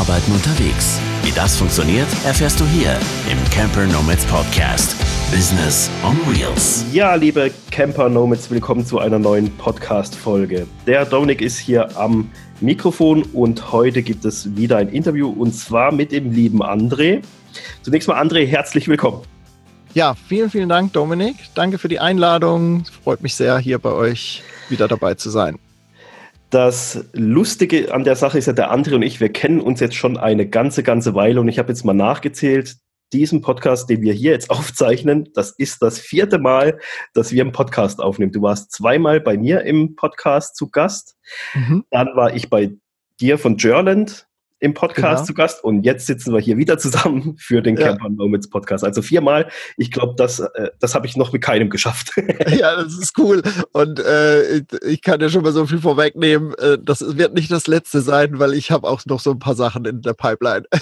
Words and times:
Arbeiten 0.00 0.32
unterwegs. 0.32 0.98
Wie 1.24 1.30
das 1.32 1.58
funktioniert, 1.58 2.06
erfährst 2.24 2.58
du 2.58 2.64
hier 2.64 2.98
im 3.30 3.38
Camper 3.50 3.86
Nomads 3.86 4.24
Podcast. 4.24 4.96
Business 5.30 5.90
on 6.02 6.16
Wheels. 6.26 6.86
Ja, 6.90 7.16
liebe 7.16 7.50
Camper 7.70 8.08
Nomads, 8.08 8.50
willkommen 8.50 8.86
zu 8.86 8.98
einer 8.98 9.18
neuen 9.18 9.54
Podcast-Folge. 9.58 10.66
Der 10.86 11.04
Dominik 11.04 11.42
ist 11.42 11.58
hier 11.58 11.98
am 11.98 12.30
Mikrofon 12.62 13.24
und 13.34 13.72
heute 13.72 14.00
gibt 14.02 14.24
es 14.24 14.56
wieder 14.56 14.78
ein 14.78 14.88
Interview 14.88 15.28
und 15.28 15.52
zwar 15.52 15.92
mit 15.92 16.12
dem 16.12 16.32
lieben 16.32 16.62
André. 16.62 17.20
Zunächst 17.82 18.08
mal, 18.08 18.18
André, 18.18 18.46
herzlich 18.46 18.88
willkommen. 18.88 19.20
Ja, 19.92 20.14
vielen, 20.14 20.48
vielen 20.48 20.70
Dank, 20.70 20.94
Dominik. 20.94 21.36
Danke 21.54 21.76
für 21.76 21.88
die 21.88 22.00
Einladung. 22.00 22.84
Freut 23.04 23.22
mich 23.22 23.34
sehr, 23.34 23.58
hier 23.58 23.78
bei 23.78 23.92
euch 23.92 24.42
wieder 24.70 24.88
dabei 24.88 25.12
zu 25.12 25.28
sein. 25.28 25.58
Das 26.50 27.08
Lustige 27.12 27.94
an 27.94 28.02
der 28.02 28.16
Sache 28.16 28.36
ist 28.36 28.46
ja, 28.46 28.52
der 28.52 28.72
André 28.72 28.96
und 28.96 29.02
ich, 29.02 29.20
wir 29.20 29.32
kennen 29.32 29.60
uns 29.60 29.78
jetzt 29.78 29.94
schon 29.94 30.16
eine 30.16 30.48
ganze, 30.48 30.82
ganze 30.82 31.14
Weile 31.14 31.40
und 31.40 31.46
ich 31.46 31.60
habe 31.60 31.68
jetzt 31.68 31.84
mal 31.84 31.94
nachgezählt, 31.94 32.76
diesen 33.12 33.40
Podcast, 33.40 33.88
den 33.88 34.02
wir 34.02 34.12
hier 34.12 34.32
jetzt 34.32 34.50
aufzeichnen, 34.50 35.28
das 35.34 35.52
ist 35.52 35.80
das 35.80 36.00
vierte 36.00 36.38
Mal, 36.38 36.80
dass 37.14 37.30
wir 37.30 37.42
einen 37.42 37.52
Podcast 37.52 38.00
aufnehmen. 38.00 38.32
Du 38.32 38.42
warst 38.42 38.72
zweimal 38.72 39.20
bei 39.20 39.38
mir 39.38 39.62
im 39.62 39.94
Podcast 39.94 40.56
zu 40.56 40.70
Gast. 40.70 41.16
Mhm. 41.54 41.84
Dann 41.90 42.08
war 42.16 42.34
ich 42.34 42.50
bei 42.50 42.72
dir 43.20 43.38
von 43.38 43.56
Gerland 43.56 44.26
im 44.60 44.74
Podcast 44.74 45.02
genau. 45.02 45.26
zu 45.26 45.34
Gast 45.34 45.64
und 45.64 45.82
jetzt 45.82 46.06
sitzen 46.06 46.32
wir 46.32 46.40
hier 46.40 46.56
wieder 46.56 46.78
zusammen 46.78 47.36
für 47.38 47.62
den 47.62 47.76
ja. 47.76 47.88
Camper 47.88 48.10
Moments 48.10 48.48
Podcast. 48.48 48.84
Also 48.84 49.02
viermal. 49.02 49.48
Ich 49.76 49.90
glaube, 49.90 50.14
das, 50.16 50.38
äh, 50.40 50.70
das 50.78 50.94
habe 50.94 51.06
ich 51.06 51.16
noch 51.16 51.32
mit 51.32 51.42
keinem 51.42 51.70
geschafft. 51.70 52.12
ja, 52.46 52.76
das 52.76 52.98
ist 52.98 53.18
cool. 53.18 53.42
Und 53.72 53.98
äh, 54.00 54.62
ich 54.86 55.02
kann 55.02 55.20
ja 55.20 55.28
schon 55.28 55.42
mal 55.42 55.52
so 55.52 55.66
viel 55.66 55.80
vorwegnehmen. 55.80 56.54
Äh, 56.58 56.78
das 56.80 57.16
wird 57.16 57.34
nicht 57.34 57.50
das 57.50 57.66
letzte 57.66 58.02
sein, 58.02 58.38
weil 58.38 58.54
ich 58.54 58.70
habe 58.70 58.86
auch 58.86 59.00
noch 59.06 59.20
so 59.20 59.30
ein 59.30 59.38
paar 59.38 59.54
Sachen 59.54 59.84
in 59.86 60.02
der 60.02 60.14
Pipeline. 60.14 60.64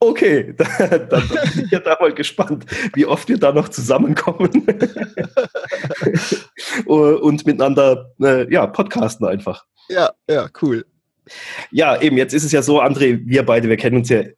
Okay, 0.00 0.54
dann, 0.56 1.08
dann 1.08 1.28
bin 1.28 1.64
ich 1.64 1.72
ja 1.72 1.80
da 1.80 1.96
mal 2.00 2.14
gespannt, 2.14 2.64
wie 2.94 3.04
oft 3.04 3.28
wir 3.28 3.36
da 3.36 3.50
noch 3.50 3.68
zusammenkommen 3.68 4.64
und 6.86 7.46
miteinander 7.46 8.12
äh, 8.22 8.48
ja, 8.52 8.68
podcasten 8.68 9.26
einfach. 9.26 9.64
Ja, 9.88 10.12
ja, 10.30 10.48
cool. 10.62 10.86
Ja, 11.70 12.00
eben, 12.00 12.16
jetzt 12.16 12.34
ist 12.34 12.44
es 12.44 12.52
ja 12.52 12.62
so, 12.62 12.80
André, 12.80 13.20
wir 13.24 13.44
beide, 13.44 13.68
wir 13.68 13.76
kennen 13.76 13.96
uns 13.96 14.08
ja 14.08 14.20
äh, 14.20 14.32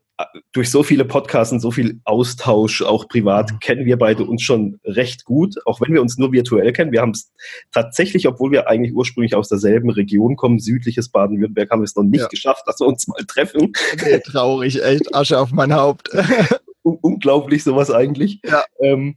durch 0.52 0.70
so 0.70 0.82
viele 0.82 1.04
Podcasts 1.04 1.52
und 1.52 1.60
so 1.60 1.70
viel 1.70 2.00
Austausch, 2.04 2.82
auch 2.82 3.08
privat, 3.08 3.52
mhm. 3.52 3.58
kennen 3.60 3.84
wir 3.86 3.96
beide 3.96 4.24
uns 4.24 4.42
schon 4.42 4.80
recht 4.84 5.24
gut, 5.24 5.54
auch 5.64 5.80
wenn 5.80 5.92
wir 5.92 6.02
uns 6.02 6.18
nur 6.18 6.32
virtuell 6.32 6.72
kennen. 6.72 6.92
Wir 6.92 7.00
haben 7.00 7.12
es 7.12 7.32
tatsächlich, 7.72 8.26
obwohl 8.28 8.50
wir 8.50 8.68
eigentlich 8.68 8.94
ursprünglich 8.94 9.34
aus 9.34 9.48
derselben 9.48 9.90
Region 9.90 10.36
kommen, 10.36 10.58
südliches 10.58 11.08
Baden-Württemberg, 11.10 11.70
haben 11.70 11.80
wir 11.80 11.84
es 11.84 11.96
noch 11.96 12.04
nicht 12.04 12.22
ja. 12.22 12.28
geschafft, 12.28 12.64
dass 12.66 12.80
wir 12.80 12.86
uns 12.86 13.08
mal 13.08 13.24
treffen. 13.26 13.72
Nee, 14.04 14.18
traurig, 14.20 14.82
echt 14.82 15.14
Asche 15.14 15.38
auf 15.38 15.52
mein 15.52 15.74
Haupt. 15.74 16.10
Unglaublich 16.82 17.62
sowas 17.62 17.90
eigentlich. 17.90 18.40
Ja. 18.44 18.64
Ähm, 18.80 19.16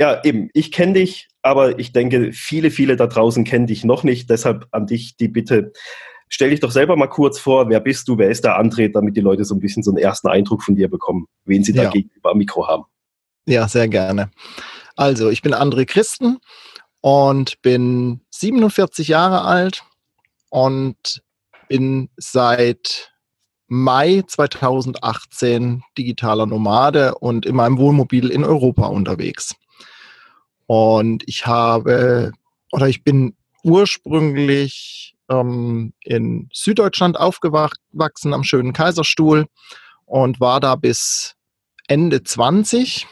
ja, 0.00 0.22
eben, 0.24 0.50
ich 0.54 0.72
kenne 0.72 0.94
dich, 0.94 1.28
aber 1.42 1.78
ich 1.78 1.92
denke, 1.92 2.32
viele, 2.32 2.70
viele 2.70 2.96
da 2.96 3.06
draußen 3.06 3.44
kennen 3.44 3.66
dich 3.66 3.84
noch 3.84 4.02
nicht. 4.02 4.28
Deshalb 4.28 4.66
an 4.72 4.86
dich 4.86 5.16
die 5.16 5.28
Bitte, 5.28 5.72
Stell 6.28 6.50
dich 6.50 6.60
doch 6.60 6.70
selber 6.70 6.96
mal 6.96 7.08
kurz 7.08 7.38
vor, 7.38 7.68
wer 7.68 7.80
bist 7.80 8.08
du, 8.08 8.18
wer 8.18 8.30
ist 8.30 8.44
der 8.44 8.58
André, 8.58 8.90
damit 8.92 9.16
die 9.16 9.20
Leute 9.20 9.44
so 9.44 9.54
ein 9.54 9.60
bisschen 9.60 9.82
so 9.82 9.90
einen 9.90 9.98
ersten 9.98 10.28
Eindruck 10.28 10.62
von 10.62 10.74
dir 10.74 10.88
bekommen, 10.88 11.26
wen 11.44 11.62
sie 11.62 11.72
da 11.72 11.90
gegenüber 11.90 12.30
am 12.32 12.38
Mikro 12.38 12.66
haben. 12.66 12.84
Ja, 13.46 13.68
sehr 13.68 13.88
gerne. 13.88 14.30
Also, 14.96 15.30
ich 15.30 15.42
bin 15.42 15.54
André 15.54 15.84
Christen 15.86 16.38
und 17.00 17.60
bin 17.62 18.20
47 18.30 19.08
Jahre 19.08 19.42
alt 19.42 19.84
und 20.50 21.22
bin 21.68 22.08
seit 22.16 23.12
Mai 23.66 24.22
2018 24.26 25.82
digitaler 25.98 26.46
Nomade 26.46 27.16
und 27.16 27.46
in 27.46 27.56
meinem 27.56 27.78
Wohnmobil 27.78 28.30
in 28.30 28.44
Europa 28.44 28.86
unterwegs. 28.86 29.54
Und 30.66 31.24
ich 31.26 31.46
habe 31.46 32.32
oder 32.72 32.88
ich 32.88 33.04
bin 33.04 33.36
ursprünglich 33.62 35.13
ähm, 35.28 35.92
in 36.00 36.48
Süddeutschland 36.52 37.18
aufgewachsen 37.18 38.34
am 38.34 38.44
schönen 38.44 38.72
Kaiserstuhl 38.72 39.46
und 40.04 40.40
war 40.40 40.60
da 40.60 40.76
bis 40.76 41.34
Ende 41.88 42.22
20 42.22 43.06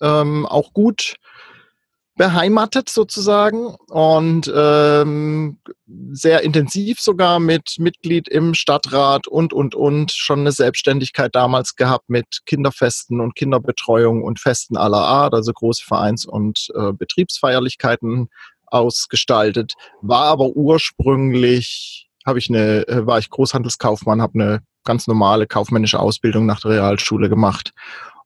ähm, 0.00 0.46
auch 0.46 0.72
gut 0.72 1.16
beheimatet 2.20 2.90
sozusagen 2.90 3.74
und 3.88 4.52
ähm, 4.54 5.58
sehr 6.12 6.42
intensiv 6.42 7.00
sogar 7.00 7.40
mit 7.40 7.76
Mitglied 7.78 8.28
im 8.28 8.52
Stadtrat 8.52 9.26
und, 9.26 9.54
und, 9.54 9.74
und 9.74 10.12
schon 10.12 10.40
eine 10.40 10.52
Selbstständigkeit 10.52 11.34
damals 11.34 11.76
gehabt 11.76 12.10
mit 12.10 12.40
Kinderfesten 12.44 13.20
und 13.20 13.36
Kinderbetreuung 13.36 14.22
und 14.22 14.38
Festen 14.38 14.76
aller 14.76 15.00
Art, 15.00 15.32
also 15.32 15.50
große 15.50 15.82
Vereins- 15.82 16.26
und 16.26 16.70
äh, 16.74 16.92
Betriebsfeierlichkeiten 16.92 18.28
ausgestaltet, 18.70 19.74
war 20.00 20.24
aber 20.24 20.48
ursprünglich, 20.48 22.08
habe 22.24 22.38
ich 22.38 22.48
eine, 22.48 22.86
äh, 22.88 23.06
war 23.06 23.18
ich 23.18 23.30
Großhandelskaufmann, 23.30 24.22
habe 24.22 24.40
eine 24.40 24.62
ganz 24.84 25.06
normale 25.06 25.46
kaufmännische 25.46 26.00
Ausbildung 26.00 26.46
nach 26.46 26.60
der 26.60 26.72
Realschule 26.72 27.28
gemacht 27.28 27.72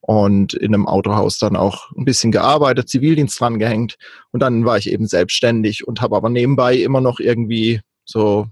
und 0.01 0.55
in 0.55 0.75
einem 0.75 0.87
Autohaus 0.87 1.39
dann 1.39 1.57
auch 1.57 1.91
ein 1.93 2.05
bisschen 2.05 2.31
gearbeitet, 2.31 2.89
Zivildienst 2.89 3.41
dran 3.41 3.59
gehängt 3.59 3.97
und 4.33 4.41
dann 4.41 4.65
war 4.65 4.77
ich 4.77 4.91
eben 4.91 5.07
selbstständig 5.07 5.87
und 5.87 6.01
habe 6.01 6.17
aber 6.17 6.29
nebenbei 6.29 6.77
immer 6.77 7.01
noch 7.01 7.21
irgendwie 7.21 7.81
so 8.05 8.47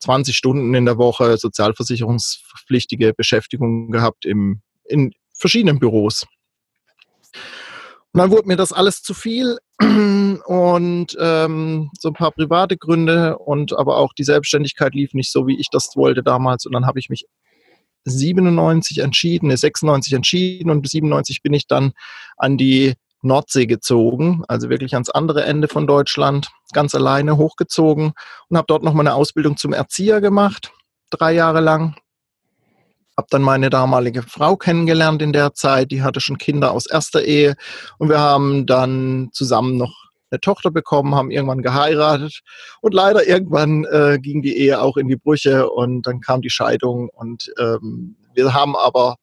20 0.00 0.36
Stunden 0.36 0.74
in 0.74 0.84
der 0.84 0.98
Woche 0.98 1.36
sozialversicherungspflichtige 1.38 3.14
Beschäftigung 3.14 3.90
gehabt 3.90 4.24
im, 4.26 4.60
in 4.84 5.12
verschiedenen 5.34 5.78
Büros. 5.78 6.26
Und 8.12 8.18
dann 8.18 8.30
wurde 8.30 8.46
mir 8.46 8.56
das 8.56 8.72
alles 8.72 9.02
zu 9.02 9.14
viel 9.14 9.58
und 9.80 11.06
ähm, 11.18 11.90
so 11.98 12.08
ein 12.08 12.14
paar 12.14 12.30
private 12.32 12.76
Gründe 12.76 13.38
und 13.38 13.72
aber 13.72 13.96
auch 13.96 14.12
die 14.12 14.24
Selbstständigkeit 14.24 14.94
lief 14.94 15.14
nicht 15.14 15.32
so, 15.32 15.46
wie 15.46 15.58
ich 15.58 15.68
das 15.70 15.96
wollte 15.96 16.22
damals. 16.22 16.66
Und 16.66 16.72
dann 16.72 16.86
habe 16.86 16.98
ich 16.98 17.08
mich 17.08 17.26
97 18.04 18.98
entschieden, 18.98 19.54
96 19.56 20.12
entschieden 20.12 20.70
und 20.70 20.82
bis 20.82 20.90
97 20.90 21.42
bin 21.42 21.54
ich 21.54 21.66
dann 21.66 21.92
an 22.36 22.58
die 22.58 22.94
Nordsee 23.22 23.66
gezogen, 23.66 24.42
also 24.48 24.68
wirklich 24.68 24.94
ans 24.94 25.08
andere 25.08 25.44
Ende 25.44 25.68
von 25.68 25.86
Deutschland, 25.86 26.50
ganz 26.72 26.94
alleine 26.94 27.36
hochgezogen 27.36 28.12
und 28.48 28.56
habe 28.56 28.66
dort 28.66 28.82
noch 28.82 28.94
mal 28.94 29.02
eine 29.02 29.14
Ausbildung 29.14 29.56
zum 29.56 29.72
Erzieher 29.72 30.20
gemacht, 30.20 30.72
drei 31.10 31.32
Jahre 31.32 31.60
lang 31.60 31.94
habe 33.16 33.26
dann 33.30 33.42
meine 33.42 33.70
damalige 33.70 34.22
Frau 34.22 34.56
kennengelernt 34.56 35.22
in 35.22 35.32
der 35.32 35.54
Zeit, 35.54 35.90
die 35.90 36.02
hatte 36.02 36.20
schon 36.20 36.38
Kinder 36.38 36.72
aus 36.72 36.86
erster 36.86 37.22
Ehe. 37.22 37.56
Und 37.98 38.08
wir 38.08 38.18
haben 38.18 38.66
dann 38.66 39.30
zusammen 39.32 39.76
noch 39.76 40.10
eine 40.30 40.40
Tochter 40.40 40.70
bekommen, 40.70 41.14
haben 41.14 41.30
irgendwann 41.30 41.62
geheiratet. 41.62 42.40
Und 42.80 42.94
leider 42.94 43.26
irgendwann 43.26 43.84
äh, 43.84 44.18
ging 44.20 44.42
die 44.42 44.56
Ehe 44.56 44.80
auch 44.80 44.96
in 44.96 45.08
die 45.08 45.16
Brüche 45.16 45.68
und 45.68 46.06
dann 46.06 46.20
kam 46.20 46.40
die 46.40 46.50
Scheidung. 46.50 47.10
Und 47.10 47.52
ähm, 47.58 48.16
wir 48.34 48.54
haben 48.54 48.74
aber 48.76 49.16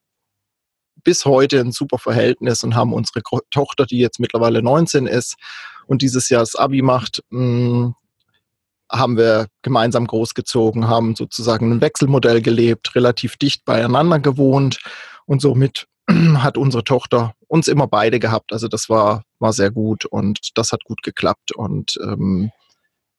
bis 1.03 1.25
heute 1.25 1.59
ein 1.59 1.71
super 1.71 1.97
Verhältnis 1.97 2.63
und 2.63 2.75
haben 2.75 2.93
unsere 2.93 3.21
Tochter, 3.51 3.85
die 3.85 3.99
jetzt 3.99 4.19
mittlerweile 4.19 4.61
19 4.61 5.07
ist 5.07 5.35
und 5.87 6.01
dieses 6.01 6.29
Jahr 6.29 6.41
das 6.41 6.55
Abi 6.55 6.81
macht, 6.81 7.23
mh, 7.29 7.41
mm, 7.41 7.95
haben 8.91 9.17
wir 9.17 9.47
gemeinsam 9.61 10.07
großgezogen, 10.07 10.87
haben 10.87 11.15
sozusagen 11.15 11.71
ein 11.71 11.81
Wechselmodell 11.81 12.41
gelebt, 12.41 12.95
relativ 12.95 13.37
dicht 13.37 13.65
beieinander 13.65 14.19
gewohnt. 14.19 14.79
Und 15.25 15.41
somit 15.41 15.87
hat 16.09 16.57
unsere 16.57 16.83
Tochter 16.83 17.33
uns 17.47 17.67
immer 17.67 17.87
beide 17.87 18.19
gehabt. 18.19 18.51
Also 18.51 18.67
das 18.67 18.89
war, 18.89 19.23
war 19.39 19.53
sehr 19.53 19.71
gut 19.71 20.05
und 20.05 20.49
das 20.55 20.71
hat 20.71 20.83
gut 20.83 21.03
geklappt. 21.03 21.51
Und 21.51 21.99
ähm, 22.03 22.51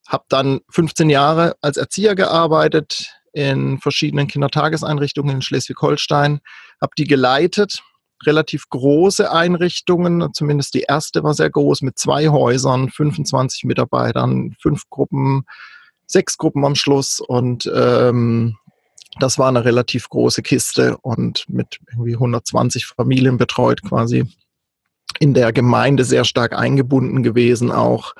habe 0.09 0.25
dann 0.29 0.61
15 0.71 1.09
Jahre 1.09 1.55
als 1.61 1.77
Erzieher 1.77 2.15
gearbeitet 2.15 3.15
in 3.33 3.79
verschiedenen 3.79 4.27
Kindertageseinrichtungen 4.27 5.37
in 5.37 5.43
Schleswig-Holstein, 5.43 6.41
habe 6.81 6.93
die 6.99 7.05
geleitet 7.05 7.83
relativ 8.26 8.69
große 8.69 9.31
Einrichtungen, 9.31 10.32
zumindest 10.34 10.75
die 10.75 10.82
erste 10.82 11.22
war 11.22 11.34
sehr 11.34 11.50
groß 11.50 11.82
mit 11.82 11.99
zwei 11.99 12.28
Häusern, 12.28 12.90
25 12.90 13.64
Mitarbeitern, 13.64 14.55
fünf 14.61 14.88
Gruppen, 14.90 15.44
sechs 16.06 16.37
Gruppen 16.37 16.64
am 16.64 16.75
Schluss. 16.75 17.20
Und 17.20 17.70
ähm, 17.75 18.56
das 19.19 19.38
war 19.38 19.49
eine 19.49 19.64
relativ 19.64 20.08
große 20.08 20.43
Kiste 20.43 20.96
und 20.99 21.44
mit 21.49 21.81
irgendwie 21.90 22.14
120 22.14 22.87
Familien 22.87 23.38
betreut 23.38 23.82
quasi. 23.82 24.25
In 25.19 25.34
der 25.34 25.52
Gemeinde 25.52 26.05
sehr 26.05 26.25
stark 26.25 26.56
eingebunden 26.56 27.22
gewesen 27.22 27.72
auch. 27.72 28.14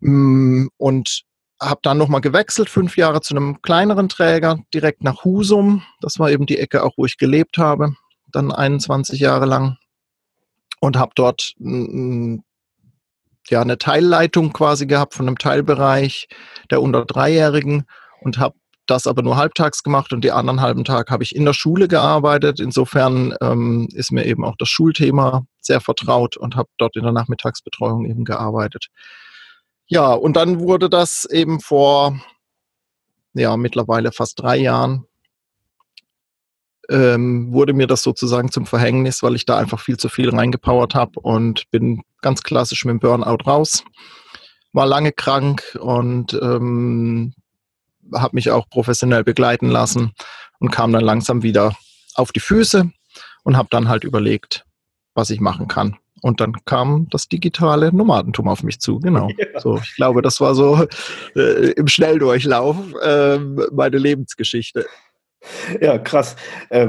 Mm, 0.00 0.68
und 0.76 1.22
habe 1.60 1.80
dann 1.82 1.98
nochmal 1.98 2.22
gewechselt, 2.22 2.70
fünf 2.70 2.96
Jahre 2.96 3.20
zu 3.20 3.34
einem 3.34 3.60
kleineren 3.60 4.08
Träger, 4.08 4.58
direkt 4.72 5.02
nach 5.02 5.24
Husum. 5.24 5.82
Das 6.00 6.18
war 6.18 6.30
eben 6.30 6.46
die 6.46 6.58
Ecke 6.58 6.82
auch, 6.82 6.92
wo 6.96 7.04
ich 7.04 7.18
gelebt 7.18 7.58
habe 7.58 7.94
dann 8.32 8.52
21 8.52 9.20
Jahre 9.20 9.46
lang 9.46 9.76
und 10.80 10.96
habe 10.96 11.12
dort 11.14 11.54
ja 11.58 13.60
eine 13.60 13.78
Teilleitung 13.78 14.52
quasi 14.52 14.86
gehabt 14.86 15.14
von 15.14 15.26
einem 15.26 15.38
Teilbereich 15.38 16.28
der 16.70 16.82
unter 16.82 17.04
Dreijährigen 17.04 17.84
und 18.20 18.38
habe 18.38 18.54
das 18.86 19.06
aber 19.06 19.22
nur 19.22 19.36
halbtags 19.36 19.82
gemacht 19.82 20.12
und 20.12 20.24
die 20.24 20.32
anderen 20.32 20.60
halben 20.60 20.84
Tag 20.84 21.10
habe 21.10 21.22
ich 21.22 21.36
in 21.36 21.44
der 21.44 21.52
Schule 21.52 21.86
gearbeitet. 21.86 22.58
Insofern 22.58 23.34
ähm, 23.40 23.88
ist 23.92 24.10
mir 24.10 24.26
eben 24.26 24.44
auch 24.44 24.56
das 24.58 24.68
Schulthema 24.68 25.46
sehr 25.60 25.80
vertraut 25.80 26.36
und 26.36 26.56
habe 26.56 26.68
dort 26.76 26.96
in 26.96 27.04
der 27.04 27.12
Nachmittagsbetreuung 27.12 28.04
eben 28.04 28.24
gearbeitet. 28.24 28.88
Ja, 29.86 30.12
und 30.12 30.36
dann 30.36 30.60
wurde 30.60 30.90
das 30.90 31.24
eben 31.24 31.60
vor 31.60 32.20
ja 33.34 33.56
mittlerweile 33.56 34.12
fast 34.12 34.40
drei 34.40 34.56
Jahren 34.56 35.06
ähm, 36.90 37.52
wurde 37.52 37.72
mir 37.72 37.86
das 37.86 38.02
sozusagen 38.02 38.50
zum 38.50 38.66
Verhängnis, 38.66 39.22
weil 39.22 39.36
ich 39.36 39.46
da 39.46 39.56
einfach 39.56 39.80
viel 39.80 39.96
zu 39.96 40.08
viel 40.08 40.30
reingepowert 40.30 40.94
habe 40.94 41.20
und 41.20 41.70
bin 41.70 42.02
ganz 42.20 42.42
klassisch 42.42 42.84
mit 42.84 42.92
dem 42.92 43.00
Burnout 43.00 43.44
raus. 43.46 43.84
War 44.72 44.86
lange 44.86 45.12
krank 45.12 45.78
und 45.80 46.34
ähm, 46.34 47.34
habe 48.14 48.34
mich 48.34 48.50
auch 48.50 48.68
professionell 48.68 49.24
begleiten 49.24 49.68
lassen 49.68 50.12
und 50.58 50.70
kam 50.70 50.92
dann 50.92 51.04
langsam 51.04 51.42
wieder 51.42 51.76
auf 52.14 52.32
die 52.32 52.40
Füße 52.40 52.90
und 53.44 53.56
habe 53.56 53.68
dann 53.70 53.88
halt 53.88 54.04
überlegt, 54.04 54.64
was 55.14 55.30
ich 55.30 55.40
machen 55.40 55.68
kann. 55.68 55.96
Und 56.22 56.40
dann 56.40 56.54
kam 56.66 57.08
das 57.10 57.28
digitale 57.28 57.94
Nomadentum 57.94 58.46
auf 58.48 58.62
mich 58.62 58.80
zu, 58.80 58.98
genau. 59.00 59.28
Ja. 59.38 59.60
So, 59.60 59.78
ich 59.78 59.94
glaube, 59.96 60.22
das 60.22 60.40
war 60.40 60.54
so 60.54 60.86
äh, 61.34 61.70
im 61.72 61.88
Schnelldurchlauf 61.88 62.76
äh, 63.02 63.38
meine 63.38 63.98
Lebensgeschichte. 63.98 64.86
Ja, 65.80 65.98
krass. 65.98 66.36
Äh, 66.68 66.88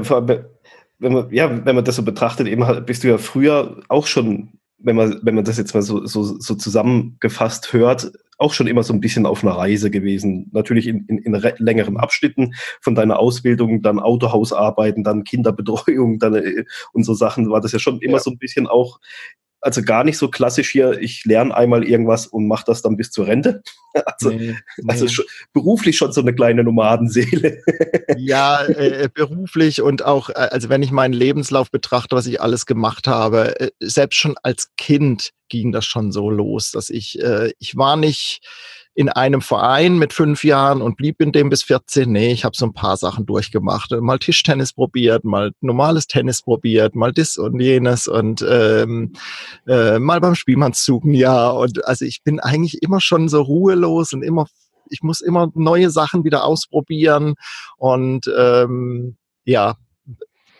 wenn 0.98 1.12
man, 1.12 1.32
ja, 1.32 1.64
wenn 1.64 1.74
man 1.74 1.84
das 1.84 1.96
so 1.96 2.02
betrachtet, 2.02 2.46
eben 2.46 2.64
bist 2.86 3.04
du 3.04 3.08
ja 3.08 3.18
früher 3.18 3.82
auch 3.88 4.06
schon, 4.06 4.58
wenn 4.78 4.96
man, 4.96 5.20
wenn 5.22 5.34
man 5.34 5.44
das 5.44 5.58
jetzt 5.58 5.74
mal 5.74 5.82
so, 5.82 6.06
so, 6.06 6.22
so 6.22 6.54
zusammengefasst 6.54 7.72
hört, 7.72 8.12
auch 8.38 8.52
schon 8.52 8.66
immer 8.66 8.82
so 8.82 8.92
ein 8.92 9.00
bisschen 9.00 9.26
auf 9.26 9.44
einer 9.44 9.56
Reise 9.56 9.90
gewesen. 9.90 10.50
Natürlich 10.52 10.86
in, 10.86 11.04
in, 11.06 11.18
in 11.18 11.32
längeren 11.58 11.96
Abschnitten 11.96 12.54
von 12.80 12.94
deiner 12.94 13.18
Ausbildung, 13.18 13.82
dann 13.82 14.00
Autohausarbeiten, 14.00 15.04
dann 15.04 15.24
Kinderbetreuung 15.24 16.18
dann, 16.18 16.34
äh, 16.34 16.64
und 16.92 17.04
so 17.04 17.14
Sachen, 17.14 17.50
war 17.50 17.60
das 17.60 17.72
ja 17.72 17.78
schon 17.78 18.00
immer 18.00 18.14
ja. 18.14 18.20
so 18.20 18.30
ein 18.30 18.38
bisschen 18.38 18.66
auch 18.66 19.00
also 19.62 19.82
gar 19.82 20.02
nicht 20.04 20.18
so 20.18 20.28
klassisch 20.28 20.70
hier, 20.70 21.00
ich 21.00 21.24
lerne 21.24 21.56
einmal 21.56 21.84
irgendwas 21.84 22.26
und 22.26 22.48
mache 22.48 22.64
das 22.66 22.82
dann 22.82 22.96
bis 22.96 23.10
zur 23.10 23.26
Rente. 23.26 23.62
Also, 24.06 24.30
nee, 24.30 24.56
nee. 24.78 24.84
also 24.88 25.06
schon, 25.06 25.26
beruflich 25.52 25.98
schon 25.98 26.12
so 26.12 26.22
eine 26.22 26.34
kleine 26.34 26.64
Nomadenseele. 26.64 27.62
Ja, 28.16 28.64
äh, 28.64 29.10
beruflich 29.12 29.82
und 29.82 30.02
auch, 30.02 30.30
äh, 30.30 30.48
also 30.50 30.70
wenn 30.70 30.82
ich 30.82 30.92
meinen 30.92 31.12
Lebenslauf 31.12 31.70
betrachte, 31.70 32.16
was 32.16 32.26
ich 32.26 32.40
alles 32.40 32.64
gemacht 32.64 33.06
habe, 33.06 33.60
äh, 33.60 33.70
selbst 33.80 34.16
schon 34.16 34.36
als 34.42 34.70
Kind 34.78 35.32
ging 35.50 35.72
das 35.72 35.84
schon 35.84 36.10
so 36.10 36.30
los, 36.30 36.70
dass 36.70 36.88
ich, 36.88 37.20
äh, 37.20 37.52
ich 37.58 37.76
war 37.76 37.98
nicht, 37.98 38.40
in 38.94 39.08
einem 39.08 39.40
Verein 39.40 39.98
mit 39.98 40.12
fünf 40.12 40.44
Jahren 40.44 40.82
und 40.82 40.96
blieb 40.96 41.20
in 41.20 41.32
dem 41.32 41.48
bis 41.48 41.62
14. 41.62 42.10
Nee, 42.10 42.32
ich 42.32 42.44
habe 42.44 42.56
so 42.56 42.66
ein 42.66 42.74
paar 42.74 42.96
Sachen 42.96 43.24
durchgemacht. 43.24 43.90
Mal 43.92 44.18
Tischtennis 44.18 44.72
probiert, 44.74 45.24
mal 45.24 45.52
normales 45.60 46.06
Tennis 46.06 46.42
probiert, 46.42 46.94
mal 46.94 47.12
das 47.12 47.38
und 47.38 47.58
jenes 47.60 48.06
und 48.06 48.44
ähm, 48.48 49.14
äh, 49.66 49.98
mal 49.98 50.20
beim 50.20 50.34
Spielmannszug 50.34 51.04
ja. 51.06 51.48
Und 51.50 51.84
also 51.86 52.04
ich 52.04 52.22
bin 52.22 52.38
eigentlich 52.38 52.82
immer 52.82 53.00
schon 53.00 53.28
so 53.28 53.40
ruhelos 53.40 54.12
und 54.12 54.22
immer, 54.22 54.46
ich 54.90 55.02
muss 55.02 55.22
immer 55.22 55.50
neue 55.54 55.90
Sachen 55.90 56.24
wieder 56.24 56.44
ausprobieren. 56.44 57.34
Und 57.78 58.30
ähm, 58.36 59.16
ja, 59.44 59.76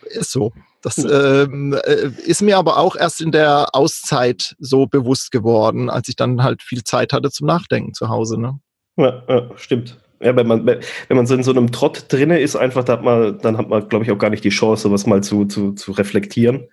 ist 0.04 0.32
so. 0.32 0.52
Das 0.82 0.98
ähm, 0.98 1.78
äh, 1.84 2.10
ist 2.26 2.42
mir 2.42 2.58
aber 2.58 2.76
auch 2.76 2.96
erst 2.96 3.20
in 3.20 3.32
der 3.32 3.68
Auszeit 3.72 4.56
so 4.58 4.86
bewusst 4.86 5.30
geworden, 5.30 5.88
als 5.88 6.08
ich 6.08 6.16
dann 6.16 6.42
halt 6.42 6.62
viel 6.62 6.82
Zeit 6.82 7.12
hatte 7.12 7.30
zum 7.30 7.46
Nachdenken 7.46 7.94
zu 7.94 8.08
Hause. 8.08 8.38
Ne? 8.40 8.58
Ja, 8.96 9.22
ja, 9.28 9.50
stimmt. 9.56 9.98
Ja, 10.20 10.36
wenn 10.36 10.46
man, 10.46 10.64
wenn 10.64 11.16
man 11.16 11.26
so 11.26 11.34
in 11.34 11.42
so 11.42 11.50
einem 11.50 11.72
Trott 11.72 12.06
drinne 12.08 12.38
ist, 12.38 12.54
einfach, 12.54 12.84
da 12.84 12.92
hat 12.94 13.02
man, 13.02 13.38
dann 13.38 13.58
hat 13.58 13.68
man, 13.68 13.88
glaube 13.88 14.04
ich, 14.04 14.10
auch 14.12 14.18
gar 14.18 14.30
nicht 14.30 14.44
die 14.44 14.50
Chance, 14.50 14.84
sowas 14.84 15.04
mal 15.04 15.20
zu, 15.22 15.46
zu, 15.46 15.72
zu 15.72 15.90
reflektieren. 15.90 16.68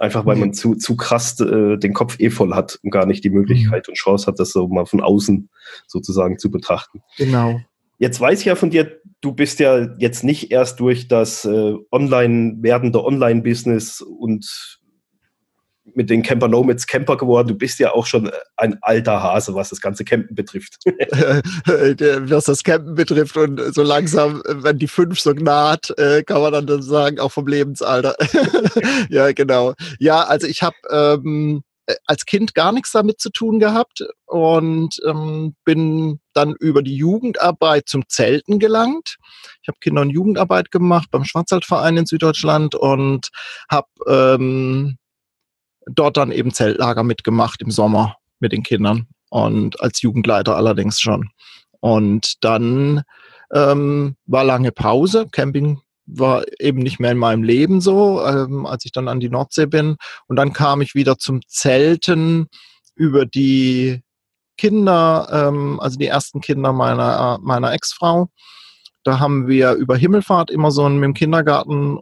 Einfach 0.00 0.26
weil 0.26 0.34
mhm. 0.34 0.40
man 0.40 0.52
zu, 0.52 0.74
zu 0.74 0.96
krass 0.96 1.38
äh, 1.38 1.76
den 1.76 1.94
Kopf 1.94 2.18
eh 2.18 2.30
voll 2.30 2.54
hat 2.54 2.80
und 2.82 2.90
gar 2.90 3.06
nicht 3.06 3.22
die 3.22 3.30
Möglichkeit 3.30 3.86
mhm. 3.86 3.92
und 3.92 3.96
Chance 3.96 4.26
hat, 4.26 4.40
das 4.40 4.50
so 4.50 4.66
mal 4.66 4.86
von 4.86 5.00
außen 5.00 5.48
sozusagen 5.86 6.38
zu 6.38 6.50
betrachten. 6.50 7.02
Genau. 7.16 7.60
Jetzt 7.98 8.20
weiß 8.20 8.40
ich 8.40 8.46
ja 8.46 8.54
von 8.54 8.70
dir, 8.70 9.00
du 9.20 9.32
bist 9.32 9.58
ja 9.58 9.88
jetzt 9.98 10.22
nicht 10.24 10.52
erst 10.52 10.80
durch 10.80 11.08
das 11.08 11.44
äh, 11.44 11.74
online 11.90 12.56
werdende 12.60 13.04
Online-Business 13.04 14.00
und 14.00 14.78
mit 15.94 16.10
den 16.10 16.22
Camper 16.22 16.48
Nomads 16.48 16.86
Camper 16.86 17.16
geworden. 17.16 17.48
Du 17.48 17.54
bist 17.54 17.78
ja 17.78 17.92
auch 17.92 18.06
schon 18.06 18.30
ein 18.56 18.78
alter 18.82 19.22
Hase, 19.22 19.54
was 19.54 19.70
das 19.70 19.80
ganze 19.80 20.04
Campen 20.04 20.34
betrifft. 20.34 20.76
was 20.86 22.44
das 22.44 22.62
Campen 22.62 22.94
betrifft 22.94 23.36
und 23.36 23.74
so 23.74 23.82
langsam, 23.82 24.42
wenn 24.46 24.78
die 24.78 24.86
fünf 24.86 25.18
so 25.18 25.32
naht, 25.32 25.92
äh, 25.98 26.22
kann 26.22 26.40
man 26.40 26.66
dann 26.66 26.82
sagen, 26.82 27.18
auch 27.18 27.32
vom 27.32 27.46
Lebensalter. 27.46 28.14
ja, 29.10 29.32
genau. 29.32 29.74
Ja, 29.98 30.22
also 30.22 30.46
ich 30.46 30.62
habe 30.62 30.76
ähm, 30.90 31.62
äh, 31.62 31.67
als 32.06 32.26
Kind 32.26 32.54
gar 32.54 32.72
nichts 32.72 32.92
damit 32.92 33.20
zu 33.20 33.30
tun 33.30 33.58
gehabt 33.58 34.04
und 34.26 34.96
ähm, 35.06 35.54
bin 35.64 36.20
dann 36.34 36.54
über 36.58 36.82
die 36.82 36.96
Jugendarbeit 36.96 37.88
zum 37.88 38.08
Zelten 38.08 38.58
gelangt. 38.58 39.16
Ich 39.62 39.68
habe 39.68 39.78
Kinder- 39.80 40.02
und 40.02 40.10
Jugendarbeit 40.10 40.70
gemacht 40.70 41.08
beim 41.10 41.24
Schwarzwaldverein 41.24 41.96
in 41.96 42.06
Süddeutschland 42.06 42.74
und 42.74 43.28
habe 43.70 43.88
ähm, 44.06 44.98
dort 45.86 46.16
dann 46.16 46.32
eben 46.32 46.52
Zeltlager 46.52 47.02
mitgemacht 47.02 47.62
im 47.62 47.70
Sommer 47.70 48.16
mit 48.40 48.52
den 48.52 48.62
Kindern 48.62 49.06
und 49.30 49.80
als 49.80 50.02
Jugendleiter 50.02 50.56
allerdings 50.56 51.00
schon. 51.00 51.30
Und 51.80 52.44
dann 52.44 53.02
ähm, 53.52 54.16
war 54.26 54.44
lange 54.44 54.72
Pause. 54.72 55.26
Camping 55.30 55.80
war 56.08 56.44
eben 56.58 56.78
nicht 56.78 57.00
mehr 57.00 57.12
in 57.12 57.18
meinem 57.18 57.42
Leben 57.42 57.80
so, 57.80 58.24
ähm, 58.24 58.66
als 58.66 58.84
ich 58.84 58.92
dann 58.92 59.08
an 59.08 59.20
die 59.20 59.28
Nordsee 59.28 59.66
bin. 59.66 59.96
Und 60.26 60.36
dann 60.36 60.52
kam 60.52 60.80
ich 60.80 60.94
wieder 60.94 61.18
zum 61.18 61.40
Zelten 61.46 62.48
über 62.94 63.26
die 63.26 64.02
Kinder, 64.56 65.28
ähm, 65.30 65.78
also 65.80 65.98
die 65.98 66.06
ersten 66.06 66.40
Kinder 66.40 66.72
meiner, 66.72 67.38
meiner 67.42 67.72
Ex-Frau. 67.72 68.28
Da 69.04 69.20
haben 69.20 69.46
wir 69.46 69.72
über 69.72 69.96
Himmelfahrt 69.96 70.50
immer 70.50 70.70
so 70.70 70.88
mit 70.88 71.04
dem 71.04 71.14
Kindergarten 71.14 71.98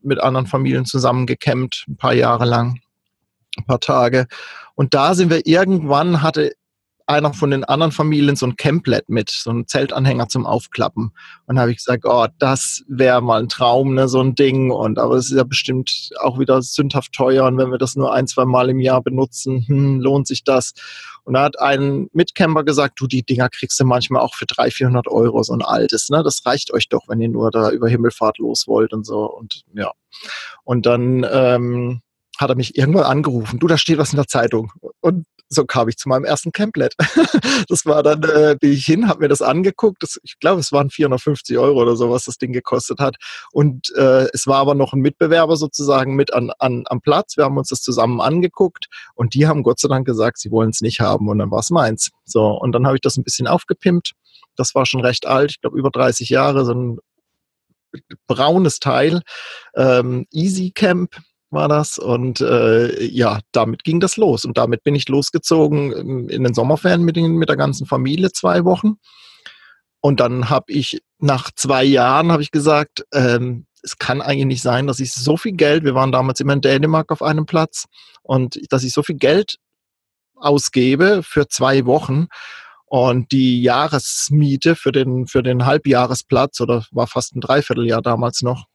mit 0.00 0.20
anderen 0.20 0.46
Familien 0.46 0.84
zusammen 0.84 1.26
gecampt, 1.26 1.84
ein 1.88 1.96
paar 1.96 2.14
Jahre 2.14 2.44
lang, 2.44 2.80
ein 3.56 3.64
paar 3.64 3.80
Tage. 3.80 4.26
Und 4.74 4.94
da 4.94 5.14
sind 5.14 5.30
wir 5.30 5.46
irgendwann, 5.46 6.22
hatte 6.22 6.52
einer 7.08 7.32
von 7.32 7.50
den 7.50 7.64
anderen 7.64 7.90
Familien 7.90 8.36
so 8.36 8.46
ein 8.46 8.56
Camplet 8.56 9.08
mit, 9.08 9.30
so 9.30 9.50
ein 9.50 9.66
Zeltanhänger 9.66 10.28
zum 10.28 10.44
Aufklappen. 10.44 11.12
Und 11.46 11.56
da 11.56 11.62
habe 11.62 11.70
ich 11.70 11.78
gesagt, 11.78 12.04
oh, 12.04 12.26
das 12.38 12.84
wäre 12.86 13.22
mal 13.22 13.40
ein 13.40 13.48
Traum, 13.48 13.94
ne, 13.94 14.08
so 14.08 14.20
ein 14.20 14.34
Ding. 14.34 14.70
Und 14.70 14.98
aber 14.98 15.14
es 15.16 15.30
ist 15.30 15.36
ja 15.36 15.44
bestimmt 15.44 16.10
auch 16.20 16.38
wieder 16.38 16.60
sündhaft 16.60 17.12
teuer. 17.12 17.46
Und 17.46 17.56
wenn 17.56 17.70
wir 17.70 17.78
das 17.78 17.96
nur 17.96 18.12
ein, 18.12 18.26
zwei 18.26 18.44
Mal 18.44 18.68
im 18.68 18.80
Jahr 18.80 19.02
benutzen, 19.02 19.64
hm, 19.66 20.00
lohnt 20.00 20.26
sich 20.26 20.44
das. 20.44 20.74
Und 21.24 21.34
da 21.34 21.44
hat 21.44 21.58
ein 21.58 22.08
Mitcamper 22.12 22.62
gesagt, 22.62 23.00
du, 23.00 23.06
die 23.06 23.22
Dinger 23.22 23.48
kriegst 23.48 23.80
du 23.80 23.84
manchmal 23.84 24.20
auch 24.20 24.34
für 24.34 24.46
300, 24.46 24.74
400 24.74 25.08
Euro, 25.08 25.42
so 25.42 25.54
ein 25.54 25.62
altes. 25.62 26.10
Ne? 26.10 26.22
Das 26.22 26.44
reicht 26.44 26.72
euch 26.74 26.88
doch, 26.88 27.08
wenn 27.08 27.20
ihr 27.20 27.30
nur 27.30 27.50
da 27.50 27.70
über 27.70 27.88
Himmelfahrt 27.88 28.38
los 28.38 28.66
wollt 28.66 28.92
und 28.92 29.06
so. 29.06 29.24
Und 29.24 29.62
ja. 29.74 29.92
Und 30.64 30.84
dann 30.84 31.26
ähm, 31.30 32.02
hat 32.38 32.50
er 32.50 32.56
mich 32.56 32.76
irgendwann 32.76 33.04
angerufen. 33.04 33.58
Du, 33.58 33.66
da 33.66 33.76
steht 33.76 33.98
was 33.98 34.12
in 34.12 34.16
der 34.16 34.28
Zeitung. 34.28 34.72
Und 35.00 35.26
so 35.48 35.64
kam 35.64 35.88
ich 35.88 35.96
zu 35.96 36.08
meinem 36.08 36.24
ersten 36.24 36.52
Camplet. 36.52 36.94
das 37.68 37.86
war 37.86 38.02
dann, 38.02 38.22
äh, 38.22 38.56
bin 38.60 38.72
ich 38.72 38.84
hin, 38.84 39.08
habe 39.08 39.20
mir 39.20 39.28
das 39.28 39.42
angeguckt. 39.42 40.02
Das, 40.02 40.18
ich 40.22 40.38
glaube, 40.38 40.60
es 40.60 40.72
waren 40.72 40.90
450 40.90 41.58
Euro 41.58 41.80
oder 41.80 41.96
so, 41.96 42.10
was 42.10 42.24
das 42.24 42.36
Ding 42.36 42.52
gekostet 42.52 43.00
hat. 43.00 43.16
Und 43.52 43.92
äh, 43.96 44.28
es 44.32 44.46
war 44.46 44.58
aber 44.58 44.74
noch 44.74 44.92
ein 44.92 45.00
Mitbewerber 45.00 45.56
sozusagen 45.56 46.14
mit 46.14 46.32
an, 46.34 46.52
an, 46.58 46.84
am 46.86 47.00
Platz. 47.00 47.36
Wir 47.36 47.44
haben 47.44 47.56
uns 47.56 47.68
das 47.68 47.80
zusammen 47.80 48.20
angeguckt 48.20 48.86
und 49.14 49.34
die 49.34 49.46
haben 49.46 49.62
Gott 49.62 49.80
sei 49.80 49.88
Dank 49.88 50.06
gesagt, 50.06 50.38
sie 50.38 50.50
wollen 50.50 50.70
es 50.70 50.80
nicht 50.80 51.00
haben. 51.00 51.28
Und 51.28 51.38
dann 51.38 51.50
war 51.50 51.60
es 51.60 51.70
meins. 51.70 52.10
So, 52.24 52.48
und 52.48 52.72
dann 52.72 52.86
habe 52.86 52.96
ich 52.96 53.02
das 53.02 53.16
ein 53.16 53.24
bisschen 53.24 53.46
aufgepimpt. 53.46 54.12
Das 54.56 54.74
war 54.74 54.86
schon 54.86 55.00
recht 55.00 55.26
alt, 55.26 55.52
ich 55.52 55.60
glaube 55.60 55.78
über 55.78 55.90
30 55.90 56.28
Jahre, 56.28 56.64
so 56.64 56.72
ein 56.72 56.98
braunes 58.26 58.80
Teil. 58.80 59.22
Ähm, 59.74 60.26
Easy 60.30 60.72
Camp 60.74 61.16
war 61.50 61.68
das. 61.68 61.98
Und 61.98 62.40
äh, 62.40 63.04
ja, 63.04 63.40
damit 63.52 63.84
ging 63.84 64.00
das 64.00 64.16
los. 64.16 64.44
Und 64.44 64.58
damit 64.58 64.82
bin 64.82 64.94
ich 64.94 65.08
losgezogen 65.08 65.92
ähm, 65.96 66.28
in 66.28 66.44
den 66.44 66.54
Sommerferien 66.54 67.02
mit, 67.02 67.16
mit 67.16 67.48
der 67.48 67.56
ganzen 67.56 67.86
Familie 67.86 68.32
zwei 68.32 68.64
Wochen. 68.64 68.94
Und 70.00 70.20
dann 70.20 70.48
habe 70.48 70.72
ich 70.72 71.00
nach 71.18 71.50
zwei 71.54 71.84
Jahren 71.84 72.30
habe 72.30 72.42
ich 72.42 72.50
gesagt, 72.50 73.04
ähm, 73.12 73.66
es 73.82 73.98
kann 73.98 74.20
eigentlich 74.20 74.46
nicht 74.46 74.62
sein, 74.62 74.86
dass 74.86 75.00
ich 75.00 75.12
so 75.12 75.36
viel 75.36 75.52
Geld, 75.52 75.84
wir 75.84 75.94
waren 75.94 76.12
damals 76.12 76.40
immer 76.40 76.52
in 76.52 76.60
Dänemark 76.60 77.10
auf 77.12 77.22
einem 77.22 77.46
Platz, 77.46 77.86
und 78.22 78.60
dass 78.70 78.84
ich 78.84 78.92
so 78.92 79.02
viel 79.02 79.16
Geld 79.16 79.56
ausgebe 80.36 81.22
für 81.22 81.48
zwei 81.48 81.86
Wochen 81.86 82.26
und 82.86 83.32
die 83.32 83.62
Jahresmiete 83.62 84.76
für 84.76 84.92
den, 84.92 85.26
für 85.26 85.42
den 85.42 85.66
Halbjahresplatz 85.66 86.60
oder 86.60 86.84
war 86.90 87.06
fast 87.06 87.34
ein 87.34 87.40
Dreivierteljahr 87.40 88.02
damals 88.02 88.42
noch, 88.42 88.66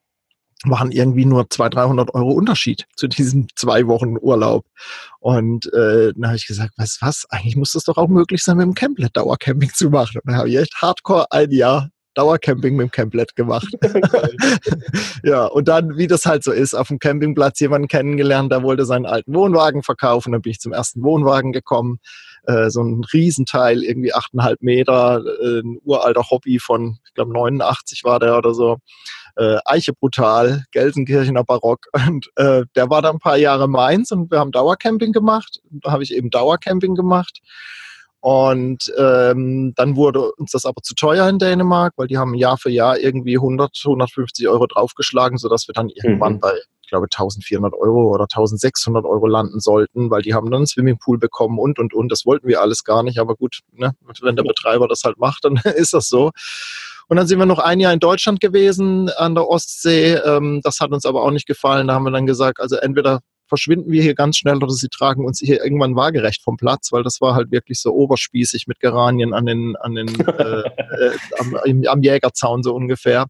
waren 0.66 0.92
irgendwie 0.92 1.26
nur 1.26 1.50
200, 1.50 1.76
300 1.76 2.14
Euro 2.14 2.32
Unterschied 2.32 2.86
zu 2.96 3.08
diesem 3.08 3.48
zwei 3.56 3.88
Wochen 3.88 4.18
Urlaub. 4.20 4.66
Und 5.20 5.72
äh, 5.74 6.14
dann 6.14 6.28
habe 6.28 6.36
ich 6.36 6.48
gesagt, 6.48 6.78
weißt 6.78 7.02
du 7.02 7.06
was, 7.06 7.26
eigentlich 7.30 7.56
muss 7.56 7.72
das 7.72 7.84
doch 7.84 7.98
auch 7.98 8.10
möglich 8.10 8.44
sein, 8.44 8.58
mit 8.58 8.66
dem 8.66 8.74
Camplet 8.74 9.16
Dauercamping 9.16 9.72
zu 9.74 9.90
machen. 9.90 10.20
Und 10.24 10.32
dann 10.32 10.38
habe 10.38 10.50
ich 10.50 10.58
echt 10.58 10.76
hardcore 10.82 11.28
ein 11.32 11.52
Jahr 11.52 11.90
Dauercamping 12.16 12.76
mit 12.76 12.88
dem 12.88 12.92
Camplet 12.92 13.36
gemacht. 13.36 13.68
ja, 15.24 15.46
und 15.46 15.68
dann, 15.68 15.98
wie 15.98 16.08
das 16.08 16.26
halt 16.26 16.44
so 16.44 16.52
ist, 16.52 16.74
auf 16.74 16.88
dem 16.88 17.00
Campingplatz 17.00 17.60
jemanden 17.60 17.88
kennengelernt, 17.88 18.52
der 18.52 18.64
wollte 18.64 18.86
seinen 18.86 19.06
alten 19.06 19.34
Wohnwagen 19.34 19.84
verkaufen. 19.84 20.32
Dann 20.32 20.42
bin 20.42 20.52
ich 20.52 20.60
zum 20.60 20.74
ersten 20.74 21.02
Wohnwagen 21.04 21.52
gekommen. 21.52 22.00
Äh, 22.46 22.70
so 22.70 22.82
ein 22.82 23.04
Riesenteil, 23.14 23.84
irgendwie 23.84 24.14
achteinhalb 24.14 24.62
Meter, 24.62 25.24
äh, 25.42 25.62
ein 25.62 25.80
uralter 25.84 26.30
Hobby 26.30 26.60
von, 26.60 26.98
ich 27.06 27.14
glaube, 27.14 27.34
89 27.34 28.04
war 28.04 28.20
der 28.20 28.38
oder 28.38 28.54
so. 28.54 28.78
Äh, 29.36 29.58
Eiche 29.66 29.94
Brutal, 29.94 30.64
Gelsenkirchener 30.72 31.44
Barock. 31.44 31.88
Und 32.08 32.30
äh, 32.36 32.64
der 32.76 32.90
war 32.90 33.02
dann 33.02 33.16
ein 33.16 33.20
paar 33.20 33.38
Jahre 33.38 33.68
meins 33.68 34.12
und 34.12 34.30
wir 34.32 34.40
haben 34.40 34.52
Dauercamping 34.52 35.12
gemacht. 35.12 35.60
Da 35.72 35.92
habe 35.92 36.04
ich 36.04 36.14
eben 36.14 36.30
Dauercamping 36.30 36.96
gemacht. 36.96 37.40
Und 38.24 38.90
ähm, 38.98 39.74
dann 39.76 39.98
wurde 39.98 40.32
uns 40.36 40.52
das 40.52 40.64
aber 40.64 40.82
zu 40.82 40.96
teuer 40.96 41.28
in 41.28 41.40
Dänemark, 41.40 41.92
weil 41.98 42.08
die 42.08 42.18
haben 42.18 42.36
Jahr 42.36 42.58
für 42.58 42.70
Jahr 42.70 42.98
irgendwie 42.98 43.36
100, 43.36 43.82
150 43.84 44.48
Euro 44.48 44.66
draufgeschlagen, 44.66 45.38
sodass 45.38 45.68
wir 45.68 45.74
dann 45.74 45.90
irgendwann 45.90 46.36
mhm. 46.36 46.40
bei, 46.40 46.54
ich 46.82 46.88
glaube, 46.88 47.08
1400 47.08 47.74
Euro 47.74 48.14
oder 48.14 48.24
1600 48.24 49.04
Euro 49.04 49.28
landen 49.28 49.60
sollten, 49.60 50.10
weil 50.10 50.22
die 50.22 50.34
haben 50.34 50.46
dann 50.46 50.60
einen 50.60 50.68
Swimmingpool 50.68 51.18
bekommen 51.18 51.60
und, 51.60 51.80
und, 51.80 51.94
und. 51.94 52.10
Das 52.14 52.26
wollten 52.26 52.48
wir 52.48 52.62
alles 52.62 52.86
gar 52.86 53.04
nicht, 53.04 53.20
aber 53.20 53.36
gut, 53.36 53.60
ne? 53.74 53.92
wenn 54.22 54.38
der 54.38 54.44
Betreiber 54.44 54.88
das 54.88 55.04
halt 55.04 55.18
macht, 55.18 55.44
dann 55.44 55.58
ist 55.76 55.94
das 55.94 56.08
so. 56.08 56.32
Und 57.08 57.18
dann 57.18 57.28
sind 57.28 57.40
wir 57.40 57.46
noch 57.46 57.60
ein 57.60 57.80
Jahr 57.80 57.94
in 57.94 58.00
Deutschland 58.00 58.40
gewesen 58.40 59.10
an 59.10 59.36
der 59.36 59.48
Ostsee. 59.48 60.14
Ähm, 60.14 60.62
das 60.64 60.80
hat 60.80 60.92
uns 60.92 61.06
aber 61.06 61.24
auch 61.24 61.32
nicht 61.32 61.48
gefallen. 61.48 61.88
Da 61.88 61.94
haben 61.94 62.04
wir 62.04 62.12
dann 62.12 62.26
gesagt, 62.26 62.60
also 62.60 62.76
entweder 62.78 63.22
verschwinden 63.54 63.92
wir 63.92 64.02
hier 64.02 64.16
ganz 64.16 64.38
schnell 64.38 64.58
oder 64.58 64.72
sie 64.72 64.90
tragen 64.90 65.26
uns 65.26 65.40
hier 65.40 65.64
irgendwann 65.64 65.96
waagerecht 65.96 66.42
vom 66.42 66.58
Platz, 66.58 66.92
weil 66.92 67.04
das 67.04 67.22
war 67.22 67.36
halt 67.36 67.52
wirklich 67.52 67.80
so 67.80 67.92
oberspießig 67.94 68.66
mit 68.66 68.80
Geranien 68.80 69.34
an 69.34 69.46
den, 69.46 69.76
an 69.76 69.94
den 69.94 70.08
äh, 70.28 70.62
äh, 70.62 71.18
am, 71.38 71.86
am, 71.88 72.02
Jägerzaun 72.02 72.64
so 72.64 72.74
ungefähr. 72.74 73.28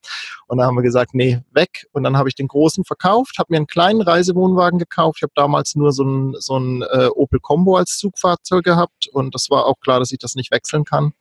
Und 0.48 0.60
da 0.60 0.66
haben 0.66 0.76
wir 0.76 0.82
gesagt, 0.82 1.14
nee, 1.14 1.42
weg. 1.52 1.88
Und 1.92 2.04
dann 2.04 2.16
habe 2.16 2.30
ich 2.30 2.36
den 2.36 2.48
großen 2.48 2.86
verkauft, 2.86 3.36
habe 3.38 3.48
mir 3.52 3.58
einen 3.58 3.68
kleinen 3.68 4.02
Reisewohnwagen 4.02 4.80
gekauft. 4.80 5.18
Ich 5.20 5.24
habe 5.24 5.34
damals 5.36 5.76
nur 5.76 5.92
so 5.92 6.04
ein, 6.06 6.36
so 6.40 6.58
ein 6.58 6.84
äh, 6.84 7.10
Opel 7.14 7.40
Combo 7.42 7.76
als 7.76 7.98
Zugfahrzeug 7.98 8.64
gehabt 8.64 9.08
und 9.12 9.36
das 9.36 9.50
war 9.50 9.66
auch 9.66 9.80
klar, 9.82 10.00
dass 10.00 10.12
ich 10.12 10.20
das 10.20 10.36
nicht 10.36 10.52
wechseln 10.52 10.86
kann. 10.86 11.12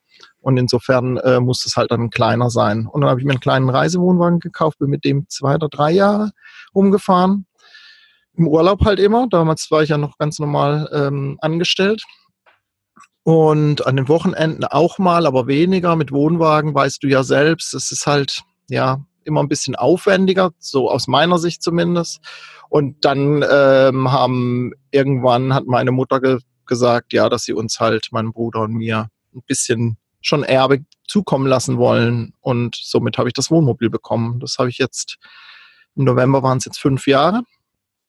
Und 0.43 0.59
insofern 0.59 1.17
äh, 1.19 1.41
muss 1.41 1.65
es 1.65 1.77
halt 1.77 1.91
dann 1.91 2.11
kleiner 2.11 2.51
sein. 2.51 2.87
Und 2.87 3.01
dann 3.01 3.11
habe 3.11 3.21
ich 3.21 3.27
mir 3.27 3.33
einen 3.33 3.41
kleinen 3.41 3.71
Reisewohnwagen 3.71 4.41
gekauft, 4.41 4.79
bin 4.79 4.91
mit 4.91 5.05
dem 5.05 5.27
zwei 5.29 5.55
oder 5.55 5.69
drei 5.69 5.93
Jahre 5.93 6.33
umgefahren 6.73 7.47
im 8.35 8.49
Urlaub 8.49 8.85
halt 8.85 9.01
immer. 9.01 9.27
Damals 9.29 9.71
war 9.71 9.83
ich 9.83 9.91
ja 9.91 9.99
noch 9.99 10.19
ganz 10.19 10.39
normal 10.39 10.89
ähm, 10.93 11.39
angestellt. 11.41 12.03
Und 13.25 13.87
an 13.87 13.97
den 13.97 14.09
Wochenenden 14.09 14.65
auch 14.65 14.99
mal, 14.99 15.27
aber 15.27 15.47
weniger. 15.47 15.95
Mit 15.97 16.11
Wohnwagen 16.11 16.75
weißt 16.75 17.03
du 17.03 17.09
ja 17.09 17.23
selbst, 17.23 17.73
es 17.75 17.93
ist 17.93 18.07
halt, 18.07 18.43
ja, 18.69 19.05
immer 19.25 19.41
ein 19.41 19.49
bisschen 19.49 19.77
aufwendiger, 19.77 20.51
so 20.59 20.91
aus 20.91 21.07
meiner 21.07 21.39
Sicht 21.39 21.63
zumindest. 21.63 22.21
Und 22.69 23.05
dann 23.05 23.45
ähm, 23.49 24.11
haben 24.11 24.73
irgendwann 24.91 25.55
hat 25.55 25.67
meine 25.67 25.93
Mutter 25.93 26.21
ge 26.21 26.39
gesagt, 26.65 27.13
ja, 27.13 27.29
dass 27.29 27.45
sie 27.45 27.53
uns 27.53 27.81
halt, 27.81 28.09
meinem 28.13 28.33
Bruder 28.33 28.63
und 28.63 28.73
mir, 28.73 29.09
ein 29.35 29.43
bisschen 29.47 29.99
schon 30.23 30.43
Erbe 30.43 30.85
zukommen 31.07 31.47
lassen 31.47 31.79
wollen. 31.79 32.33
Und 32.41 32.77
somit 32.77 33.19
habe 33.19 33.29
ich 33.29 33.35
das 33.35 33.51
Wohnmobil 33.51 33.91
bekommen. 33.91 34.41
Das 34.41 34.59
habe 34.59 34.69
ich 34.71 34.79
jetzt, 34.79 35.17
im 35.95 36.05
November 36.05 36.43
waren 36.43 36.59
es 36.59 36.65
jetzt 36.65 36.79
fünf 36.79 37.07
Jahre. 37.07 37.43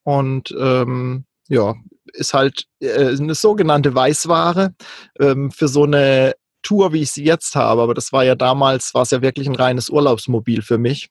Und 0.02 0.54
ähm, 0.58 1.24
ja, 1.48 1.74
ist 2.12 2.34
halt 2.34 2.64
äh, 2.80 3.16
eine 3.16 3.34
sogenannte 3.34 3.94
Weißware 3.94 4.74
ähm, 5.18 5.50
für 5.50 5.68
so 5.68 5.84
eine 5.84 6.34
Tour, 6.62 6.92
wie 6.92 7.02
ich 7.02 7.12
sie 7.12 7.24
jetzt 7.24 7.54
habe. 7.54 7.82
Aber 7.82 7.94
das 7.94 8.12
war 8.12 8.24
ja 8.24 8.34
damals, 8.34 8.94
war 8.94 9.02
es 9.02 9.10
ja 9.10 9.22
wirklich 9.22 9.46
ein 9.46 9.54
reines 9.54 9.90
Urlaubsmobil 9.90 10.62
für 10.62 10.78
mich. 10.78 11.10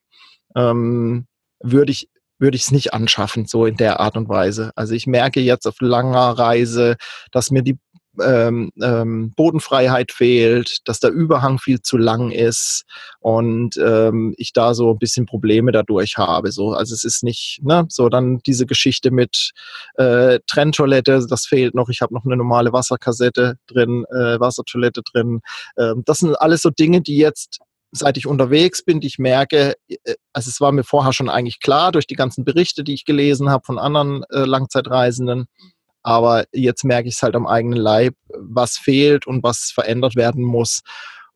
Ähm, 0.56 1.28
würde 1.60 1.92
ich 1.92 2.10
würde 2.40 2.58
ich 2.58 2.64
es 2.64 2.72
nicht 2.72 2.94
anschaffen, 2.94 3.46
so 3.46 3.66
in 3.66 3.78
der 3.78 4.02
Art 4.02 4.18
und 4.18 4.28
Weise. 4.28 4.72
Also 4.76 4.94
ich 4.94 5.08
merke 5.08 5.40
jetzt 5.40 5.66
auf 5.66 5.80
langer 5.80 6.38
Reise, 6.38 6.98
dass 7.32 7.52
mir 7.52 7.62
die 7.62 7.78
ähm, 8.22 8.72
ähm, 8.82 9.32
Bodenfreiheit 9.36 10.12
fehlt, 10.12 10.88
dass 10.88 11.00
der 11.00 11.12
Überhang 11.12 11.60
viel 11.60 11.82
zu 11.82 11.98
lang 11.98 12.32
ist 12.32 12.84
und 13.20 13.78
ähm, 13.78 14.34
ich 14.38 14.54
da 14.54 14.74
so 14.74 14.92
ein 14.92 15.00
bisschen 15.00 15.26
Probleme 15.26 15.72
dadurch 15.72 16.18
habe. 16.18 16.52
So, 16.52 16.74
also 16.74 16.94
es 16.94 17.04
ist 17.04 17.24
nicht, 17.24 17.60
ne, 17.64 17.86
so 17.90 18.10
dann 18.10 18.40
diese 18.46 18.66
Geschichte 18.66 19.12
mit 19.12 19.52
äh, 19.96 20.40
Trenntoilette, 20.48 21.26
das 21.28 21.46
fehlt 21.46 21.76
noch. 21.76 21.90
Ich 21.90 22.02
habe 22.02 22.14
noch 22.14 22.26
eine 22.26 22.38
normale 22.38 22.74
Wasserkassette 22.74 23.58
drin, 23.68 24.06
äh, 24.12 24.40
Wassertoilette 24.40 25.02
drin. 25.04 25.42
Ähm, 25.78 26.04
das 26.06 26.20
sind 26.20 26.36
alles 26.40 26.62
so 26.62 26.70
Dinge, 26.70 27.02
die 27.02 27.18
jetzt 27.18 27.60
seit 27.94 28.18
ich 28.18 28.26
unterwegs 28.26 28.84
bin, 28.84 29.02
ich 29.02 29.20
merke, 29.20 29.76
äh, 29.88 30.16
also 30.34 30.50
es 30.50 30.60
war 30.60 30.72
mir 30.72 30.84
vorher 30.84 31.14
schon 31.14 31.30
eigentlich 31.30 31.60
klar 31.60 31.92
durch 31.92 32.08
die 32.08 32.16
ganzen 32.16 32.44
Berichte, 32.44 32.84
die 32.84 32.94
ich 32.94 33.06
gelesen 33.06 33.50
habe 33.50 33.66
von 33.66 33.80
anderen 33.80 34.24
äh, 34.32 34.46
Langzeitreisenden, 34.46 35.46
aber 36.04 36.46
jetzt 36.52 36.84
merke 36.84 37.08
ich 37.08 37.16
es 37.16 37.24
halt 37.24 37.36
am 37.36 37.48
eigenen 37.48 37.80
Leib, 37.80 38.16
was 38.38 38.78
fehlt 38.78 39.26
und 39.26 39.42
was 39.42 39.72
verändert 39.74 40.16
werden 40.16 40.44
muss. 40.44 40.82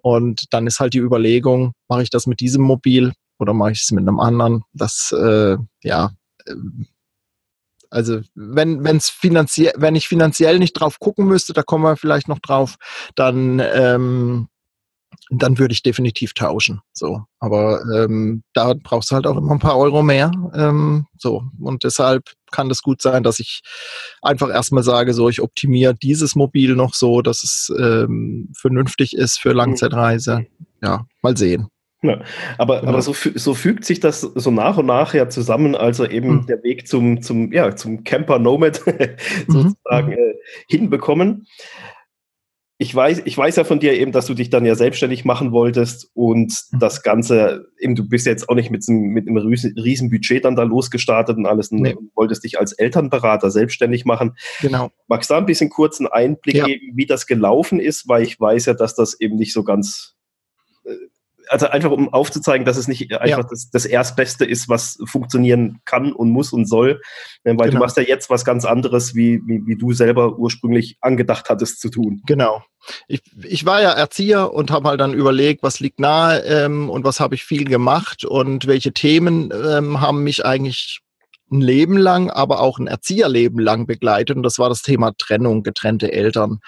Und 0.01 0.53
dann 0.53 0.67
ist 0.67 0.79
halt 0.79 0.93
die 0.93 0.99
Überlegung, 0.99 1.73
mache 1.87 2.03
ich 2.03 2.09
das 2.09 2.27
mit 2.27 2.39
diesem 2.39 2.63
Mobil 2.63 3.13
oder 3.39 3.53
mache 3.53 3.71
ich 3.71 3.81
es 3.83 3.91
mit 3.91 4.07
einem 4.07 4.19
anderen? 4.19 4.63
Das, 4.73 5.13
äh, 5.17 5.57
ja, 5.83 6.11
äh, 6.45 6.53
also 7.89 8.19
wenn, 8.35 8.83
wenn's 8.83 9.09
finanziell, 9.09 9.73
wenn 9.77 9.95
ich 9.95 10.07
finanziell 10.07 10.59
nicht 10.59 10.73
drauf 10.73 10.99
gucken 10.99 11.25
müsste, 11.25 11.53
da 11.53 11.63
kommen 11.63 11.85
wir 11.85 11.95
vielleicht 11.95 12.27
noch 12.27 12.39
drauf, 12.39 12.75
dann 13.15 13.59
ähm, 13.59 14.49
dann 15.29 15.57
würde 15.59 15.73
ich 15.73 15.83
definitiv 15.83 16.33
tauschen. 16.33 16.81
So, 16.93 17.23
aber 17.39 17.81
ähm, 17.95 18.43
da 18.53 18.73
brauchst 18.73 19.11
du 19.11 19.15
halt 19.15 19.27
auch 19.27 19.37
immer 19.37 19.51
ein 19.51 19.59
paar 19.59 19.77
Euro 19.77 20.03
mehr. 20.03 20.31
Ähm, 20.53 21.05
so 21.17 21.43
und 21.59 21.83
deshalb 21.83 22.23
kann 22.51 22.71
es 22.71 22.81
gut 22.81 23.01
sein, 23.01 23.23
dass 23.23 23.39
ich 23.39 23.61
einfach 24.21 24.49
erstmal 24.49 24.83
sage, 24.83 25.13
so 25.13 25.29
ich 25.29 25.41
optimiere 25.41 25.95
dieses 25.95 26.35
Mobil 26.35 26.75
noch 26.75 26.93
so, 26.93 27.21
dass 27.21 27.43
es 27.43 27.73
ähm, 27.77 28.49
vernünftig 28.57 29.13
ist 29.13 29.39
für 29.39 29.51
Langzeitreise. 29.51 30.45
Ja, 30.81 31.05
mal 31.21 31.35
sehen. 31.35 31.67
Ja, 32.03 32.21
aber, 32.59 32.81
genau. 32.81 32.91
aber 32.91 33.01
so, 33.01 33.13
so 33.13 33.55
fügt 33.55 33.83
sich 33.83 33.99
das 33.99 34.21
so 34.21 34.51
nach 34.51 34.77
und 34.77 34.85
nach 34.85 35.15
ja 35.15 35.29
zusammen, 35.29 35.75
also 35.75 36.05
eben 36.05 36.41
mhm. 36.41 36.45
der 36.45 36.63
Weg 36.63 36.87
zum, 36.87 37.23
zum, 37.23 37.51
ja, 37.51 37.75
zum 37.75 38.03
Camper 38.03 38.37
Nomad 38.37 38.83
sozusagen 39.47 40.11
mhm. 40.11 40.17
äh, 40.17 40.33
hinbekommen 40.69 41.47
ich 42.79 42.93
weiß, 42.93 43.23
ich 43.25 43.35
weiß 43.35 43.55
ja 43.55 43.63
von 43.63 43.79
dir 43.79 43.93
eben, 43.93 44.11
dass 44.11 44.27
du 44.27 44.35
dich 44.35 44.51
dann 44.51 44.63
ja 44.63 44.75
selbstständig 44.75 45.25
machen 45.25 45.51
wolltest 45.51 46.11
und 46.13 46.53
mhm. 46.71 46.79
das 46.79 47.01
Ganze, 47.01 47.67
eben 47.79 47.95
du 47.95 48.07
bist 48.07 48.27
jetzt 48.27 48.49
auch 48.49 48.55
nicht 48.55 48.69
mit, 48.69 48.87
mit 48.87 49.27
einem 49.27 49.37
riesen, 49.37 49.73
riesen 49.79 50.11
Budget 50.11 50.45
dann 50.45 50.55
da 50.55 50.61
losgestartet 50.61 51.37
und 51.37 51.47
alles 51.47 51.71
nee. 51.71 51.95
und 51.95 52.11
wolltest 52.15 52.43
dich 52.43 52.59
als 52.59 52.73
Elternberater 52.73 53.49
selbstständig 53.49 54.05
machen. 54.05 54.37
Genau. 54.61 54.91
Magst 55.07 55.29
du 55.29 55.33
da 55.33 55.39
ein 55.39 55.47
bisschen 55.47 55.71
kurz 55.71 55.99
einen 55.99 56.07
Einblick 56.07 56.55
ja. 56.55 56.65
geben, 56.65 56.91
wie 56.93 57.07
das 57.07 57.25
gelaufen 57.25 57.79
ist, 57.79 58.07
weil 58.07 58.21
ich 58.21 58.39
weiß 58.39 58.67
ja, 58.67 58.75
dass 58.75 58.93
das 58.93 59.19
eben 59.19 59.37
nicht 59.37 59.53
so 59.53 59.63
ganz 59.63 60.16
also 61.49 61.67
einfach 61.67 61.91
um 61.91 62.13
aufzuzeigen, 62.13 62.65
dass 62.65 62.77
es 62.77 62.87
nicht 62.87 63.11
einfach 63.13 63.43
ja. 63.43 63.47
das, 63.49 63.69
das 63.69 63.85
Erstbeste 63.85 64.45
ist, 64.45 64.69
was 64.69 64.97
funktionieren 65.05 65.79
kann 65.85 66.13
und 66.13 66.29
muss 66.29 66.53
und 66.53 66.65
soll. 66.65 67.01
Weil 67.43 67.55
genau. 67.55 67.71
du 67.71 67.77
machst 67.79 67.97
ja 67.97 68.03
jetzt 68.03 68.29
was 68.29 68.45
ganz 68.45 68.65
anderes, 68.65 69.15
wie, 69.15 69.41
wie, 69.45 69.65
wie 69.65 69.75
du 69.75 69.93
selber 69.93 70.37
ursprünglich 70.37 70.97
angedacht 71.01 71.49
hattest 71.49 71.79
zu 71.79 71.89
tun. 71.89 72.21
Genau. 72.25 72.63
Ich, 73.07 73.21
ich 73.43 73.65
war 73.65 73.81
ja 73.81 73.91
Erzieher 73.91 74.53
und 74.53 74.71
habe 74.71 74.89
halt 74.89 75.01
dann 75.01 75.13
überlegt, 75.13 75.63
was 75.63 75.79
liegt 75.79 75.99
nahe 75.99 76.39
ähm, 76.43 76.89
und 76.89 77.03
was 77.03 77.19
habe 77.19 77.35
ich 77.35 77.43
viel 77.43 77.65
gemacht 77.65 78.23
und 78.23 78.67
welche 78.67 78.93
Themen 78.93 79.51
ähm, 79.51 79.99
haben 79.99 80.23
mich 80.23 80.45
eigentlich 80.45 81.01
ein 81.51 81.61
Leben 81.61 81.97
lang, 81.97 82.29
aber 82.29 82.59
auch 82.59 82.79
ein 82.79 82.87
Erzieherleben 82.87 83.59
lang 83.59 83.85
begleitet. 83.85 84.35
Und 84.35 84.43
das 84.43 84.59
war 84.59 84.69
das 84.69 84.81
Thema 84.81 85.13
Trennung, 85.17 85.63
getrennte 85.63 86.11
Eltern. 86.11 86.59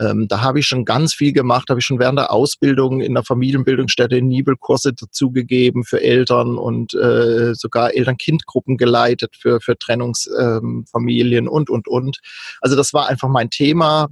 Ähm, 0.00 0.28
da 0.28 0.42
habe 0.42 0.60
ich 0.60 0.66
schon 0.66 0.84
ganz 0.84 1.14
viel 1.14 1.32
gemacht, 1.32 1.70
habe 1.70 1.80
ich 1.80 1.86
schon 1.86 1.98
während 1.98 2.18
der 2.18 2.32
Ausbildung 2.32 3.00
in 3.00 3.14
der 3.14 3.24
Familienbildungsstätte 3.24 4.16
in 4.16 4.28
Nibel 4.28 4.56
Kurse 4.56 4.92
dazugegeben 4.92 5.84
für 5.84 6.00
Eltern 6.00 6.56
und 6.56 6.94
äh, 6.94 7.54
sogar 7.54 7.94
Eltern-Kind-Gruppen 7.94 8.76
geleitet 8.76 9.34
für, 9.36 9.60
für 9.60 9.76
Trennungsfamilien 9.76 11.44
ähm, 11.46 11.50
und, 11.50 11.70
und, 11.70 11.88
und. 11.88 12.18
Also 12.60 12.76
das 12.76 12.92
war 12.92 13.08
einfach 13.08 13.28
mein 13.28 13.50
Thema 13.50 14.08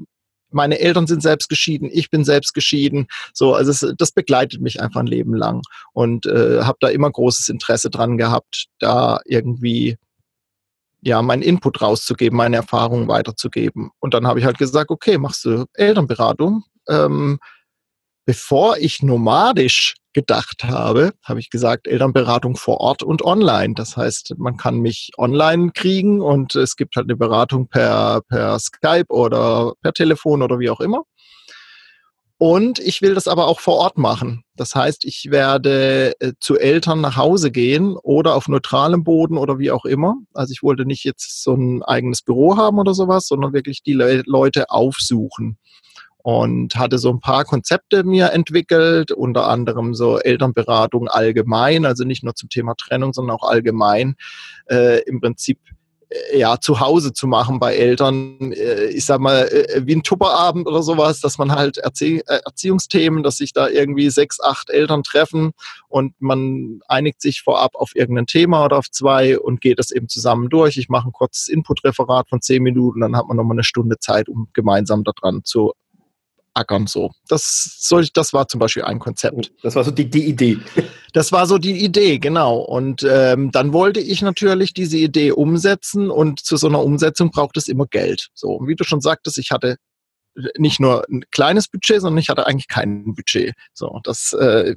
meine 0.53 0.79
Eltern 0.79 1.07
sind 1.07 1.23
selbst 1.23 1.49
geschieden, 1.49 1.91
ich 1.93 2.09
bin 2.09 2.25
selbst 2.25 2.55
geschieden. 2.55 3.09
So, 3.35 3.55
also 3.55 3.71
es, 3.71 3.95
das 3.99 4.13
begleitet 4.13 4.61
mich 4.61 4.81
einfach 4.81 5.01
ein 5.01 5.07
Leben 5.07 5.35
lang 5.35 5.63
und 5.93 6.25
äh, 6.27 6.63
habe 6.63 6.79
da 6.81 6.89
immer 6.89 7.11
großes 7.11 7.49
Interesse 7.49 7.91
dran 7.91 8.17
gehabt, 8.17 8.67
da 8.79 9.21
irgendwie 9.27 9.99
ja, 11.03 11.23
meinen 11.23 11.43
Input 11.43 11.83
rauszugeben, 11.83 12.37
meine 12.37 12.57
Erfahrungen 12.57 13.09
weiterzugeben. 13.09 13.91
Und 14.01 14.15
dann 14.15 14.27
habe 14.27 14.39
ich 14.39 14.45
halt 14.45 14.59
gesagt, 14.59 14.91
okay, 14.91 15.19
machst 15.19 15.45
du 15.45 15.67
Elternberatung. 15.75 16.65
Ähm, 16.89 17.39
bevor 18.25 18.77
ich 18.79 19.03
nomadisch 19.03 19.95
gedacht 20.13 20.65
habe, 20.65 21.13
habe 21.23 21.41
ich 21.41 21.51
gesagt, 21.51 21.87
Elternberatung 21.87 22.57
vor 22.57 22.81
Ort 22.81 23.03
und 23.03 23.23
online. 23.23 23.75
Das 23.75 23.97
heißt, 23.97 24.35
man 24.39 24.57
kann 24.57 24.79
mich 24.81 25.11
online 25.19 25.73
kriegen 25.73 26.23
und 26.23 26.55
es 26.55 26.77
gibt 26.77 26.97
halt 26.97 27.07
eine 27.07 27.17
Beratung 27.17 27.69
per, 27.69 28.23
per 28.29 28.59
Skype 28.59 29.11
oder 29.11 29.75
per 29.83 29.93
Telefon 29.93 30.43
oder 30.43 30.59
wie 30.59 30.71
auch 30.71 30.81
immer. 30.81 31.05
Und 32.39 32.81
ich 32.81 33.01
will 33.01 33.15
das 33.15 33.29
aber 33.29 33.47
auch 33.47 33.61
vor 33.61 33.77
Ort 33.77 33.97
machen. 33.97 34.45
Das 34.57 34.75
heißt, 34.75 35.07
ich 35.07 35.29
werde 35.31 36.13
äh, 36.21 36.33
zu 36.39 36.59
Eltern 36.59 37.01
nach 37.01 37.17
Hause 37.17 37.51
gehen 37.51 37.97
oder 37.97 38.35
auf 38.35 38.47
neutralem 38.49 39.05
Boden 39.05 39.39
oder 39.39 39.59
wie 39.59 39.71
auch 39.71 39.87
immer. 39.87 40.17
Also 40.35 40.53
ich 40.53 40.63
wollte 40.63 40.85
nicht 40.85 41.05
jetzt 41.05 41.43
so 41.43 41.55
ein 41.55 41.83
eigenes 41.83 42.21
Büro 42.21 42.59
haben 42.59 42.79
oder 42.79 42.93
sowas, 42.93 43.27
sondern 43.27 43.55
wirklich 43.55 43.83
die 43.83 43.95
Le 43.95 44.23
Leute 44.27 44.71
aufsuchen. 44.71 45.59
Und 46.19 46.75
hatte 46.75 46.99
so 46.99 47.09
ein 47.11 47.21
paar 47.21 47.45
Konzepte 47.45 48.03
mir 48.03 48.33
entwickelt, 48.33 49.13
unter 49.13 49.47
anderem 49.47 49.95
so 49.95 50.19
Elternberatung 50.19 51.07
allgemein, 51.07 51.87
also 51.87 52.03
nicht 52.03 52.25
nur 52.25 52.35
zum 52.35 52.49
Thema 52.49 52.75
Trennung, 52.75 53.13
sondern 53.13 53.37
auch 53.37 53.49
allgemein. 53.49 54.17
Äh, 54.69 55.03
Im 55.05 55.21
Prinzip 55.21 55.61
ja, 56.33 56.61
zu 56.61 56.81
Hause 56.81 57.13
zu 57.13 57.27
machen 57.27 57.59
bei 57.59 57.75
Eltern, 57.75 58.53
äh, 58.53 58.87
ich 58.87 59.05
sag 59.05 59.21
mal, 59.21 59.49
äh, 59.49 59.83
wie 59.85 59.97
ein 59.97 60.03
Tupperabend 60.03 60.67
oder 60.69 60.83
sowas, 60.83 61.21
dass 61.21 61.37
man 61.39 61.53
halt 61.53 61.79
Erzie 61.79 62.23
Erziehungsthemen, 62.27 63.23
dass 63.23 63.39
sich 63.39 63.53
da 63.53 63.69
irgendwie 63.69 64.09
sechs, 64.11 64.41
acht 64.41 64.71
Eltern 64.71 65.03
treffen 65.03 65.53
und 65.89 66.15
man 66.21 66.81
einigt 66.87 67.21
sich 67.21 67.43
vorab 67.43 67.75
auf 67.75 67.91
irgendein 67.95 68.27
Thema 68.27 68.65
oder 68.65 68.79
auf 68.79 68.91
zwei 68.91 69.39
und 69.39 69.61
geht 69.61 69.79
das 69.79 69.91
eben 69.91 70.09
zusammen 70.09 70.49
durch. 70.49 70.77
Ich 70.77 70.89
mache 70.89 71.09
ein 71.09 71.13
kurzes 71.13 71.49
Input-Referat 71.49 72.29
von 72.29 72.41
zehn 72.41 72.63
Minuten, 72.63 73.01
dann 73.01 73.17
hat 73.17 73.27
man 73.27 73.37
nochmal 73.37 73.57
eine 73.57 73.65
Stunde 73.65 73.99
Zeit, 73.99 74.29
um 74.29 74.49
gemeinsam 74.53 75.03
daran 75.03 75.43
zu 75.45 75.73
ackern 76.57 76.87
so. 76.87 77.11
Das, 77.29 77.77
soll, 77.81 78.07
das 78.13 78.33
war 78.33 78.49
zum 78.49 78.61
Beispiel 78.61 78.85
ein 78.85 78.99
Konzept. 78.99 79.53
Das 79.63 79.77
war 79.77 79.85
so 79.85 79.91
die, 79.91 80.09
die 80.09 80.25
Idee. 80.25 80.59
Das 81.13 81.33
war 81.33 81.47
so 81.47 81.57
die 81.57 81.83
Idee, 81.83 82.19
genau. 82.19 82.59
Und 82.59 83.03
ähm, 83.09 83.51
dann 83.51 83.73
wollte 83.73 84.01
ich 84.01 84.21
natürlich 84.21 84.75
diese 84.75 84.99
Idee 84.99 85.33
umsetzen 85.33 86.11
und 86.11 86.41
zu 86.41 86.59
so 86.59 86.67
einer 86.67 86.83
Umsetzung 86.83 87.31
braucht 87.31 87.57
es 87.57 87.69
immer 87.69 87.87
Geld. 87.87 88.29
So, 88.35 88.49
und 88.49 88.69
wie 88.69 88.75
du 88.75 88.85
schon 88.85 89.01
sagtest, 89.01 89.39
ich 89.39 89.51
hatte 89.51 89.77
nicht 90.59 90.81
nur 90.81 91.07
ein 91.09 91.25
kleines 91.31 91.69
Budget, 91.69 92.01
sondern 92.01 92.19
ich 92.19 92.29
hatte 92.29 92.47
eigentlich 92.47 92.69
kein 92.69 93.15
Budget. 93.15 93.55
So, 93.73 94.01
das 94.05 94.33
äh, 94.35 94.77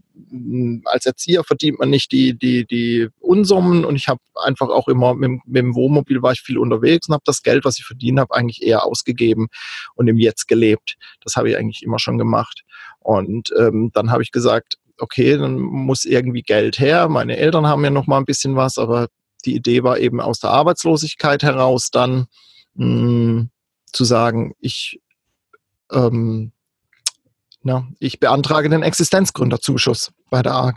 als 0.86 1.06
Erzieher 1.06 1.44
verdient 1.44 1.80
man 1.80 1.90
nicht 1.90 2.12
die 2.12 2.38
die 2.38 2.66
die 2.66 3.10
Unsummen 3.20 3.86
und 3.86 3.96
ich 3.96 4.08
habe 4.08 4.22
einfach 4.44 4.70
auch 4.70 4.88
immer 4.88 5.14
mit, 5.14 5.42
mit, 5.46 5.64
dem 5.64 5.76
Wohnmobil 5.76 6.22
war 6.22 6.32
ich 6.32 6.42
viel 6.42 6.58
unterwegs 6.58 7.08
und 7.08 7.14
habe 7.14 7.24
das 7.26 7.44
Geld, 7.44 7.66
was 7.66 7.78
ich 7.78 7.86
verdient 7.86 8.20
habe, 8.20 8.34
eigentlich 8.34 8.62
eher 8.62 8.86
ausgegeben 8.86 9.48
und 9.96 10.08
im 10.08 10.18
Jetzt 10.18 10.48
gelebt. 10.48 10.98
Das 11.24 11.36
habe 11.36 11.50
ich 11.50 11.58
eigentlich 11.58 11.84
immer 11.84 12.00
schon 12.00 12.18
gemacht. 12.18 12.64
Und 13.00 13.54
ähm, 13.58 13.92
dann 13.94 14.12
habe 14.12 14.24
ich 14.24 14.32
gesagt, 14.32 14.78
okay, 14.98 15.38
dann 15.38 15.60
muss 15.60 16.06
irgendwie 16.06 16.42
Geld 16.42 16.80
her. 16.80 17.10
Meine 17.10 17.38
Eltern 17.38 17.68
haben 17.68 17.84
ja 17.84 17.90
noch 17.90 18.08
mal 18.08 18.18
ein 18.18 18.26
bisschen 18.26 18.56
was, 18.56 18.78
aber 18.78 19.08
die 19.46 19.56
Idee 19.56 19.84
war 19.84 19.98
eben 20.00 20.20
aus 20.20 20.40
der 20.40 20.52
Arbeitslosigkeit 20.52 21.44
heraus 21.44 21.92
dann 21.92 22.28
mh, 22.76 22.86
hm, 22.86 23.50
zu 23.92 24.04
sagen, 24.04 24.54
ich 24.60 25.00
ähm, 25.92 26.52
na, 27.62 27.88
ich 28.00 28.20
beantrage 28.20 28.70
den 28.70 28.84
Existenzgründerzuschuss 28.84 30.12
bei 30.30 30.42
der 30.42 30.56
AG. 30.56 30.76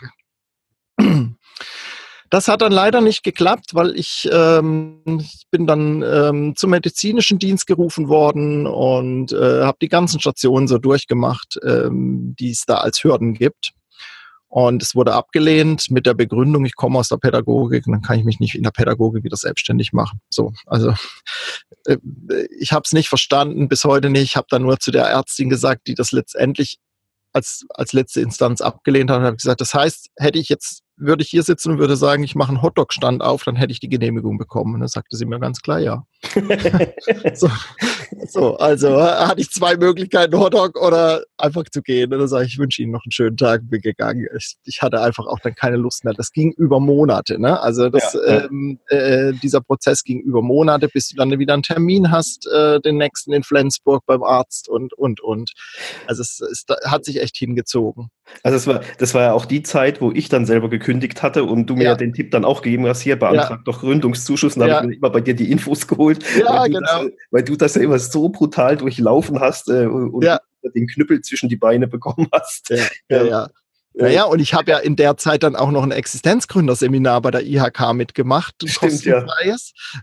Das 2.32 2.48
hat 2.48 2.62
dann 2.62 2.72
leider 2.72 3.02
nicht 3.02 3.24
geklappt, 3.24 3.74
weil 3.74 3.94
ich, 3.94 4.26
ähm, 4.32 5.02
ich 5.20 5.44
bin 5.50 5.66
dann 5.66 6.02
ähm, 6.02 6.56
zum 6.56 6.70
medizinischen 6.70 7.38
Dienst 7.38 7.66
gerufen 7.66 8.08
worden 8.08 8.66
und 8.66 9.32
äh, 9.32 9.62
habe 9.62 9.76
die 9.82 9.90
ganzen 9.90 10.18
Stationen 10.18 10.66
so 10.66 10.78
durchgemacht, 10.78 11.60
ähm, 11.62 12.34
die 12.38 12.50
es 12.50 12.64
da 12.64 12.76
als 12.76 13.04
Hürden 13.04 13.34
gibt. 13.34 13.72
Und 14.52 14.82
es 14.82 14.94
wurde 14.94 15.14
abgelehnt 15.14 15.90
mit 15.90 16.04
der 16.04 16.12
Begründung, 16.12 16.66
ich 16.66 16.76
komme 16.76 16.98
aus 16.98 17.08
der 17.08 17.16
Pädagogik 17.16 17.84
dann 17.86 18.02
kann 18.02 18.18
ich 18.18 18.24
mich 18.26 18.38
nicht 18.38 18.54
in 18.54 18.62
der 18.62 18.70
Pädagogik 18.70 19.24
wieder 19.24 19.38
selbstständig 19.38 19.94
machen. 19.94 20.20
So, 20.28 20.52
also 20.66 20.92
äh, 21.86 21.96
ich 22.60 22.70
habe 22.72 22.82
es 22.84 22.92
nicht 22.92 23.08
verstanden, 23.08 23.70
bis 23.70 23.84
heute 23.84 24.10
nicht. 24.10 24.24
Ich 24.24 24.36
habe 24.36 24.48
dann 24.50 24.60
nur 24.60 24.78
zu 24.78 24.90
der 24.90 25.06
Ärztin 25.06 25.48
gesagt, 25.48 25.86
die 25.86 25.94
das 25.94 26.12
letztendlich 26.12 26.76
als, 27.32 27.64
als 27.70 27.94
letzte 27.94 28.20
Instanz 28.20 28.60
abgelehnt 28.60 29.10
hat 29.10 29.20
und 29.20 29.24
habe 29.24 29.36
gesagt, 29.38 29.62
das 29.62 29.72
heißt, 29.72 30.10
hätte 30.18 30.38
ich 30.38 30.50
jetzt 30.50 30.82
würde 31.04 31.22
ich 31.22 31.30
hier 31.30 31.42
sitzen 31.42 31.72
und 31.72 31.78
würde 31.78 31.96
sagen, 31.96 32.22
ich 32.22 32.34
mache 32.34 32.50
einen 32.50 32.62
Hotdog-Stand 32.62 33.22
auf, 33.22 33.44
dann 33.44 33.56
hätte 33.56 33.72
ich 33.72 33.80
die 33.80 33.88
Genehmigung 33.88 34.38
bekommen. 34.38 34.74
Und 34.74 34.80
dann 34.80 34.88
sagte 34.88 35.16
sie 35.16 35.26
mir 35.26 35.38
ganz 35.40 35.60
klar, 35.60 35.80
ja. 35.80 36.04
so, 37.34 37.50
so, 38.28 38.56
also 38.56 39.02
hatte 39.02 39.40
ich 39.40 39.50
zwei 39.50 39.76
Möglichkeiten, 39.76 40.38
Hotdog 40.38 40.80
oder 40.80 41.24
einfach 41.36 41.64
zu 41.70 41.82
gehen. 41.82 42.12
Und 42.12 42.20
dann 42.20 42.28
sage 42.28 42.46
ich, 42.46 42.52
ich 42.52 42.58
wünsche 42.58 42.82
Ihnen 42.82 42.92
noch 42.92 43.04
einen 43.04 43.12
schönen 43.12 43.36
Tag, 43.36 43.62
bin 43.64 43.80
gegangen. 43.80 44.26
Ich, 44.36 44.56
ich, 44.64 44.82
hatte 44.82 45.00
einfach 45.00 45.26
auch 45.26 45.40
dann 45.40 45.54
keine 45.54 45.76
Lust 45.76 46.04
mehr. 46.04 46.14
Das 46.14 46.32
ging 46.32 46.52
über 46.52 46.80
Monate. 46.80 47.40
Ne? 47.40 47.60
Also 47.60 47.88
das, 47.88 48.14
ja, 48.14 48.44
ähm, 48.44 48.78
äh, 48.88 49.32
dieser 49.42 49.60
Prozess 49.60 50.04
ging 50.04 50.20
über 50.20 50.42
Monate, 50.42 50.88
bis 50.88 51.08
du 51.08 51.16
dann 51.16 51.38
wieder 51.38 51.54
einen 51.54 51.62
Termin 51.62 52.10
hast, 52.10 52.46
äh, 52.46 52.80
den 52.80 52.96
nächsten 52.96 53.32
in 53.32 53.42
Flensburg 53.42 54.04
beim 54.06 54.22
Arzt 54.22 54.68
und, 54.68 54.92
und, 54.92 55.20
und. 55.20 55.52
Also 56.06 56.22
es, 56.22 56.40
es 56.40 56.64
hat 56.84 57.04
sich 57.04 57.20
echt 57.20 57.36
hingezogen. 57.36 58.10
Also 58.42 58.56
das 58.56 58.66
war, 58.66 58.80
das 58.98 59.14
war 59.14 59.22
ja 59.22 59.32
auch 59.32 59.44
die 59.44 59.62
Zeit, 59.62 60.00
wo 60.00 60.10
ich 60.12 60.28
dann 60.28 60.46
selber 60.46 60.68
gekündigt 60.68 61.22
hatte 61.22 61.44
und 61.44 61.66
du 61.66 61.76
mir 61.76 61.84
ja, 61.84 61.94
den 61.94 62.12
Tipp 62.12 62.30
dann 62.30 62.44
auch 62.44 62.62
gegeben 62.62 62.86
hast, 62.86 63.00
hier 63.00 63.18
beantragt 63.18 63.50
ja. 63.50 63.62
doch 63.64 63.80
Gründungszuschuss. 63.80 64.56
Und 64.56 64.60
dann 64.60 64.68
ja. 64.68 64.76
habe 64.76 64.86
ich 64.86 64.90
mir 64.90 64.96
immer 64.96 65.10
bei 65.10 65.20
dir 65.20 65.34
die 65.34 65.50
Infos 65.50 65.86
geholt, 65.88 66.24
ja, 66.38 66.60
weil, 66.60 66.70
du 66.70 66.78
genau. 66.78 67.02
das, 67.04 67.12
weil 67.30 67.42
du 67.42 67.56
das 67.56 67.74
ja 67.74 67.82
immer 67.82 67.98
so 67.98 68.28
brutal 68.28 68.76
durchlaufen 68.76 69.40
hast 69.40 69.68
äh, 69.68 69.86
und 69.86 70.24
ja. 70.24 70.40
den 70.74 70.86
Knüppel 70.86 71.20
zwischen 71.22 71.48
die 71.48 71.56
Beine 71.56 71.88
bekommen 71.88 72.28
hast. 72.32 72.70
Ja, 72.70 72.76
ja, 73.08 73.24
ja. 73.24 73.48
Naja, 73.94 74.24
und 74.24 74.40
ich 74.40 74.54
habe 74.54 74.70
ja 74.70 74.78
in 74.78 74.96
der 74.96 75.16
Zeit 75.16 75.42
dann 75.42 75.54
auch 75.54 75.70
noch 75.70 75.82
ein 75.82 75.90
Existenzgründerseminar 75.90 77.20
bei 77.20 77.30
der 77.30 77.44
IHK 77.44 77.92
mitgemacht, 77.92 78.54
Stimmt, 78.64 79.04
ja. 79.04 79.24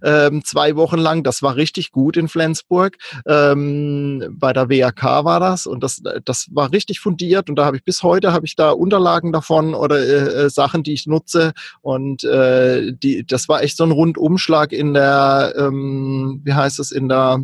ähm, 0.03 0.43
zwei 0.45 0.75
Wochen 0.75 0.97
lang. 0.97 1.23
Das 1.23 1.41
war 1.41 1.55
richtig 1.55 1.91
gut 1.91 2.15
in 2.15 2.27
Flensburg. 2.27 2.97
Ähm, 3.27 4.27
bei 4.31 4.53
der 4.53 4.69
WHK 4.69 5.25
war 5.25 5.39
das 5.39 5.65
und 5.65 5.83
das, 5.83 6.01
das 6.25 6.47
war 6.51 6.71
richtig 6.71 6.99
fundiert 6.99 7.49
und 7.49 7.55
da 7.55 7.65
habe 7.65 7.77
ich 7.77 7.83
bis 7.83 8.03
heute 8.03 8.31
habe 8.31 8.45
ich 8.45 8.55
da 8.55 8.71
Unterlagen 8.71 9.31
davon 9.31 9.73
oder 9.73 9.99
äh, 9.99 10.45
äh, 10.45 10.49
Sachen, 10.49 10.83
die 10.83 10.93
ich 10.93 11.07
nutze 11.07 11.53
und 11.81 12.23
äh, 12.23 12.93
die, 12.93 13.25
das 13.25 13.49
war 13.49 13.63
echt 13.63 13.77
so 13.77 13.83
ein 13.83 13.91
Rundumschlag 13.91 14.71
in 14.71 14.93
der, 14.93 15.53
ähm, 15.57 16.41
wie 16.43 16.53
heißt 16.53 16.79
es, 16.79 16.91
in 16.91 17.09
der 17.09 17.43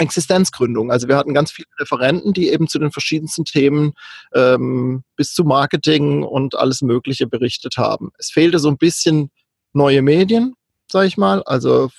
Existenzgründung. 0.00 0.90
Also 0.90 1.08
wir 1.08 1.16
hatten 1.16 1.34
ganz 1.34 1.52
viele 1.52 1.68
Referenten, 1.78 2.32
die 2.32 2.48
eben 2.48 2.68
zu 2.68 2.78
den 2.78 2.90
verschiedensten 2.90 3.44
Themen 3.44 3.92
ähm, 4.34 5.04
bis 5.16 5.34
zu 5.34 5.44
Marketing 5.44 6.22
und 6.22 6.56
alles 6.56 6.82
Mögliche 6.82 7.26
berichtet 7.26 7.76
haben. 7.76 8.10
Es 8.18 8.30
fehlte 8.30 8.58
so 8.58 8.68
ein 8.68 8.78
bisschen 8.78 9.30
neue 9.72 10.02
Medien, 10.02 10.54
sage 10.90 11.06
ich 11.06 11.16
mal. 11.16 11.42
Also 11.44 11.90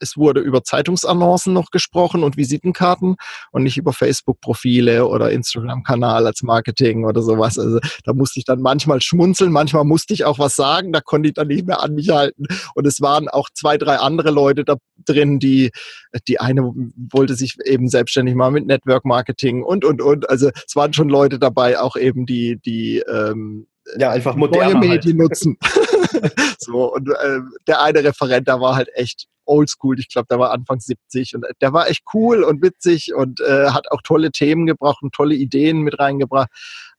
es 0.00 0.16
wurde 0.16 0.40
über 0.40 0.62
Zeitungsannoncen 0.64 1.52
noch 1.52 1.70
gesprochen 1.70 2.22
und 2.22 2.36
Visitenkarten 2.36 3.16
und 3.50 3.62
nicht 3.62 3.78
über 3.78 3.92
Facebook-Profile 3.92 5.06
oder 5.06 5.30
Instagram-Kanal 5.30 6.26
als 6.26 6.42
Marketing 6.42 7.04
oder 7.04 7.22
sowas. 7.22 7.58
Also 7.58 7.78
da 8.04 8.12
musste 8.12 8.38
ich 8.38 8.44
dann 8.44 8.60
manchmal 8.60 9.00
schmunzeln, 9.00 9.52
manchmal 9.52 9.84
musste 9.84 10.14
ich 10.14 10.24
auch 10.24 10.38
was 10.38 10.56
sagen, 10.56 10.92
da 10.92 11.00
konnte 11.00 11.28
ich 11.28 11.34
dann 11.34 11.48
nicht 11.48 11.66
mehr 11.66 11.82
an 11.82 11.94
mich 11.94 12.10
halten. 12.10 12.44
Und 12.74 12.86
es 12.86 13.00
waren 13.00 13.28
auch 13.28 13.48
zwei, 13.54 13.78
drei 13.78 13.96
andere 13.96 14.30
Leute 14.30 14.64
da 14.64 14.76
drin, 15.04 15.38
die, 15.38 15.70
die 16.28 16.40
eine 16.40 16.62
wollte 17.12 17.34
sich 17.34 17.56
eben 17.64 17.88
selbstständig 17.88 18.34
mal 18.34 18.50
mit 18.50 18.66
Network 18.66 19.04
Marketing 19.04 19.62
und, 19.62 19.84
und, 19.84 20.00
und. 20.00 20.28
Also 20.28 20.50
es 20.66 20.76
waren 20.76 20.92
schon 20.92 21.08
Leute 21.08 21.38
dabei, 21.38 21.78
auch 21.78 21.96
eben 21.96 22.26
die, 22.26 22.58
die 22.64 22.98
ähm, 23.08 23.66
ja, 23.98 24.10
einfach 24.10 24.36
moderne 24.36 24.74
neue 24.74 24.88
Medien 24.88 25.18
halt. 25.18 25.30
nutzen. 25.30 25.58
so, 26.58 26.92
und 26.94 27.08
äh, 27.08 27.40
der 27.66 27.82
eine 27.82 28.04
Referent, 28.04 28.48
da 28.48 28.60
war 28.60 28.76
halt 28.76 28.88
echt 28.94 29.26
oldschool. 29.44 29.98
Ich 29.98 30.08
glaube, 30.08 30.26
der 30.30 30.38
war 30.38 30.52
Anfang 30.52 30.80
70 30.80 31.34
und 31.34 31.44
der 31.60 31.72
war 31.72 31.88
echt 31.88 32.02
cool 32.14 32.42
und 32.42 32.62
witzig 32.62 33.14
und 33.14 33.40
äh, 33.40 33.70
hat 33.70 33.90
auch 33.90 34.02
tolle 34.02 34.30
Themen 34.30 34.66
gebracht 34.66 35.02
und 35.02 35.14
tolle 35.14 35.34
Ideen 35.34 35.80
mit 35.80 35.98
reingebracht. 35.98 36.48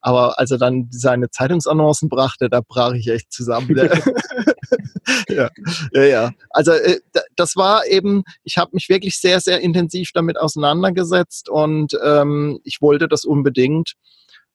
Aber 0.02 0.38
als 0.38 0.52
er 0.52 0.58
dann 0.58 0.90
seine 0.92 1.30
Zeitungsannoncen 1.30 2.10
brachte, 2.10 2.50
da 2.50 2.62
brach 2.62 2.94
ich 2.94 3.08
echt 3.08 3.32
zusammen. 3.32 3.70
ja, 5.30 5.50
ja, 5.94 6.04
ja. 6.04 6.32
Also 6.50 6.72
äh, 6.74 7.00
das 7.36 7.56
war 7.56 7.86
eben, 7.88 8.24
ich 8.44 8.58
habe 8.58 8.72
mich 8.74 8.90
wirklich 8.90 9.20
sehr, 9.20 9.40
sehr 9.40 9.62
intensiv 9.62 10.12
damit 10.14 10.38
auseinandergesetzt 10.38 11.50
und 11.50 11.98
ähm, 12.04 12.60
ich 12.64 12.82
wollte 12.82 13.08
das 13.08 13.24
unbedingt. 13.24 13.94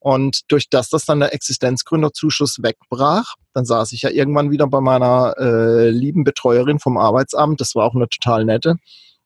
Und 0.00 0.50
durch 0.50 0.70
das, 0.70 0.90
dass 0.90 1.04
dann 1.04 1.20
der 1.20 1.34
Existenzgründerzuschuss 1.34 2.62
wegbrach, 2.62 3.34
dann 3.52 3.64
saß 3.64 3.92
ich 3.92 4.02
ja 4.02 4.10
irgendwann 4.10 4.50
wieder 4.50 4.68
bei 4.68 4.80
meiner 4.80 5.34
äh, 5.38 5.90
lieben 5.90 6.24
Betreuerin 6.24 6.78
vom 6.78 6.96
Arbeitsamt. 6.96 7.60
Das 7.60 7.74
war 7.74 7.84
auch 7.84 7.94
eine 7.94 8.08
total 8.08 8.44
nette. 8.44 8.76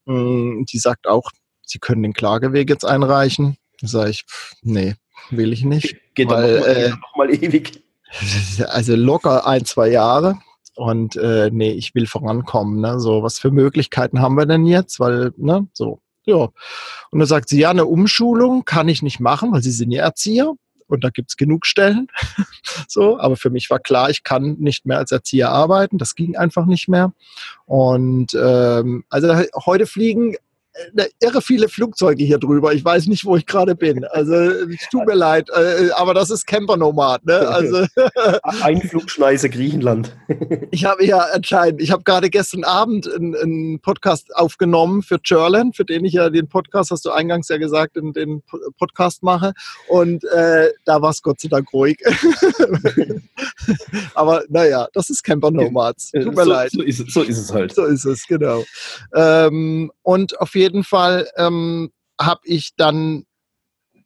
Mm, 0.05 0.63
die 0.65 0.79
sagt 0.79 1.07
auch, 1.07 1.29
sie 1.61 1.79
können 1.79 2.03
den 2.03 2.13
Klageweg 2.13 2.69
jetzt 2.69 2.85
einreichen. 2.85 3.57
Da 3.81 3.87
sage 3.87 4.09
ich, 4.09 4.23
pff, 4.23 4.53
nee, 4.63 4.95
will 5.29 5.53
ich 5.53 5.63
nicht. 5.63 5.95
Geht 6.15 6.29
weil, 6.29 6.57
noch, 6.57 6.65
mal, 6.65 6.75
äh, 6.75 6.89
noch 6.89 7.15
mal 7.15 7.33
ewig. 7.33 7.83
Also 8.67 8.95
locker 8.95 9.47
ein, 9.47 9.65
zwei 9.65 9.89
Jahre. 9.89 10.37
Und 10.75 11.15
äh, 11.15 11.49
nee, 11.51 11.71
ich 11.71 11.95
will 11.95 12.05
vorankommen. 12.05 12.79
Ne? 12.79 12.99
So, 12.99 13.23
was 13.23 13.39
für 13.39 13.51
Möglichkeiten 13.51 14.21
haben 14.21 14.35
wir 14.35 14.45
denn 14.45 14.65
jetzt? 14.65 14.99
Weil, 14.99 15.31
ne, 15.37 15.67
so, 15.73 15.99
ja. 16.25 16.49
Und 17.11 17.19
dann 17.19 17.27
sagt 17.27 17.49
sie, 17.49 17.59
ja, 17.59 17.71
eine 17.71 17.85
Umschulung 17.85 18.65
kann 18.65 18.87
ich 18.87 19.01
nicht 19.01 19.19
machen, 19.19 19.51
weil 19.51 19.61
sie 19.61 19.71
sind 19.71 19.91
ja 19.91 20.03
Erzieher 20.03 20.53
und 20.87 21.03
da 21.03 21.09
gibt's 21.09 21.37
genug 21.37 21.65
Stellen. 21.65 22.07
so, 22.87 23.19
aber 23.19 23.35
für 23.35 23.49
mich 23.49 23.69
war 23.69 23.79
klar, 23.79 24.09
ich 24.09 24.23
kann 24.23 24.57
nicht 24.59 24.85
mehr 24.85 24.97
als 24.97 25.11
Erzieher 25.11 25.49
arbeiten. 25.49 25.97
Das 25.97 26.15
ging 26.15 26.35
einfach 26.35 26.65
nicht 26.65 26.87
mehr. 26.87 27.13
Und 27.65 28.33
ähm, 28.33 29.03
also 29.09 29.33
heute 29.65 29.85
fliegen 29.85 30.35
irre 31.19 31.41
viele 31.41 31.69
Flugzeuge 31.69 32.23
hier 32.23 32.37
drüber. 32.37 32.73
Ich 32.73 32.83
weiß 32.83 33.07
nicht, 33.07 33.25
wo 33.25 33.35
ich 33.35 33.45
gerade 33.45 33.75
bin. 33.75 34.05
Also 34.05 34.33
es 34.33 34.89
tut 34.89 35.05
mir 35.05 35.15
leid, 35.15 35.49
äh, 35.49 35.89
aber 35.95 36.13
das 36.13 36.29
ist 36.29 36.45
Campernomad. 36.47 37.25
Ne? 37.25 37.33
Also, 37.53 37.85
Einflugschneise 38.61 39.49
Griechenland. 39.49 40.15
ich 40.71 40.85
habe 40.85 41.05
ja 41.05 41.19
anscheinend, 41.33 41.81
ich 41.81 41.91
habe 41.91 42.03
gerade 42.03 42.29
gestern 42.29 42.63
Abend 42.63 43.09
einen, 43.13 43.79
Podcast 43.79 44.35
aufgenommen 44.35 45.03
für 45.03 45.19
Jurland, 45.23 45.75
für 45.75 45.85
den 45.85 46.03
ich 46.03 46.13
ja 46.13 46.29
den 46.29 46.47
Podcast, 46.47 46.91
hast 46.91 47.05
du 47.05 47.11
eingangs 47.11 47.47
ja 47.49 47.57
gesagt, 47.57 47.95
in 47.95 48.11
den 48.13 48.41
Podcast 48.77 49.23
mache. 49.23 49.53
Und 49.87 50.23
äh, 50.25 50.71
da 50.85 51.01
war 51.01 51.11
es 51.11 51.21
Gott 51.21 51.39
sei 51.39 51.49
Dank 51.49 51.71
ruhig. 51.73 51.97
aber 54.15 54.43
naja, 54.49 54.87
das 54.93 55.09
ist 55.09 55.23
Campernomads. 55.23 56.11
Tut 56.11 56.35
mir 56.35 56.43
so, 56.43 56.49
leid. 56.49 56.71
So 56.71 56.81
ist, 56.81 57.11
so 57.11 57.21
ist, 57.21 57.37
es 57.37 57.53
halt. 57.53 57.75
So 57.75 57.85
ist 57.85 58.05
es, 58.05 58.27
genau. 58.27 58.63
Ähm, 59.13 59.91
und 60.01 60.39
auf 60.39 60.55
jeden 60.55 60.62
Fall 60.83 61.27
ähm, 61.37 61.91
habe 62.19 62.41
ich 62.43 62.75
dann, 62.75 63.25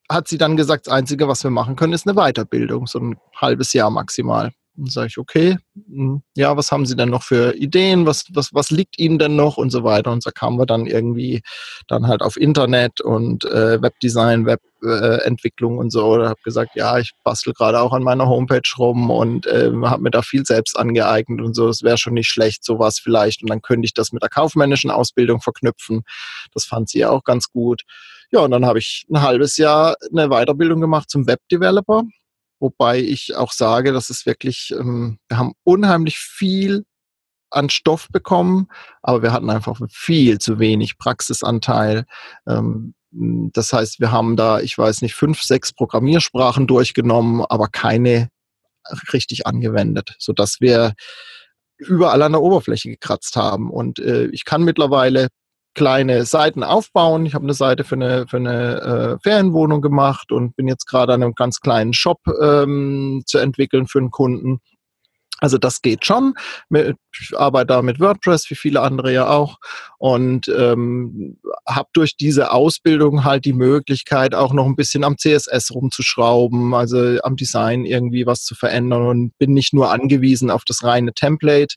hat 0.10 0.28
sie 0.28 0.38
dann 0.38 0.58
gesagt, 0.58 0.88
das 0.88 0.93
Einzige, 0.93 1.28
was 1.28 1.43
wir 1.43 1.52
machen 1.52 1.76
können, 1.76 1.93
ist 1.93 2.08
eine 2.08 2.15
Weiterbildung, 2.15 2.88
so 2.88 3.00
ein 3.00 3.20
halbes 3.36 3.74
Jahr 3.74 3.89
maximal. 3.89 4.52
Dann 4.78 4.92
sage 4.92 5.08
ich, 5.08 5.18
okay, 5.18 5.58
hm, 5.74 6.22
ja, 6.36 6.56
was 6.56 6.72
haben 6.72 6.86
Sie 6.86 6.96
denn 6.96 7.10
noch 7.10 7.24
für 7.24 7.56
Ideen? 7.56 8.06
Was, 8.06 8.26
was, 8.32 8.54
was 8.54 8.70
liegt 8.70 9.00
Ihnen 9.00 9.18
denn 9.18 9.36
noch? 9.36 9.58
Und 9.58 9.72
so 9.72 9.84
weiter. 9.84 10.12
Und 10.12 10.22
so 10.22 10.30
kamen 10.30 10.60
wir 10.60 10.68
dann 10.68 10.86
irgendwie 10.86 11.42
dann 11.88 12.08
halt 12.08 12.22
auf 12.22 12.38
Internet 12.38 13.02
und 13.02 13.44
äh, 13.46 13.82
Webdesign, 13.82 14.46
Webentwicklung 14.46 15.76
äh, 15.76 15.80
und 15.80 15.90
so. 15.92 16.06
Oder 16.06 16.30
habe 16.30 16.42
gesagt, 16.44 16.76
ja, 16.76 17.00
ich 17.00 17.12
bastel 17.24 17.54
gerade 17.54 17.82
auch 17.82 17.92
an 17.92 18.04
meiner 18.04 18.28
Homepage 18.28 18.62
rum 18.78 19.10
und 19.10 19.48
äh, 19.48 19.72
habe 19.84 20.04
mir 20.04 20.12
da 20.12 20.22
viel 20.22 20.46
selbst 20.46 20.78
angeeignet 20.78 21.42
und 21.42 21.56
so. 21.56 21.68
Es 21.70 21.82
wäre 21.82 21.98
schon 21.98 22.13
nicht 22.13 22.30
schlecht, 22.30 22.63
sowas 22.63 23.00
vielleicht. 23.00 23.42
Und 23.42 23.50
dann 23.50 23.63
könnte 23.63 23.86
ich 23.86 23.96
das 23.96 24.12
mit 24.12 24.22
der 24.22 24.30
kaufmännischen 24.30 24.92
Ausbildung 24.92 25.42
verknüpfen. 25.42 26.04
Das 26.54 26.66
fand 26.66 26.88
sie 26.90 27.04
auch 27.04 27.24
ganz 27.24 27.50
gut. 27.50 27.82
Ja, 28.32 28.42
und 28.42 28.52
dann 28.52 28.66
habe 28.66 28.78
ich 28.78 29.08
ein 29.10 29.24
halbes 29.24 29.58
Jahr 29.58 29.96
eine 30.12 30.28
Weiterbildung 30.28 30.82
gemacht 30.82 31.10
zum 31.10 31.26
Webdeveloper 31.26 32.04
Wobei 32.60 33.00
ich 33.00 33.36
auch 33.36 33.52
sage, 33.52 33.93
das 33.93 34.10
ist 34.10 34.26
wirklich, 34.26 34.74
ähm, 34.78 35.20
wir 35.28 35.38
haben 35.38 35.54
unheimlich 35.63 36.17
viel 36.17 36.86
an 37.50 37.70
Stoff 37.70 38.08
bekommen, 38.12 38.67
aber 39.02 39.22
wir 39.22 39.32
hatten 39.32 39.50
einfach 39.50 39.80
viel 39.89 40.39
zu 40.39 40.60
wenig 40.60 40.98
Praxisanteil. 40.98 42.06
Ähm, 42.48 42.93
das 43.12 43.72
heißt, 43.74 44.00
wir 44.00 44.12
haben 44.12 44.36
da, 44.36 44.60
ich 44.60 44.78
weiß 44.78 45.02
nicht, 45.02 45.15
fünf, 45.15 45.41
sechs 45.41 45.72
Programmiersprachen 45.72 46.67
durchgenommen, 46.67 47.46
aber 47.48 47.67
keine 47.67 48.30
richtig 49.13 49.48
angewendet, 49.48 50.15
sodass 50.20 50.60
wir 50.60 50.93
überall 51.78 52.22
an 52.22 52.34
der 52.34 52.41
Oberfläche 52.41 52.89
gekratzt 52.89 53.36
haben. 53.36 53.70
Und 53.70 54.00
äh, 54.00 54.28
ich 54.28 54.46
kann 54.46 54.63
mittlerweile 54.63 55.28
kleine 55.78 56.26
Seiten 56.26 56.63
aufbauen. 56.63 57.28
Ich 57.28 57.36
habe 57.36 57.44
eine 57.44 57.54
Seite 57.54 57.84
für 57.84 57.96
eine, 57.96 58.26
für 58.28 58.38
eine 58.38 58.82
äh, 58.82 59.20
Ferienwohnung 59.22 59.80
gemacht 59.80 60.32
und 60.32 60.56
bin 60.56 60.68
jetzt 60.68 60.88
gerade 60.88 61.13
an 61.13 61.22
einem 61.22 61.36
ganz 61.36 61.62
kleinen 61.62 61.94
Shop 61.94 62.20
ähm, 62.42 63.22
zu 63.28 63.38
entwickeln 63.38 63.86
für 63.86 64.00
einen 64.00 64.10
Kunden. 64.10 64.60
Also 65.39 65.58
das 65.60 65.82
geht 65.82 66.04
schon. 66.04 66.34
Ich 66.71 67.38
arbeite 67.38 67.67
da 67.67 67.82
mit 67.84 68.00
WordPress, 68.00 68.50
wie 68.50 68.56
viele 68.56 68.82
andere 68.82 69.13
ja 69.13 69.30
auch. 69.30 69.58
Und 70.00 70.47
ähm, 70.47 71.38
habe 71.67 71.89
durch 71.93 72.17
diese 72.17 72.52
Ausbildung 72.52 73.23
halt 73.23 73.45
die 73.45 73.54
Möglichkeit, 73.54 74.34
auch 74.34 74.54
noch 74.54 74.65
ein 74.65 74.76
bisschen 74.76 75.04
am 75.04 75.17
CSS 75.17 75.71
rumzuschrauben, 75.73 76.73
also 76.73 77.19
am 77.21 77.36
Design 77.36 77.86
irgendwie 77.86 78.26
was 78.26 78.43
zu 78.43 78.56
verändern 78.56 79.08
und 79.08 79.38
bin 79.38 79.54
nicht 79.54 79.73
nur 79.73 79.91
angewiesen 79.91 80.50
auf 80.50 80.63
das 80.65 80.84
reine 80.84 81.13
Template, 81.13 81.76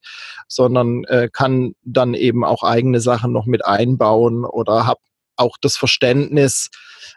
sondern 0.48 1.04
äh, 1.04 1.28
kann 1.30 1.74
dann 1.84 2.14
eben 2.14 2.44
auch 2.44 2.62
eigene 2.62 3.00
Sachen 3.00 3.32
noch 3.32 3.46
mit 3.46 3.64
einbauen 3.66 4.44
oder 4.44 4.86
habe 4.86 5.00
auch 5.40 5.57
das 5.61 5.76
Verständnis, 5.76 6.68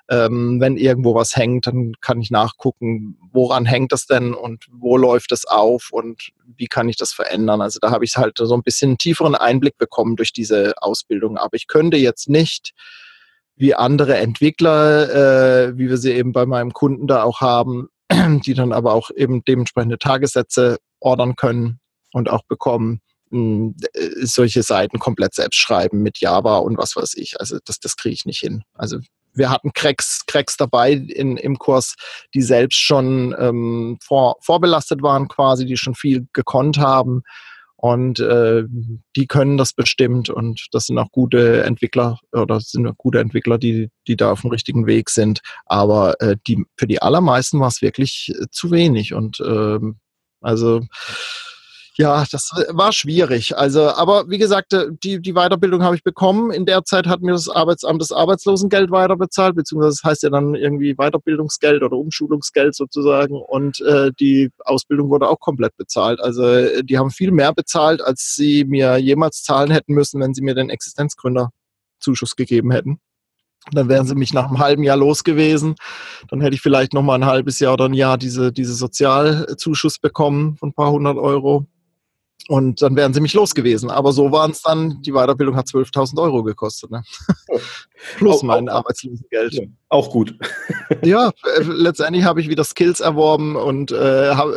ähm, 0.10 0.60
wenn 0.60 0.78
irgendwo 0.78 1.14
was 1.16 1.36
hängt, 1.36 1.68
dann 1.68 1.94
kann 2.02 2.22
ich 2.22 2.32
nachgucken, 2.32 3.18
woran 3.32 3.66
hängt 3.66 3.92
das 3.92 4.06
denn 4.06 4.34
und 4.34 4.66
wo 4.72 4.98
läuft 4.98 5.32
es 5.32 5.46
auf 5.46 5.90
und 5.92 6.32
wie 6.46 6.68
kann 6.68 6.90
ich 6.90 6.98
das 6.98 7.14
verändern. 7.14 7.62
Also 7.62 7.80
da 7.82 7.92
habe 7.92 8.06
ich 8.06 8.18
halt 8.18 8.38
so 8.38 8.54
ein 8.54 8.64
bisschen 8.64 8.98
tieferen 8.98 9.36
Einblick 9.36 9.78
bekommen 9.78 10.16
durch 10.16 10.34
diese 10.34 10.74
Ausbildung. 10.78 11.38
Aber 11.38 11.56
ich 11.56 11.68
könnte 11.68 11.98
jetzt 11.98 12.30
nicht 12.30 12.74
wie 13.56 13.76
andere 13.76 14.18
Entwickler, 14.18 15.68
äh, 15.68 15.78
wie 15.78 15.90
wir 15.90 15.98
sie 15.98 16.12
eben 16.12 16.32
bei 16.34 16.46
meinem 16.46 16.74
Kunden 16.74 17.08
da 17.08 17.24
auch 17.24 17.42
haben, 17.42 17.90
die 18.46 18.54
dann 18.54 18.74
aber 18.74 18.94
auch 18.94 19.12
eben 19.16 19.44
dementsprechende 19.44 20.00
Tagessätze 20.00 20.78
ordern 21.00 21.36
können 21.36 21.80
und 22.14 22.30
auch 22.30 22.44
bekommen, 22.44 23.02
äh, 23.34 24.26
solche 24.26 24.63
Seiten 24.63 25.00
komplett 25.00 25.34
selbst 25.34 25.58
schreiben 25.58 26.02
mit 26.02 26.19
Java 26.19 26.58
und 26.58 26.78
was 26.78 26.96
weiß 26.96 27.15
ich. 27.15 27.39
Also 27.39 27.58
das, 27.65 27.80
das 27.80 27.96
kriege 27.96 28.13
ich 28.13 28.26
nicht 28.26 28.39
hin. 28.39 28.63
Also 28.74 29.00
wir 29.34 29.50
hatten 29.50 29.74
Cracks, 29.74 30.22
Cracks 30.28 30.58
dabei 30.58 30.91
in, 30.91 31.38
im 31.38 31.58
Kurs, 31.58 31.96
die 32.34 32.41
selbst 32.41 32.80
schon 32.80 33.36
ähm, 33.39 33.98
vor, 34.02 34.36
vorbelastet 34.41 35.02
waren 35.02 35.28
quasi, 35.28 35.65
die 35.65 35.78
schon 35.78 35.96
viel 35.96 36.28
gekonnt 36.34 36.78
haben. 36.78 37.24
Und 37.76 38.22
äh, 38.22 38.63
die 39.17 39.28
können 39.28 39.58
das 39.58 39.74
bestimmt 39.74 40.30
und 40.30 40.67
das 40.72 40.86
sind 40.86 40.98
auch 40.98 41.12
gute 41.12 41.63
Entwickler 41.63 42.17
oder 42.32 42.62
sind 42.62 42.88
auch 42.88 42.96
gute 42.98 43.19
Entwickler, 43.19 43.58
die, 43.58 43.89
die 44.08 44.15
da 44.15 44.32
auf 44.32 44.39
dem 44.39 44.52
richtigen 44.52 44.88
Weg 44.88 45.10
sind. 45.10 45.41
Aber 45.65 46.15
äh, 46.22 46.38
die, 46.48 46.63
für 46.78 46.88
die 46.88 47.02
allermeisten 47.02 47.60
war 47.60 47.67
es 47.67 47.82
wirklich 47.82 48.32
äh, 48.39 48.46
zu 48.52 48.72
wenig. 48.72 49.13
Und 49.13 49.41
ähm, 49.46 49.98
also 50.39 50.80
ja, 51.95 52.25
das 52.32 52.49
war 52.69 52.91
schwierig. 52.91 53.56
Also, 53.56 53.89
aber 53.89 54.27
wie 54.27 54.39
gesagt, 54.39 54.73
äh, 54.73 54.88
die, 55.03 55.21
die 55.21 55.34
Weiterbildung 55.34 55.84
habe 55.84 55.95
ich 55.95 56.03
bekommen. 56.03 56.51
In 56.51 56.65
der 56.65 56.84
Zeit 56.86 57.06
hat 57.06 57.21
mir 57.21 57.34
das 57.34 57.49
Arbeitsamt 57.49 58.01
das 58.01 58.12
Arbeitslosengeld 58.12 58.89
weiterbezahlt, 58.89 59.56
beziehungsweise 59.56 59.97
das 60.01 60.10
heißt 60.10 60.23
ja 60.23 60.32
dann 60.32 60.56
irgendwie 60.56 60.95
Weiterbildungsgeld 60.95 61.84
oder 61.84 61.97
Umschulungsgeld 61.97 62.73
sozusagen. 62.75 63.39
Und 63.39 63.79
äh, 63.82 64.12
die 64.19 64.49
Ausbildung 64.65 65.10
wurde 65.10 65.29
auch 65.29 65.39
komplett 65.39 65.77
bezahlt. 65.77 66.19
Also 66.19 66.43
äh, 66.43 66.84
die 66.84 66.97
haben 66.97 67.12
viel 67.12 67.32
mehr 67.32 67.53
bezahlt, 67.53 68.01
als 68.01 68.34
sie 68.36 68.65
mir 68.65 68.97
jemals 68.97 69.43
zahlen 69.43 69.69
hätten 69.69 69.93
müssen, 69.93 70.19
wenn 70.19 70.34
sie 70.34 70.41
mir 70.41 70.56
den 70.56 70.71
Existenzgründerzuschuss 70.71 72.36
gegeben 72.36 72.71
hätten. 72.71 72.99
Dann 73.71 73.88
wären 73.88 74.06
sie 74.08 74.15
mich 74.15 74.34
nach 74.34 74.47
einem 74.47 74.60
halben 74.60 74.84
Jahr 74.84 74.97
los 74.97 75.23
gewesen. 75.23 75.75
Dann 76.29 76.41
hätte 76.41 76.56
ich 76.56 76.62
vielleicht 76.62 76.93
noch 76.93 77.03
mal 77.03 77.15
ein 77.15 77.25
halbes 77.25 77.60
Jahr 77.60 77.73
oder 77.73 77.86
ein 77.86 77.93
Jahr 77.93 78.17
diese, 78.17 78.51
diese 78.51 78.73
Sozialzuschuss 78.73 79.99
bekommen 79.99 80.58
von 80.58 80.69
ein 80.69 80.73
paar 80.73 80.91
hundert 80.91 81.17
Euro. 81.17 81.67
Und 82.49 82.82
dann 82.82 82.95
wären 82.97 83.13
sie 83.13 83.21
mich 83.21 83.34
los 83.34 83.56
gewesen. 83.56 83.89
Aber 83.89 84.12
so 84.12 84.32
waren 84.34 84.51
es 84.51 84.62
dann, 84.62 85.01
die 85.01 85.13
Weiterbildung 85.13 85.56
hat 85.56 85.67
12.000 85.67 86.21
Euro 86.21 86.43
gekostet. 86.43 86.91
Ne? 86.91 87.03
Plus 88.17 88.38
auch, 88.38 88.43
mein 88.43 88.67
auch, 88.67 88.79
Arbeitslosengeld. 88.79 89.53
Ja, 89.53 89.63
auch 89.88 90.10
gut. 90.10 90.36
ja, 91.03 91.29
äh, 91.29 91.62
letztendlich 91.63 92.25
habe 92.25 92.41
ich 92.41 92.49
wieder 92.49 92.65
Skills 92.65 92.99
erworben 92.99 93.56
und 93.56 93.91
äh, 93.91 94.32
hab, 94.36 94.49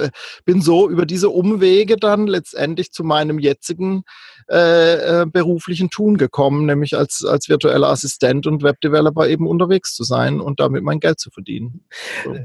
bin 0.44 0.62
so 0.62 0.90
über 0.90 1.06
diese 1.06 1.30
Umwege 1.30 1.96
dann 1.96 2.26
letztendlich 2.26 2.90
zu 2.92 3.04
meinem 3.04 3.38
jetzigen 3.38 4.02
äh, 4.48 5.22
äh, 5.22 5.26
beruflichen 5.26 5.90
Tun 5.90 6.18
gekommen, 6.18 6.66
nämlich 6.66 6.96
als, 6.96 7.24
als 7.24 7.48
virtueller 7.48 7.88
Assistent 7.88 8.46
und 8.46 8.62
Webdeveloper 8.62 9.26
eben 9.28 9.48
unterwegs 9.48 9.96
zu 9.96 10.04
sein 10.04 10.40
und 10.40 10.60
damit 10.60 10.84
mein 10.84 11.00
Geld 11.00 11.18
zu 11.18 11.30
verdienen. 11.30 11.80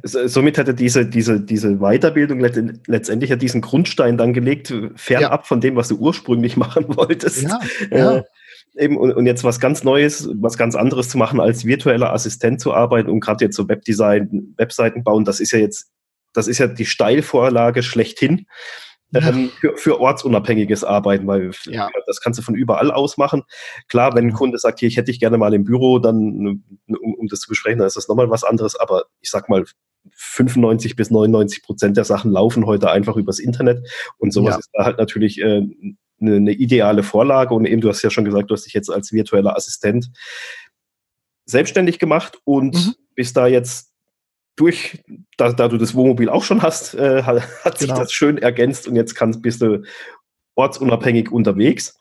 So. 0.03 0.27
Somit 0.27 0.57
hatte 0.57 0.73
diese, 0.73 1.05
diese, 1.05 1.39
diese 1.39 1.77
Weiterbildung 1.77 2.39
letztendlich 2.39 3.29
ja 3.29 3.35
diesen 3.35 3.61
Grundstein 3.61 4.17
dann 4.17 4.33
gelegt, 4.33 4.73
fernab 4.95 5.41
ja. 5.41 5.45
von 5.45 5.61
dem, 5.61 5.75
was 5.75 5.89
du 5.89 5.97
ursprünglich 5.97 6.57
machen 6.61 6.85
wolltest. 6.95 7.43
Ja, 7.43 7.59
äh, 7.91 7.99
ja. 7.99 8.23
Eben, 8.75 8.97
und, 8.97 9.13
und, 9.13 9.27
jetzt 9.27 9.43
was 9.43 9.59
ganz 9.59 9.83
Neues, 9.83 10.27
was 10.33 10.57
ganz 10.57 10.75
anderes 10.75 11.09
zu 11.09 11.19
machen, 11.19 11.39
als 11.39 11.65
virtueller 11.65 12.13
Assistent 12.13 12.61
zu 12.61 12.73
arbeiten 12.73 13.11
und 13.11 13.19
gerade 13.19 13.45
jetzt 13.45 13.55
so 13.55 13.69
Webdesign, 13.69 14.55
Webseiten 14.57 15.03
bauen, 15.03 15.23
das 15.23 15.39
ist 15.39 15.51
ja 15.51 15.59
jetzt, 15.59 15.91
das 16.33 16.47
ist 16.47 16.57
ja 16.57 16.65
die 16.65 16.85
Steilvorlage 16.85 17.83
schlechthin 17.83 18.47
ähm, 19.13 19.49
für, 19.59 19.77
für 19.77 19.99
ortsunabhängiges 19.99 20.83
Arbeiten, 20.83 21.27
weil 21.27 21.51
ja. 21.65 21.89
das 22.07 22.21
kannst 22.21 22.39
du 22.39 22.43
von 22.43 22.55
überall 22.55 22.91
aus 22.91 23.17
machen. 23.17 23.43
Klar, 23.87 24.15
wenn 24.15 24.27
ein 24.27 24.33
Kunde 24.33 24.57
sagt, 24.57 24.79
hier, 24.79 24.87
ich 24.87 24.97
hätte 24.97 25.11
dich 25.11 25.19
gerne 25.19 25.37
mal 25.37 25.53
im 25.53 25.63
Büro, 25.63 25.99
dann, 25.99 26.63
um, 26.87 27.13
um 27.15 27.27
das 27.27 27.41
zu 27.41 27.49
besprechen, 27.49 27.79
dann 27.79 27.87
ist 27.87 27.97
das 27.97 28.07
nochmal 28.07 28.29
was 28.29 28.43
anderes, 28.43 28.75
aber 28.75 29.05
ich 29.21 29.29
sag 29.29 29.49
mal, 29.49 29.65
95 30.13 30.95
bis 30.95 31.11
99 31.11 31.61
Prozent 31.63 31.97
der 31.97 32.05
Sachen 32.05 32.31
laufen 32.31 32.65
heute 32.65 32.89
einfach 32.89 33.17
übers 33.17 33.39
Internet 33.39 33.87
und 34.17 34.33
sowas 34.33 34.55
ja. 34.55 34.59
ist 34.59 34.69
da 34.73 34.85
halt 34.85 34.97
natürlich 34.97 35.39
äh, 35.39 35.61
eine, 36.19 36.35
eine 36.35 36.51
ideale 36.53 37.03
Vorlage 37.03 37.53
und 37.53 37.65
eben, 37.65 37.81
du 37.81 37.89
hast 37.89 38.01
ja 38.01 38.09
schon 38.09 38.25
gesagt, 38.25 38.49
du 38.49 38.53
hast 38.55 38.65
dich 38.65 38.73
jetzt 38.73 38.89
als 38.89 39.11
virtueller 39.11 39.55
Assistent 39.55 40.11
selbstständig 41.45 41.99
gemacht 41.99 42.39
und 42.45 42.73
mhm. 42.73 42.95
bist 43.15 43.37
da 43.37 43.47
jetzt 43.47 43.90
durch, 44.61 45.03
da, 45.37 45.51
da, 45.51 45.67
du 45.67 45.77
das 45.77 45.95
Wohnmobil 45.95 46.29
auch 46.29 46.43
schon 46.43 46.61
hast, 46.61 46.93
äh, 46.93 47.23
hat, 47.23 47.41
hat 47.65 47.79
genau. 47.79 47.95
sich 47.95 48.03
das 48.03 48.11
schön 48.13 48.37
ergänzt 48.37 48.87
und 48.87 48.95
jetzt 48.95 49.15
kannst, 49.15 49.41
bist 49.41 49.61
du 49.61 49.83
ortsunabhängig 50.55 51.31
unterwegs. 51.31 51.97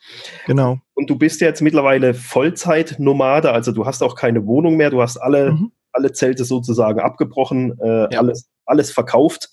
Genau. 0.46 0.78
Und 0.92 1.08
du 1.08 1.16
bist 1.16 1.40
ja 1.40 1.46
jetzt 1.46 1.62
mittlerweile 1.62 2.12
Vollzeit-Nomade, 2.12 3.50
also 3.50 3.72
du 3.72 3.86
hast 3.86 4.02
auch 4.02 4.14
keine 4.14 4.46
Wohnung 4.46 4.76
mehr, 4.76 4.90
du 4.90 5.00
hast 5.00 5.16
alle, 5.16 5.52
mhm. 5.52 5.72
alle 5.92 6.12
Zelte 6.12 6.44
sozusagen 6.44 7.00
abgebrochen, 7.00 7.78
äh, 7.80 8.12
ja. 8.12 8.20
alles, 8.20 8.50
alles 8.66 8.92
verkauft. 8.92 9.48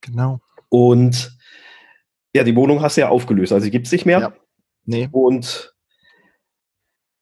Genau. 0.00 0.40
Und 0.70 1.36
ja, 2.34 2.44
die 2.44 2.56
Wohnung 2.56 2.80
hast 2.80 2.96
du 2.96 3.02
ja 3.02 3.10
aufgelöst, 3.10 3.52
also 3.52 3.68
gibt 3.68 3.86
es 3.86 3.92
nicht 3.92 4.06
mehr. 4.06 4.20
Ja. 4.20 4.32
Nee. 4.86 5.08
Und 5.12 5.74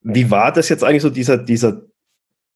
wie 0.03 0.31
war 0.31 0.53
das 0.53 0.69
jetzt 0.69 0.85
eigentlich 0.85 1.03
so, 1.03 1.11
dieser, 1.11 1.39
dieser 1.39 1.83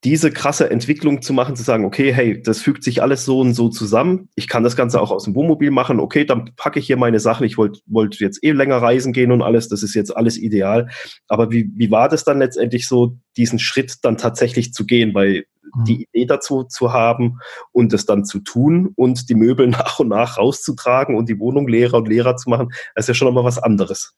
diese 0.05 0.31
krasse 0.31 0.71
Entwicklung 0.71 1.23
zu 1.23 1.33
machen, 1.33 1.57
zu 1.57 1.65
sagen, 1.65 1.85
okay, 1.85 2.15
hey, 2.15 2.41
das 2.41 2.61
fügt 2.61 2.85
sich 2.85 3.03
alles 3.03 3.25
so 3.25 3.41
und 3.41 3.55
so 3.55 3.69
zusammen. 3.69 4.29
Ich 4.37 4.47
kann 4.47 4.63
das 4.63 4.77
Ganze 4.77 5.01
auch 5.01 5.11
aus 5.11 5.25
dem 5.25 5.35
Wohnmobil 5.35 5.73
machen. 5.73 5.99
Okay, 5.99 6.25
dann 6.25 6.53
packe 6.57 6.79
ich 6.79 6.87
hier 6.87 6.97
meine 6.97 7.19
Sachen. 7.19 7.45
Ich 7.45 7.59
wollte 7.59 7.81
wollt 7.87 8.21
jetzt 8.21 8.45
eh 8.45 8.53
länger 8.53 8.77
reisen 8.77 9.13
gehen 9.13 9.33
und 9.33 9.43
alles. 9.43 9.69
Das 9.69 9.83
ist 9.83 9.95
jetzt 9.95 10.17
alles 10.17 10.39
ideal. 10.39 10.89
Aber 11.27 11.51
wie, 11.51 11.71
wie 11.75 11.91
war 11.91 12.09
das 12.09 12.23
dann 12.23 12.39
letztendlich 12.39 12.87
so, 12.87 13.19
diesen 13.37 13.59
Schritt 13.59 13.97
dann 14.03 14.17
tatsächlich 14.17 14.73
zu 14.73 14.87
gehen? 14.87 15.15
Weil 15.15 15.47
mhm. 15.75 15.85
die 15.85 16.09
Idee 16.13 16.27
dazu 16.27 16.63
zu 16.63 16.93
haben 16.93 17.39
und 17.73 17.93
es 17.93 18.07
dann 18.07 18.25
zu 18.25 18.39
tun 18.39 18.93
und 18.95 19.29
die 19.29 19.35
Möbel 19.35 19.67
nach 19.69 19.99
und 19.99 20.09
nach 20.09 20.39
rauszutragen 20.39 21.17
und 21.17 21.29
die 21.29 21.41
Wohnung 21.41 21.67
leerer 21.67 21.99
und 21.99 22.09
leerer 22.09 22.37
zu 22.37 22.51
machen, 22.51 22.69
das 22.95 23.05
ist 23.05 23.09
ja 23.09 23.15
schon 23.15 23.27
nochmal 23.27 23.45
was 23.45 23.59
anderes. 23.59 24.15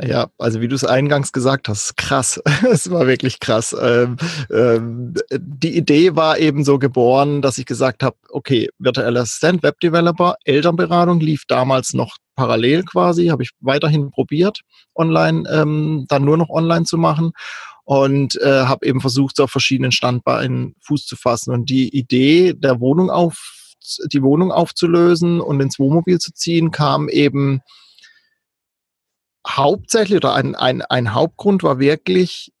Ja, 0.00 0.28
also 0.38 0.60
wie 0.60 0.68
du 0.68 0.74
es 0.74 0.84
eingangs 0.84 1.32
gesagt 1.32 1.68
hast, 1.68 1.96
krass. 1.96 2.40
es 2.70 2.90
war 2.90 3.06
wirklich 3.06 3.40
krass. 3.40 3.76
Ähm, 3.78 4.16
ähm, 4.50 5.14
die 5.30 5.76
Idee 5.76 6.16
war 6.16 6.38
eben 6.38 6.64
so 6.64 6.78
geboren, 6.78 7.42
dass 7.42 7.58
ich 7.58 7.66
gesagt 7.66 8.02
habe, 8.02 8.16
okay, 8.30 8.70
virtueller 8.78 9.20
Assistent, 9.20 9.62
Webdeveloper, 9.62 10.36
Elternberatung 10.44 11.20
lief 11.20 11.44
damals 11.46 11.92
noch 11.92 12.16
parallel 12.36 12.84
quasi, 12.84 13.26
habe 13.26 13.42
ich 13.42 13.50
weiterhin 13.60 14.10
probiert, 14.10 14.60
online, 14.94 15.44
ähm, 15.52 16.06
dann 16.08 16.24
nur 16.24 16.38
noch 16.38 16.48
online 16.48 16.84
zu 16.84 16.96
machen 16.96 17.32
und 17.84 18.40
äh, 18.40 18.64
habe 18.64 18.86
eben 18.86 19.00
versucht, 19.00 19.36
so 19.36 19.44
auf 19.44 19.50
verschiedenen 19.50 19.92
Standbeinen 19.92 20.74
Fuß 20.80 21.04
zu 21.04 21.16
fassen. 21.16 21.52
Und 21.52 21.68
die 21.68 21.94
Idee 21.94 22.54
der 22.54 22.80
Wohnung 22.80 23.10
auf, 23.10 23.74
die 24.10 24.22
Wohnung 24.22 24.52
aufzulösen 24.52 25.40
und 25.40 25.60
ins 25.60 25.78
Wohnmobil 25.78 26.18
zu 26.18 26.32
ziehen, 26.32 26.70
kam 26.70 27.08
eben 27.10 27.60
hauptsächlich 29.46 30.16
oder 30.16 30.34
ein, 30.34 30.54
ein, 30.54 30.82
ein 30.82 31.14
Hauptgrund 31.14 31.62
war 31.62 31.78
wirklich, 31.78 32.52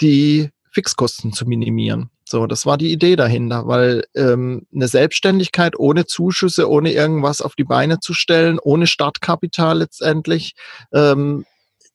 die 0.00 0.50
Fixkosten 0.72 1.32
zu 1.32 1.46
minimieren. 1.46 2.10
So, 2.28 2.46
das 2.46 2.66
war 2.66 2.76
die 2.76 2.92
Idee 2.92 3.14
dahinter, 3.14 3.66
weil 3.68 4.04
ähm, 4.14 4.66
eine 4.74 4.88
Selbstständigkeit 4.88 5.78
ohne 5.78 6.06
Zuschüsse, 6.06 6.68
ohne 6.68 6.92
irgendwas 6.92 7.40
auf 7.40 7.54
die 7.54 7.64
Beine 7.64 8.00
zu 8.00 8.14
stellen, 8.14 8.58
ohne 8.60 8.86
Startkapital 8.88 9.78
letztendlich, 9.78 10.54
ähm, 10.92 11.44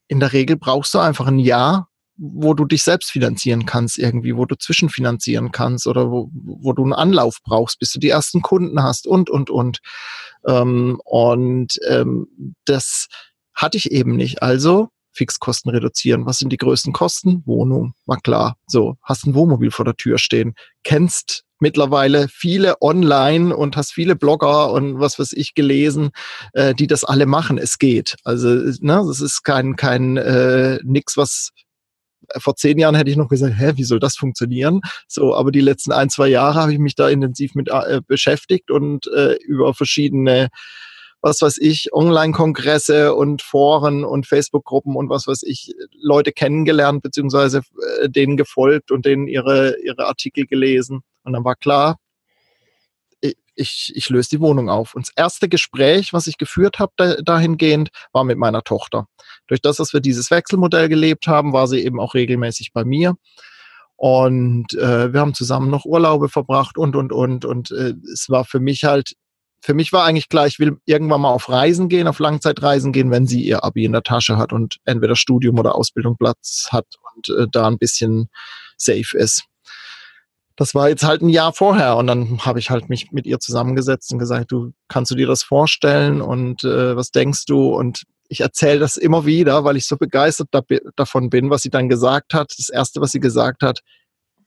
in 0.08 0.20
der 0.20 0.34
Regel 0.34 0.58
brauchst 0.58 0.94
du 0.94 1.00
einfach 1.00 1.28
ein 1.28 1.40
Jahr, 1.40 1.90
wo 2.18 2.54
du 2.54 2.66
dich 2.66 2.84
selbst 2.84 3.12
finanzieren 3.12 3.66
kannst 3.66 3.98
irgendwie, 3.98 4.36
wo 4.36 4.46
du 4.46 4.56
zwischenfinanzieren 4.56 5.52
kannst 5.52 5.86
oder 5.88 6.12
wo, 6.12 6.30
wo 6.34 6.72
du 6.74 6.84
einen 6.84 6.94
Anlauf 6.94 7.40
brauchst, 7.44 7.80
bis 7.80 7.92
du 7.92 8.00
die 8.00 8.10
ersten 8.10 8.42
Kunden 8.42 8.82
hast 8.82 9.08
und, 9.08 9.30
und, 9.30 9.50
und. 9.50 9.80
Ähm, 10.48 11.02
und 11.04 11.78
ähm, 11.90 12.56
das 12.66 13.08
hatte 13.54 13.78
ich 13.78 13.92
eben 13.92 14.16
nicht. 14.16 14.42
Also 14.42 14.90
Fixkosten 15.14 15.72
reduzieren. 15.72 16.26
Was 16.26 16.40
sind 16.40 16.52
die 16.52 16.58
größten 16.58 16.94
Kosten? 16.94 17.44
Wohnung, 17.46 17.94
war 18.06 18.20
klar. 18.22 18.56
So, 18.68 18.96
hast 19.04 19.26
ein 19.26 19.36
Wohnmobil 19.36 19.72
vor 19.72 19.86
der 19.86 19.96
Tür 19.96 20.18
stehen, 20.18 20.54
kennst 20.84 21.44
mittlerweile 21.60 22.28
viele 22.28 22.82
online 22.82 23.56
und 23.56 23.78
hast 23.78 23.94
viele 23.94 24.16
Blogger 24.16 24.72
und 24.72 25.00
was 25.00 25.20
weiß 25.20 25.34
ich 25.34 25.54
gelesen, 25.54 26.10
äh, 26.54 26.74
die 26.74 26.88
das 26.88 27.04
alle 27.04 27.26
machen. 27.26 27.58
Es 27.58 27.78
geht. 27.78 28.16
Also, 28.24 28.48
ne, 28.50 29.04
das 29.08 29.22
ist 29.22 29.44
kein, 29.44 29.76
kein 29.76 30.18
äh, 30.18 30.80
nix, 30.84 31.18
was 31.18 31.52
vor 32.38 32.56
zehn 32.56 32.80
Jahren 32.80 32.96
hätte 32.96 33.12
ich 33.12 33.18
noch 33.18 33.28
gesagt, 33.28 33.56
hä, 33.58 33.74
wie 33.76 33.84
soll 33.84 34.00
das 34.00 34.16
funktionieren? 34.16 34.82
So, 35.08 35.36
aber 35.36 35.52
die 35.52 35.62
letzten 35.62 35.92
ein, 35.92 36.10
zwei 36.10 36.30
Jahre 36.30 36.60
habe 36.60 36.74
ich 36.74 36.80
mich 36.80 36.96
da 36.96 37.10
intensiv 37.10 37.56
mit 37.56 37.70
äh, 37.70 38.02
beschäftigt 38.08 38.72
und 38.72 39.08
äh, 39.08 39.36
über 39.44 39.74
verschiedene 39.74 40.50
was 41.22 41.42
weiß 41.42 41.58
ich, 41.60 41.94
Online-Kongresse 41.94 43.14
und 43.16 43.42
Foren 43.42 44.04
und 44.04 44.28
Facebook-Gruppen 44.28 44.96
und 44.96 45.10
was 45.10 45.28
weiß 45.28 45.44
ich, 45.44 45.74
Leute 45.94 46.32
kennengelernt, 46.32 47.04
beziehungsweise 47.04 47.62
äh, 48.02 48.10
denen 48.10 48.38
gefolgt 48.38 48.92
und 48.92 49.06
denen 49.06 49.28
ihre, 49.28 49.78
ihre 49.84 50.08
Artikel 50.08 50.46
gelesen. 50.46 51.02
Und 51.24 51.34
dann 51.34 51.46
war 51.46 51.56
klar, 51.56 51.98
ich, 53.56 53.92
ich 53.96 54.10
löse 54.10 54.30
die 54.30 54.40
Wohnung 54.40 54.70
auf. 54.70 54.96
Und 54.96 55.08
das 55.08 55.14
erste 55.16 55.50
Gespräch, 55.50 56.14
was 56.14 56.28
ich 56.28 56.38
geführt 56.38 56.80
habe 56.80 56.94
da, 56.98 57.16
dahingehend, 57.16 57.90
war 58.12 58.24
mit 58.24 58.38
meiner 58.38 58.64
Tochter. 58.64 59.08
Durch 59.48 59.62
das, 59.62 59.78
dass 59.78 59.94
wir 59.94 60.02
dieses 60.02 60.32
Wechselmodell 60.32 60.90
gelebt 60.90 61.28
haben, 61.28 61.54
war 61.54 61.68
sie 61.68 61.84
eben 61.84 62.00
auch 62.00 62.14
regelmäßig 62.14 62.74
bei 62.74 62.84
mir. 62.84 63.16
Und 63.96 64.74
äh, 64.74 65.14
wir 65.14 65.20
haben 65.20 65.34
zusammen 65.34 65.70
noch 65.70 65.86
Urlaube 65.86 66.30
verbracht 66.30 66.78
und, 66.78 66.96
und, 66.96 67.12
und. 67.12 67.46
Und 67.46 67.72
äh, 67.72 67.94
es 68.12 68.30
war 68.30 68.46
für 68.46 68.60
mich 68.60 68.84
halt 68.84 69.14
für 69.62 69.74
mich 69.76 69.94
war 69.94 70.06
eigentlich 70.06 70.28
klar, 70.28 70.48
ich 70.48 70.60
will 70.60 70.78
irgendwann 70.86 71.22
mal 71.22 71.30
auf 71.30 71.48
Reisen 71.48 71.88
gehen, 71.88 72.08
auf 72.08 72.20
Langzeitreisen 72.20 72.92
gehen, 72.92 73.12
wenn 73.12 73.28
sie 73.28 73.42
ihr 73.44 73.64
Abi 73.64 73.86
in 73.86 73.92
der 73.92 74.04
Tasche 74.04 74.38
hat 74.38 74.52
und 74.54 74.78
entweder 74.86 75.16
Studium 75.16 75.60
oder 75.60 75.76
Ausbildung 75.76 76.18
Platz 76.18 76.70
hat 76.72 76.88
und 77.16 77.30
äh, 77.30 77.46
da 77.52 77.68
ein 77.68 77.78
bisschen 77.78 78.30
safe 78.78 79.16
ist. 79.18 79.44
Das 80.56 80.76
war 80.76 80.90
jetzt 80.90 81.04
halt 81.04 81.22
ein 81.22 81.30
Jahr 81.30 81.54
vorher 81.54 81.96
und 81.96 82.08
dann 82.08 82.40
habe 82.46 82.60
ich 82.60 82.70
halt 82.70 82.90
mich 82.90 83.12
mit 83.12 83.26
ihr 83.26 83.40
zusammengesetzt 83.40 84.12
und 84.12 84.20
gesagt, 84.20 84.52
du 84.52 84.74
kannst 84.88 85.12
du 85.12 85.16
dir 85.16 85.28
das 85.28 85.44
vorstellen 85.44 86.22
und 86.22 86.64
äh, 86.64 86.96
was 86.96 87.12
denkst 87.12 87.46
du? 87.46 87.70
Und 87.76 88.04
ich 88.30 88.42
erzähle 88.42 88.80
das 88.80 88.98
immer 88.98 89.26
wieder, 89.26 89.64
weil 89.64 89.78
ich 89.78 89.86
so 89.86 89.98
begeistert 89.98 90.50
da, 90.52 90.62
davon 90.96 91.30
bin, 91.30 91.50
was 91.50 91.62
sie 91.62 91.70
dann 91.70 91.90
gesagt 91.90 92.34
hat. 92.34 92.54
Das 92.58 92.70
erste, 92.70 93.02
was 93.02 93.12
sie 93.12 93.20
gesagt 93.20 93.62
hat, 93.62 93.82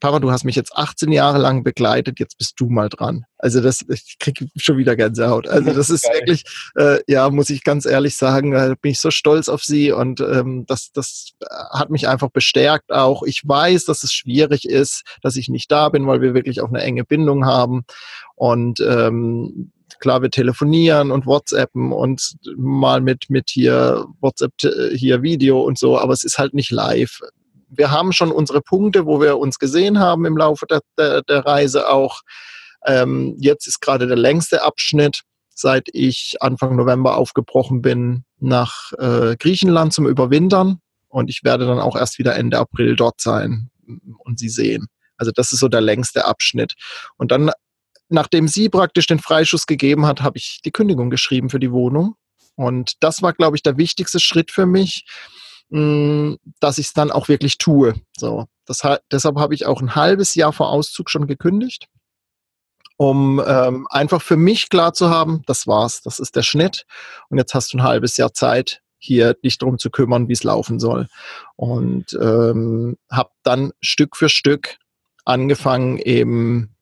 Papa, 0.05 0.21
du 0.21 0.31
hast 0.31 0.45
mich 0.45 0.55
jetzt 0.55 0.77
18 0.77 1.12
Jahre 1.12 1.38
lang 1.38 1.64
begleitet, 1.64 2.21
jetzt 2.21 2.37
bist 2.37 2.61
du 2.61 2.69
mal 2.69 2.90
dran. 2.90 3.25
Also 3.38 3.62
das, 3.62 3.87
ich 3.88 4.19
kriege 4.19 4.49
schon 4.55 4.77
wieder 4.77 4.97
Gänsehaut. 4.97 5.49
Also 5.49 5.73
das 5.73 5.88
ist 5.88 6.03
Geil. 6.05 6.17
wirklich, 6.17 6.45
äh, 6.77 6.99
ja, 7.09 7.31
muss 7.31 7.49
ich 7.49 7.64
ganz 7.64 7.87
ehrlich 7.87 8.14
sagen, 8.14 8.51
da 8.51 8.75
bin 8.79 8.90
ich 8.90 9.01
so 9.01 9.11
stolz 9.11 9.49
auf 9.49 9.64
sie 9.64 9.93
und 9.93 10.21
ähm, 10.21 10.67
das, 10.67 10.93
das 10.93 11.31
hat 11.73 11.88
mich 11.88 12.07
einfach 12.07 12.29
bestärkt 12.29 12.93
auch. 12.93 13.23
Ich 13.23 13.49
weiß, 13.49 13.87
dass 13.87 14.05
es 14.05 14.12
schwierig 14.12 14.69
ist, 14.69 15.05
dass 15.23 15.37
ich 15.37 15.49
nicht 15.49 15.73
da 15.73 15.88
bin, 15.88 16.07
weil 16.07 16.21
wir 16.21 16.35
wirklich 16.35 16.61
auch 16.61 16.69
eine 16.69 16.83
enge 16.83 17.05
Bindung 17.05 17.47
haben 17.47 17.87
und 18.35 18.81
ähm, 18.81 19.73
klar, 20.01 20.21
wir 20.21 20.31
telefonieren 20.31 21.12
und 21.12 21.25
WhatsAppen 21.25 21.93
und 21.93 22.37
mal 22.59 23.01
mit, 23.01 23.31
mit 23.31 23.49
hier 23.49 24.05
WhatsApp 24.21 24.53
äh, 24.64 24.95
hier 24.95 25.23
Video 25.23 25.62
und 25.62 25.79
so, 25.79 25.99
aber 25.99 26.12
es 26.12 26.25
ist 26.25 26.37
halt 26.37 26.53
nicht 26.53 26.73
live 26.73 27.21
wir 27.68 27.90
haben 27.90 28.12
schon 28.12 28.31
unsere 28.31 28.61
Punkte, 28.61 29.07
wo 29.07 29.20
wir 29.20 29.38
uns 29.38 29.59
gesehen 29.59 29.98
haben 29.98 30.24
im 30.24 30.37
Laufe 30.37 30.66
der, 30.66 30.81
der, 30.98 31.22
der 31.22 31.44
Reise 31.46 31.88
auch. 31.88 32.20
Ähm, 32.87 33.37
jetzt 33.38 33.66
ist 33.66 33.81
gerade 33.81 34.07
der 34.07 34.16
längste 34.16 34.62
Abschnitt, 34.62 35.22
seit 35.50 35.88
ich 35.92 36.37
Anfang 36.40 36.77
November 36.77 37.16
aufgebrochen 37.16 37.83
bin 37.83 38.24
nach 38.38 38.92
äh, 38.98 39.37
Griechenland 39.37 39.92
zum 39.92 40.07
Überwintern. 40.07 40.81
Und 41.09 41.31
ich 41.31 41.44
werde 41.44 41.66
dann 41.66 41.79
auch 41.79 41.96
erst 41.96 42.18
wieder 42.18 42.35
Ende 42.35 42.59
April 42.59 42.96
dort 42.96 43.20
sein 43.20 43.70
und 44.18 44.38
sie 44.38 44.48
sehen. 44.48 44.88
Also 45.16 45.31
das 45.33 45.53
ist 45.53 45.61
so 45.61 45.68
der 45.68 45.81
längste 45.81 46.24
Abschnitt. 46.24 46.74
Und 47.16 47.31
dann, 47.31 47.53
nachdem 48.09 48.48
sie 48.48 48.68
praktisch 48.68 49.07
den 49.07 49.20
Freischuss 49.20 49.66
gegeben 49.66 50.07
hat, 50.07 50.22
habe 50.22 50.38
ich 50.38 50.61
die 50.64 50.72
Kündigung 50.72 51.11
geschrieben 51.11 51.50
für 51.50 51.61
die 51.61 51.70
Wohnung. 51.70 52.16
Und 52.57 52.94
das 53.00 53.22
war, 53.22 53.33
glaube 53.33 53.57
ich, 53.57 53.62
der 53.62 53.79
wichtigste 53.79 54.20
Schritt 54.20 54.50
für 54.50 54.66
mich, 54.66 55.07
Dass 55.70 56.79
ich 56.79 56.87
es 56.87 56.92
dann 56.92 57.11
auch 57.11 57.29
wirklich 57.29 57.59
tue. 57.59 57.94
So, 58.16 58.46
das, 58.66 58.83
deshalb 59.11 59.37
habe 59.38 59.55
ich 59.55 59.66
auch 59.66 59.81
ein 59.81 59.94
halbes 59.94 60.35
Jahr 60.35 60.53
vor 60.53 60.70
Auszug 60.70 61.11
schon 61.11 61.27
gekündigt, 61.27 61.88
um 62.96 63.42
ähm, 63.44 63.87
einfach 63.90 64.22
für 64.22 64.37
mich 64.37 64.68
klar 64.68 64.92
zu 64.92 65.11
haben, 65.11 65.42
das 65.46 65.66
war's, 65.66 66.03
das 66.03 66.18
ist 66.18 66.37
der 66.37 66.42
Schnitt 66.42 66.87
und 67.29 67.38
jetzt 67.38 67.55
hast 67.55 67.72
du 67.72 67.79
ein 67.79 67.83
halbes 67.83 68.16
Jahr 68.16 68.33
Zeit, 68.33 68.83
hier 68.98 69.35
dich 69.35 69.59
drum 69.59 69.79
zu 69.79 69.90
kümmern, 69.90 70.29
wie 70.29 70.33
es 70.33 70.44
laufen 70.44 70.81
soll. 70.81 71.09
Und 71.57 72.16
ähm, 72.20 72.96
habe 73.11 73.31
dann 73.42 73.72
Stück 73.81 74.16
für 74.16 74.31
Stück 74.31 74.77
angefangen, 75.24 75.98
eben 75.98 76.74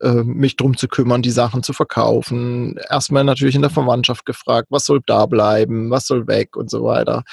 äh, 0.00 0.22
mich 0.22 0.56
drum 0.56 0.76
zu 0.76 0.88
kümmern, 0.88 1.22
die 1.22 1.30
Sachen 1.30 1.62
zu 1.62 1.72
verkaufen. 1.72 2.78
Erstmal 2.88 3.24
natürlich 3.24 3.54
in 3.54 3.62
der 3.62 3.70
Verwandtschaft 3.70 4.24
gefragt, 4.24 4.68
was 4.70 4.86
soll 4.86 5.00
da 5.06 5.26
bleiben, 5.26 5.90
was 5.90 6.06
soll 6.06 6.26
weg 6.26 6.56
und 6.56 6.70
so 6.70 6.84
weiter. 6.84 7.24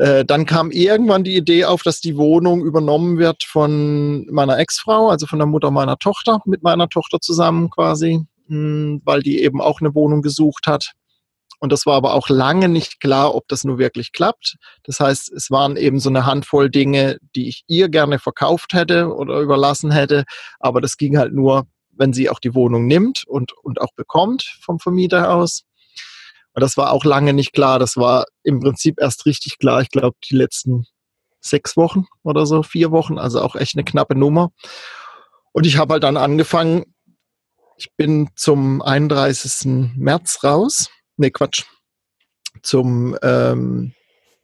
Äh, 0.00 0.24
dann 0.24 0.46
kam 0.46 0.70
irgendwann 0.70 1.24
die 1.24 1.36
Idee 1.36 1.66
auf, 1.66 1.82
dass 1.82 2.00
die 2.00 2.16
Wohnung 2.16 2.64
übernommen 2.64 3.18
wird 3.18 3.44
von 3.44 4.24
meiner 4.30 4.58
Ex-Frau, 4.58 5.10
also 5.10 5.26
von 5.26 5.38
der 5.38 5.46
Mutter 5.46 5.70
meiner 5.70 5.98
Tochter, 5.98 6.40
mit 6.46 6.62
meiner 6.62 6.88
Tochter 6.88 7.20
zusammen 7.20 7.68
quasi, 7.68 8.24
mh, 8.46 8.56
hm, 8.56 9.02
weil 9.04 9.20
die 9.22 9.42
eben 9.42 9.60
auch 9.60 9.82
eine 9.82 9.94
Wohnung 9.94 10.22
gesucht 10.22 10.66
hat. 10.66 10.92
Und 11.58 11.70
das 11.70 11.84
war 11.84 11.96
aber 11.96 12.14
auch 12.14 12.30
lange 12.30 12.70
nicht 12.70 13.00
klar, 13.00 13.34
ob 13.34 13.46
das 13.48 13.64
nur 13.64 13.76
wirklich 13.76 14.12
klappt. 14.12 14.56
Das 14.84 15.00
heißt, 15.00 15.30
es 15.32 15.50
waren 15.50 15.76
eben 15.76 16.00
so 16.00 16.08
eine 16.08 16.24
Handvoll 16.24 16.70
Dinge, 16.70 17.18
die 17.36 17.48
ich 17.48 17.64
ihr 17.66 17.90
gerne 17.90 18.18
verkauft 18.18 18.72
hätte 18.72 19.14
oder 19.14 19.38
überlassen 19.40 19.90
hätte. 19.90 20.24
Aber 20.60 20.80
das 20.80 20.96
ging 20.96 21.18
halt 21.18 21.34
nur, 21.34 21.66
wenn 21.90 22.14
sie 22.14 22.30
auch 22.30 22.38
die 22.38 22.54
Wohnung 22.54 22.86
nimmt 22.86 23.24
und, 23.26 23.52
und 23.62 23.82
auch 23.82 23.92
bekommt 23.94 24.56
vom 24.62 24.78
Vermieter 24.78 25.34
aus. 25.34 25.64
Und 26.54 26.62
das 26.62 26.76
war 26.76 26.92
auch 26.92 27.04
lange 27.04 27.32
nicht 27.32 27.52
klar. 27.52 27.78
Das 27.78 27.96
war 27.96 28.24
im 28.42 28.60
Prinzip 28.60 29.00
erst 29.00 29.26
richtig 29.26 29.58
klar. 29.58 29.82
Ich 29.82 29.90
glaube, 29.90 30.16
die 30.28 30.36
letzten 30.36 30.86
sechs 31.40 31.76
Wochen 31.76 32.06
oder 32.22 32.46
so, 32.46 32.62
vier 32.62 32.90
Wochen, 32.90 33.18
also 33.18 33.40
auch 33.40 33.56
echt 33.56 33.74
eine 33.74 33.84
knappe 33.84 34.14
Nummer. 34.14 34.50
Und 35.52 35.66
ich 35.66 35.78
habe 35.78 35.94
halt 35.94 36.02
dann 36.02 36.16
angefangen, 36.16 36.84
ich 37.76 37.88
bin 37.96 38.28
zum 38.36 38.82
31. 38.82 39.92
März 39.96 40.44
raus. 40.44 40.90
Nee, 41.16 41.30
Quatsch. 41.30 41.64
Zum 42.62 43.16
ähm, 43.22 43.94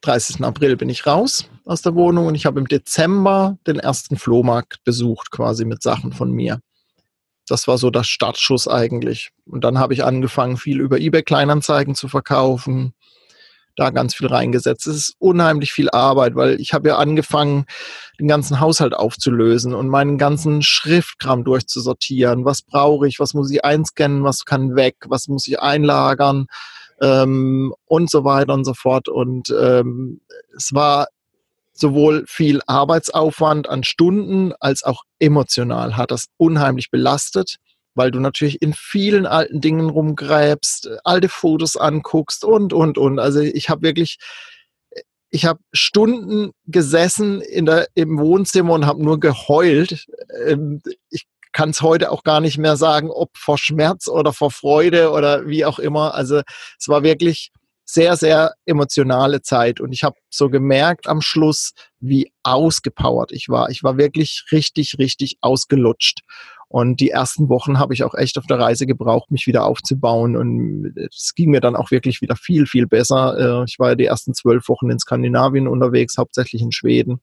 30. 0.00 0.42
April 0.42 0.76
bin 0.76 0.88
ich 0.88 1.06
raus 1.06 1.50
aus 1.64 1.82
der 1.82 1.94
Wohnung 1.94 2.26
und 2.26 2.34
ich 2.34 2.46
habe 2.46 2.60
im 2.60 2.68
Dezember 2.68 3.58
den 3.66 3.78
ersten 3.78 4.16
Flohmarkt 4.16 4.82
besucht, 4.84 5.30
quasi 5.30 5.64
mit 5.64 5.82
Sachen 5.82 6.12
von 6.12 6.30
mir. 6.30 6.60
Das 7.48 7.68
war 7.68 7.78
so 7.78 7.90
das 7.90 8.08
Startschuss 8.08 8.68
eigentlich. 8.68 9.30
Und 9.46 9.62
dann 9.64 9.78
habe 9.78 9.94
ich 9.94 10.04
angefangen, 10.04 10.56
viel 10.56 10.80
über 10.80 10.98
eBay 10.98 11.22
Kleinanzeigen 11.22 11.94
zu 11.94 12.08
verkaufen, 12.08 12.92
da 13.76 13.90
ganz 13.90 14.14
viel 14.14 14.26
reingesetzt. 14.26 14.86
Es 14.86 14.96
ist 14.96 15.16
unheimlich 15.18 15.72
viel 15.72 15.90
Arbeit, 15.90 16.34
weil 16.34 16.60
ich 16.60 16.72
habe 16.72 16.88
ja 16.88 16.96
angefangen, 16.96 17.66
den 18.18 18.26
ganzen 18.26 18.58
Haushalt 18.58 18.94
aufzulösen 18.94 19.74
und 19.74 19.88
meinen 19.88 20.18
ganzen 20.18 20.62
Schriftkram 20.62 21.44
durchzusortieren. 21.44 22.44
Was 22.44 22.62
brauche 22.62 23.06
ich? 23.06 23.20
Was 23.20 23.34
muss 23.34 23.50
ich 23.50 23.64
einscannen? 23.64 24.24
Was 24.24 24.44
kann 24.44 24.74
weg? 24.74 24.96
Was 25.06 25.28
muss 25.28 25.46
ich 25.46 25.60
einlagern? 25.60 26.46
Ähm, 27.02 27.74
und 27.84 28.10
so 28.10 28.24
weiter 28.24 28.54
und 28.54 28.64
so 28.64 28.72
fort. 28.72 29.08
Und 29.08 29.50
ähm, 29.50 30.22
es 30.56 30.72
war 30.72 31.08
sowohl 31.78 32.24
viel 32.26 32.60
Arbeitsaufwand 32.66 33.68
an 33.68 33.84
Stunden 33.84 34.52
als 34.60 34.82
auch 34.82 35.04
emotional 35.18 35.96
hat 35.96 36.10
das 36.10 36.26
unheimlich 36.36 36.90
belastet 36.90 37.58
weil 37.96 38.10
du 38.10 38.20
natürlich 38.20 38.62
in 38.62 38.74
vielen 38.74 39.26
alten 39.26 39.60
Dingen 39.60 39.88
rumgräbst, 39.88 40.90
alte 41.02 41.28
Fotos 41.28 41.76
anguckst 41.76 42.44
und, 42.44 42.72
und, 42.72 42.98
und. 42.98 43.18
Also 43.18 43.40
ich 43.40 43.70
habe 43.70 43.82
wirklich, 43.82 44.18
ich 45.30 45.46
habe 45.46 45.60
Stunden 45.72 46.52
gesessen 46.66 47.40
in 47.40 47.64
der, 47.64 47.88
im 47.94 48.18
Wohnzimmer 48.18 48.74
und 48.74 48.86
habe 48.86 49.02
nur 49.02 49.18
geheult. 49.18 50.06
Ähm, 50.46 50.82
ich 51.08 51.26
kann 51.52 51.70
es 51.70 51.80
heute 51.80 52.12
auch 52.12 52.22
gar 52.22 52.42
nicht 52.42 52.58
mehr 52.58 52.76
sagen, 52.76 53.10
ob 53.10 53.30
vor 53.34 53.56
Schmerz 53.56 54.08
oder 54.08 54.34
vor 54.34 54.50
Freude 54.50 55.10
oder 55.10 55.46
wie 55.46 55.64
auch 55.64 55.78
immer. 55.78 56.14
Also 56.14 56.42
es 56.78 56.88
war 56.88 57.02
wirklich 57.02 57.50
sehr, 57.86 58.16
sehr 58.16 58.54
emotionale 58.66 59.42
Zeit 59.42 59.80
und 59.80 59.92
ich 59.92 60.02
habe 60.02 60.16
so 60.28 60.50
gemerkt 60.50 61.06
am 61.06 61.22
Schluss, 61.22 61.72
wie 62.00 62.32
ausgepowert 62.42 63.30
ich 63.32 63.48
war. 63.48 63.70
Ich 63.70 63.82
war 63.84 63.96
wirklich 63.96 64.44
richtig, 64.50 64.98
richtig 64.98 65.38
ausgelutscht. 65.40 66.20
Und 66.68 67.00
die 67.00 67.10
ersten 67.10 67.48
Wochen 67.48 67.78
habe 67.78 67.94
ich 67.94 68.02
auch 68.02 68.14
echt 68.14 68.38
auf 68.38 68.46
der 68.46 68.58
Reise 68.58 68.86
gebraucht, 68.86 69.30
mich 69.30 69.46
wieder 69.46 69.64
aufzubauen. 69.64 70.36
Und 70.36 70.94
es 70.96 71.32
ging 71.36 71.50
mir 71.50 71.60
dann 71.60 71.76
auch 71.76 71.92
wirklich 71.92 72.20
wieder 72.20 72.34
viel, 72.34 72.66
viel 72.66 72.88
besser. 72.88 73.60
Äh, 73.60 73.64
ich 73.68 73.78
war 73.78 73.90
ja 73.90 73.94
die 73.94 74.06
ersten 74.06 74.34
zwölf 74.34 74.68
Wochen 74.68 74.90
in 74.90 74.98
Skandinavien 74.98 75.68
unterwegs, 75.68 76.18
hauptsächlich 76.18 76.60
in 76.60 76.72
Schweden. 76.72 77.20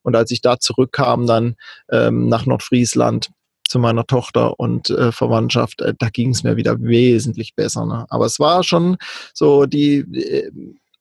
Und 0.00 0.16
als 0.16 0.30
ich 0.30 0.40
da 0.40 0.58
zurückkam, 0.58 1.26
dann 1.26 1.56
ähm, 1.90 2.28
nach 2.28 2.46
Nordfriesland 2.46 3.30
zu 3.68 3.78
meiner 3.78 4.06
Tochter 4.06 4.58
und 4.58 4.90
äh, 4.90 5.12
Verwandtschaft, 5.12 5.80
äh, 5.80 5.94
da 5.98 6.08
ging 6.08 6.30
es 6.30 6.42
mir 6.42 6.56
wieder 6.56 6.80
wesentlich 6.80 7.54
besser. 7.54 7.86
Ne? 7.86 8.06
Aber 8.08 8.26
es 8.26 8.38
war 8.38 8.62
schon 8.62 8.96
so 9.34 9.66
die, 9.66 9.98
äh, 9.98 10.50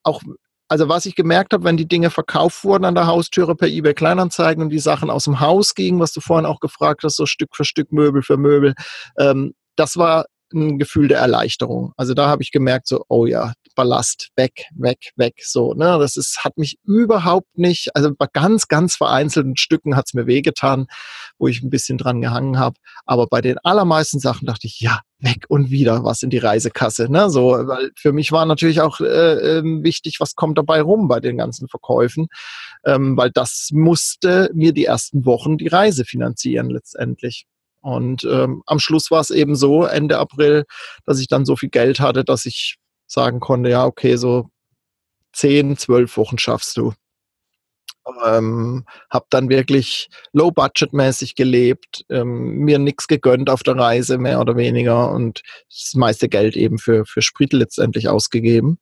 auch 0.04 0.22
also 0.68 0.90
was 0.90 1.06
ich 1.06 1.16
gemerkt 1.16 1.54
habe, 1.54 1.64
wenn 1.64 1.78
die 1.78 1.88
Dinge 1.88 2.10
verkauft 2.10 2.64
wurden 2.64 2.86
an 2.86 2.96
der 2.96 3.08
Haustüre 3.08 3.56
per 3.56 3.68
eBay 3.68 3.94
Kleinanzeigen 3.94 4.64
und 4.64 4.70
die 4.70 4.80
Sachen 4.80 5.10
aus 5.10 5.26
dem 5.26 5.40
Haus 5.40 5.76
gingen, 5.76 6.00
was 6.00 6.12
du 6.12 6.22
vorhin 6.22 6.46
auch 6.46 6.60
gefragt 6.60 7.04
hast, 7.04 7.18
so 7.18 7.26
Stück 7.26 7.56
für 7.56 7.66
Stück, 7.66 7.92
Möbel 7.92 8.24
für 8.24 8.38
Möbel, 8.38 8.74
ähm, 9.20 9.54
das 9.76 9.98
war 9.98 10.26
ein 10.54 10.80
Gefühl 10.80 11.08
der 11.08 11.20
Erleichterung. 11.20 11.94
Also 11.98 12.14
da 12.14 12.28
habe 12.28 12.42
ich 12.42 12.52
gemerkt, 12.52 12.88
so, 12.88 13.04
oh 13.10 13.26
ja, 13.26 13.54
Ballast, 13.76 14.30
weg, 14.36 14.66
weg, 14.76 15.12
weg. 15.16 15.36
So, 15.44 15.74
ne? 15.74 15.98
Das 16.00 16.18
ist, 16.18 16.44
hat 16.44 16.58
mich 16.58 16.80
überhaupt 16.84 17.58
nicht, 17.58 17.96
also 17.96 18.12
bei 18.18 18.28
ganz, 18.32 18.68
ganz 18.68 18.96
vereinzelten 18.96 19.58
Stücken 19.58 19.96
hat 19.96 20.06
es 20.08 20.14
mir 20.14 20.28
wehgetan, 20.28 20.88
wo 21.38 21.48
ich 21.48 21.62
ein 21.62 21.70
bisschen 21.70 21.98
dran 21.98 22.22
gehangen 22.22 22.58
habe. 22.58 22.78
Aber 23.06 23.28
bei 23.28 23.42
den 23.42 23.58
allermeisten 23.60 24.20
Sachen 24.20 24.46
dachte 24.46 24.68
ich, 24.68 24.80
ja, 24.80 25.02
weg 25.20 25.46
und 25.50 25.70
wieder 25.70 26.04
was 26.04 26.24
in 26.24 26.30
die 26.30 26.38
Reisekasse. 26.38 27.12
Ne? 27.12 27.30
So, 27.30 27.52
weil 27.52 27.92
für 27.96 28.14
mich 28.14 28.32
war 28.32 28.46
natürlich 28.46 28.82
auch 28.82 29.00
äh, 29.00 29.58
ähm, 29.58 29.84
wichtig, 29.84 30.18
was 30.20 30.36
kommt 30.36 30.58
dabei 30.58 30.82
rum 30.82 31.08
bei 31.08 31.20
den 31.20 31.38
ganzen 31.38 31.68
Verkäufen, 31.68 32.28
ähm, 32.86 33.18
weil 33.18 33.32
das 33.32 33.70
musste 33.72 34.50
mir 34.54 34.74
die 34.74 34.86
ersten 34.86 35.26
Wochen 35.26 35.58
die 35.58 35.68
Reise 35.68 36.06
finanzieren 36.06 36.70
letztendlich. 36.70 37.46
Und 37.82 38.24
ähm, 38.24 38.64
am 38.66 38.80
Schluss 38.80 39.12
war 39.12 39.22
es 39.22 39.30
eben 39.30 39.56
so, 39.56 39.84
Ende 39.84 40.18
April, 40.18 40.66
dass 41.06 41.20
ich 41.20 41.28
dann 41.28 41.46
so 41.46 41.56
viel 41.56 41.70
Geld 41.70 42.00
hatte, 42.00 42.24
dass 42.24 42.46
ich 42.46 42.78
sagen 43.08 43.40
konnte, 43.40 43.70
ja, 43.70 43.86
okay, 43.86 44.16
so 44.16 44.50
zehn, 45.34 45.78
zwölf 45.78 46.18
Wochen 46.18 46.38
schaffst 46.38 46.78
du. 46.78 46.94
Ähm, 48.24 48.86
habe 49.10 49.26
dann 49.32 49.50
wirklich 49.50 50.10
low-budget-mäßig 50.32 51.34
gelebt, 51.34 52.06
ähm, 52.10 52.58
mir 52.60 52.78
nichts 52.78 53.08
gegönnt 53.08 53.50
auf 53.50 53.64
der 53.64 53.78
Reise, 53.78 54.20
mehr 54.20 54.40
oder 54.40 54.56
weniger, 54.56 55.12
und 55.12 55.42
das 55.70 55.94
meiste 55.96 56.30
Geld 56.30 56.56
eben 56.56 56.78
für, 56.78 57.06
für 57.06 57.24
Sprit 57.24 57.52
letztendlich 57.52 58.08
ausgegeben. 58.08 58.78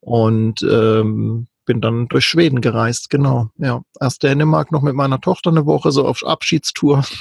Und 0.00 0.62
ähm, 0.62 1.48
bin 1.64 1.80
dann 1.80 2.08
durch 2.08 2.24
Schweden 2.24 2.60
gereist, 2.60 3.10
genau. 3.10 3.48
Ja, 3.56 3.82
erst 4.00 4.22
Dänemark 4.22 4.72
noch 4.72 4.82
mit 4.82 4.94
meiner 4.94 5.20
Tochter 5.20 5.50
eine 5.50 5.66
Woche 5.66 5.92
so 5.92 6.06
auf 6.06 6.24
Abschiedstour. 6.24 7.04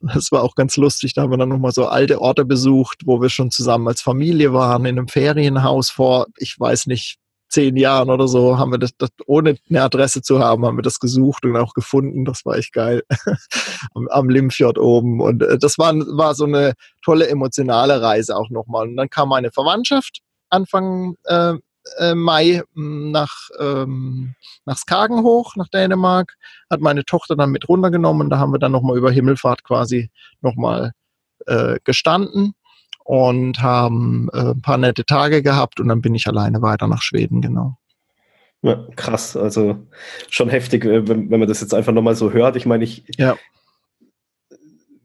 Das 0.00 0.30
war 0.30 0.42
auch 0.42 0.54
ganz 0.54 0.76
lustig. 0.76 1.14
Da 1.14 1.22
haben 1.22 1.30
wir 1.30 1.38
dann 1.38 1.48
nochmal 1.48 1.72
so 1.72 1.86
alte 1.86 2.20
Orte 2.20 2.44
besucht, 2.44 3.02
wo 3.06 3.20
wir 3.22 3.30
schon 3.30 3.50
zusammen 3.50 3.88
als 3.88 4.02
Familie 4.02 4.52
waren, 4.52 4.84
in 4.84 4.98
einem 4.98 5.08
Ferienhaus 5.08 5.90
vor, 5.90 6.26
ich 6.36 6.58
weiß 6.58 6.86
nicht, 6.86 7.16
zehn 7.48 7.76
Jahren 7.76 8.10
oder 8.10 8.28
so, 8.28 8.58
haben 8.58 8.72
wir 8.72 8.78
das, 8.78 8.90
das, 8.98 9.10
ohne 9.26 9.56
eine 9.70 9.82
Adresse 9.82 10.22
zu 10.22 10.40
haben, 10.40 10.66
haben 10.66 10.76
wir 10.76 10.82
das 10.82 10.98
gesucht 10.98 11.44
und 11.44 11.56
auch 11.56 11.72
gefunden. 11.72 12.24
Das 12.24 12.44
war 12.44 12.56
echt 12.56 12.72
geil. 12.72 13.02
am, 13.94 14.08
am 14.08 14.28
Limfjord 14.28 14.78
oben. 14.78 15.20
Und 15.20 15.42
äh, 15.42 15.58
das 15.58 15.78
war, 15.78 15.94
war 15.94 16.34
so 16.34 16.44
eine 16.44 16.74
tolle 17.02 17.28
emotionale 17.28 18.02
Reise 18.02 18.36
auch 18.36 18.50
nochmal. 18.50 18.88
Und 18.88 18.96
dann 18.96 19.08
kam 19.08 19.28
meine 19.28 19.52
Verwandtschaft 19.52 20.20
Anfang 20.50 21.16
äh, 21.24 21.54
äh, 21.98 22.14
Mai 22.14 22.62
hm, 22.74 23.10
nach, 23.10 23.48
ähm, 23.58 24.34
nach 24.64 24.76
Skagen 24.76 25.22
hoch, 25.22 25.56
nach 25.56 25.68
Dänemark, 25.68 26.34
hat 26.70 26.80
meine 26.80 27.04
Tochter 27.04 27.36
dann 27.36 27.50
mit 27.50 27.68
runtergenommen. 27.68 28.30
Da 28.30 28.38
haben 28.38 28.52
wir 28.52 28.58
dann 28.58 28.72
nochmal 28.72 28.96
über 28.96 29.10
Himmelfahrt 29.10 29.64
quasi 29.64 30.10
nochmal 30.40 30.92
äh, 31.46 31.78
gestanden 31.84 32.54
und 33.04 33.60
haben 33.62 34.28
äh, 34.32 34.52
ein 34.52 34.62
paar 34.62 34.78
nette 34.78 35.04
Tage 35.04 35.42
gehabt 35.42 35.80
und 35.80 35.88
dann 35.88 36.00
bin 36.00 36.14
ich 36.14 36.26
alleine 36.26 36.62
weiter 36.62 36.86
nach 36.86 37.02
Schweden, 37.02 37.40
genau. 37.40 37.76
Ja, 38.62 38.86
krass, 38.96 39.36
also 39.36 39.86
schon 40.30 40.48
heftig, 40.48 40.86
äh, 40.86 41.06
wenn, 41.06 41.30
wenn 41.30 41.40
man 41.40 41.48
das 41.48 41.60
jetzt 41.60 41.74
einfach 41.74 41.92
nochmal 41.92 42.14
so 42.14 42.32
hört. 42.32 42.56
Ich 42.56 42.64
meine, 42.64 42.84
ich, 42.84 43.04
ja 43.18 43.36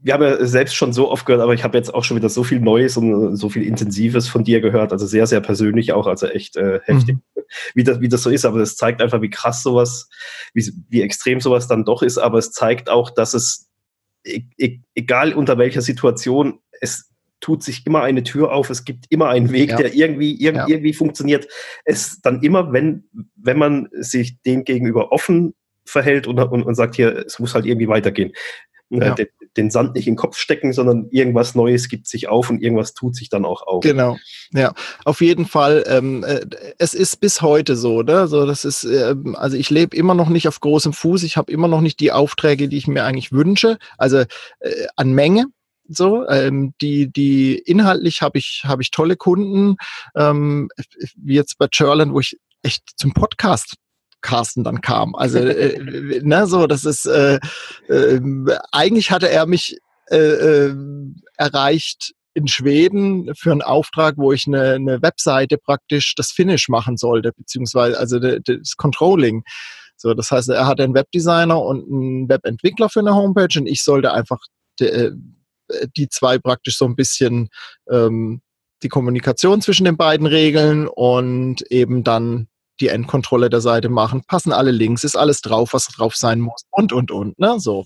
wir 0.02 0.14
haben 0.14 0.24
ja 0.24 0.46
selbst 0.46 0.76
schon 0.76 0.94
so 0.94 1.12
oft 1.12 1.26
gehört, 1.26 1.42
aber 1.42 1.54
ich 1.54 1.64
habe 1.64 1.78
jetzt 1.78 1.94
auch 1.94 2.04
schon 2.04 2.18
wieder 2.18 2.30
so 2.30 2.44
viel 2.44 2.60
Neues 2.60 2.96
und 2.96 3.36
so 3.36 3.50
viel 3.50 3.64
Intensives 3.64 4.28
von 4.28 4.44
dir 4.44 4.62
gehört, 4.62 4.92
also 4.92 5.06
sehr, 5.06 5.28
sehr 5.28 5.42
persönlich 5.42 5.92
auch, 5.92 6.08
also 6.08 6.28
echt 6.28 6.56
äh, 6.56 6.80
heftig, 6.84 7.18
mhm. 7.18 7.42
wie, 7.74 7.84
das, 7.84 8.00
wie 8.00 8.08
das 8.08 8.24
so 8.24 8.30
ist. 8.30 8.46
Aber 8.46 8.60
das 8.60 8.78
zeigt 8.78 9.02
einfach, 9.02 9.22
wie 9.22 9.30
krass 9.30 9.62
sowas, 9.62 10.10
wie, 10.54 10.72
wie 10.90 11.02
extrem 11.02 11.42
sowas 11.42 11.68
dann 11.68 11.84
doch 11.84 12.02
ist. 12.02 12.18
Aber 12.18 12.38
es 12.38 12.52
zeigt 12.52 12.90
auch, 12.90 13.10
dass 13.10 13.34
es, 13.34 13.70
e, 14.24 14.44
e, 14.58 14.80
egal 14.96 15.34
unter 15.34 15.58
welcher 15.58 15.82
Situation, 15.82 16.60
es 16.80 17.10
tut 17.42 17.64
sich 17.64 17.86
immer 17.86 18.02
eine 18.02 18.24
Tür 18.24 18.52
auf, 18.54 18.70
es 18.70 18.86
gibt 18.86 19.06
immer 19.10 19.30
einen 19.30 19.52
Weg, 19.52 19.72
ja. 19.72 19.78
der 19.78 19.94
irgendwie, 19.94 20.34
irg 20.42 20.56
ja. 20.56 20.68
irgendwie 20.68 20.94
funktioniert. 20.94 21.48
Es 21.84 22.22
dann 22.22 22.42
immer, 22.42 22.72
wenn, 22.72 23.06
wenn 23.36 23.58
man 23.58 23.90
sich 23.92 24.42
dem 24.44 24.64
gegenüber 24.64 25.12
offen 25.12 25.56
verhält 25.86 26.28
und, 26.28 26.40
und, 26.40 26.64
und 26.64 26.76
sagt, 26.76 26.96
hier, 26.96 27.26
es 27.26 27.40
muss 27.40 27.56
halt 27.56 27.66
irgendwie 27.66 27.88
weitergehen. 27.88 28.32
Äh, 28.92 29.00
ja. 29.00 29.14
den, 29.16 29.28
den, 29.64 29.72
Sand 29.72 29.96
nicht 29.96 30.08
in 30.08 30.14
den 30.14 30.18
Kopf 30.18 30.38
stecken, 30.38 30.74
sondern 30.74 31.08
irgendwas 31.12 31.56
Neues 31.56 31.90
gibt 31.90 32.08
sich 32.08 32.28
auf 32.28 32.50
und 32.50 32.62
irgendwas 32.62 32.94
tut 32.94 33.16
sich 33.16 33.30
dann 33.30 33.46
auch 33.46 33.62
auf. 33.64 33.82
Genau, 33.82 34.18
ja, 34.52 34.74
auf 35.06 35.22
jeden 35.22 35.46
Fall. 35.46 35.84
Ähm, 35.88 36.24
äh, 36.24 36.42
es 36.78 36.94
ist 36.94 37.18
bis 37.18 37.42
heute 37.42 37.76
so, 37.76 38.02
ne? 38.02 38.28
So, 38.28 38.46
das 38.46 38.66
ist, 38.66 38.84
äh, 38.84 39.16
also 39.34 39.58
ich 39.58 39.70
lebe 39.70 39.96
immer 39.96 40.14
noch 40.14 40.30
nicht 40.30 40.48
auf 40.48 40.60
großem 40.60 40.94
Fuß. 40.94 41.24
Ich 41.24 41.38
habe 41.38 41.52
immer 41.52 41.68
noch 41.68 41.82
nicht 41.82 42.00
die 42.00 42.12
Aufträge, 42.12 42.68
die 42.68 42.78
ich 42.78 42.88
mir 42.88 43.04
eigentlich 43.04 43.32
wünsche. 43.32 43.78
Also 43.98 44.18
äh, 44.18 44.88
an 44.96 45.14
Menge, 45.14 45.46
so 45.90 46.28
ähm, 46.28 46.74
die 46.82 47.12
die 47.12 47.58
inhaltlich 47.58 48.22
habe 48.22 48.38
ich 48.38 48.64
habe 48.66 48.82
ich 48.82 48.92
tolle 48.92 49.18
Kunden 49.18 49.76
ähm, 50.16 50.70
wie 51.16 51.34
jetzt 51.34 51.58
bei 51.58 51.68
Churland 51.68 52.14
wo 52.14 52.20
ich 52.20 52.38
echt 52.62 52.84
zum 52.96 53.14
Podcast 53.14 53.76
Carsten 54.22 54.64
dann 54.64 54.82
kam. 54.82 55.16
Also, 55.16 55.40
äh, 55.40 56.22
ne, 56.24 56.48
so, 56.48 56.68
das 56.68 56.86
ist, 56.86 57.06
äh, 57.06 57.40
äh, 57.88 58.20
eigentlich 58.72 59.12
hatte 59.12 59.30
er 59.30 59.46
mich 59.46 59.78
äh, 60.10 60.18
äh, 60.18 60.76
erreicht 61.38 62.14
in 62.34 62.48
Schweden 62.48 63.34
für 63.36 63.52
einen 63.52 63.62
Auftrag, 63.62 64.16
wo 64.18 64.32
ich 64.32 64.48
eine, 64.48 64.74
eine 64.74 65.02
Webseite 65.02 65.58
praktisch 65.58 66.16
das 66.16 66.32
Finish 66.32 66.70
machen 66.70 66.98
sollte, 66.98 67.32
beziehungsweise 67.36 68.00
also 68.00 68.20
das 68.20 68.76
Controlling. 68.78 69.44
So, 69.98 70.14
das 70.14 70.32
heißt, 70.32 70.50
er 70.50 70.68
hatte 70.68 70.84
einen 70.84 70.94
Webdesigner 70.94 71.62
und 71.62 71.92
einen 71.92 72.30
Webentwickler 72.30 72.90
für 72.90 73.02
eine 73.02 73.16
Homepage 73.16 73.60
und 73.60 73.68
ich 73.68 73.84
sollte 73.84 74.14
einfach 74.14 74.40
die, 74.80 74.86
äh, 74.86 75.12
die 75.98 76.08
zwei 76.10 76.38
praktisch 76.38 76.78
so 76.78 76.86
ein 76.86 76.96
bisschen 76.96 77.50
ähm, 77.90 78.42
die 78.82 78.90
Kommunikation 78.90 79.62
zwischen 79.62 79.86
den 79.86 79.98
beiden 79.98 80.26
regeln 80.26 80.88
und 80.88 81.62
eben 81.70 82.04
dann 82.04 82.48
die 82.82 82.88
Endkontrolle 82.88 83.50
der 83.50 83.62
Seite 83.62 83.90
machen, 83.90 84.24
passen 84.28 84.54
alle 84.54 84.72
Links, 84.72 85.04
ist 85.04 85.16
alles 85.16 85.42
drauf, 85.42 85.74
was 85.74 85.88
drauf 85.88 86.16
sein 86.16 86.40
muss 86.40 86.66
und, 86.72 86.94
und, 86.94 87.12
und, 87.12 87.40
ne, 87.40 87.60
so. 87.60 87.86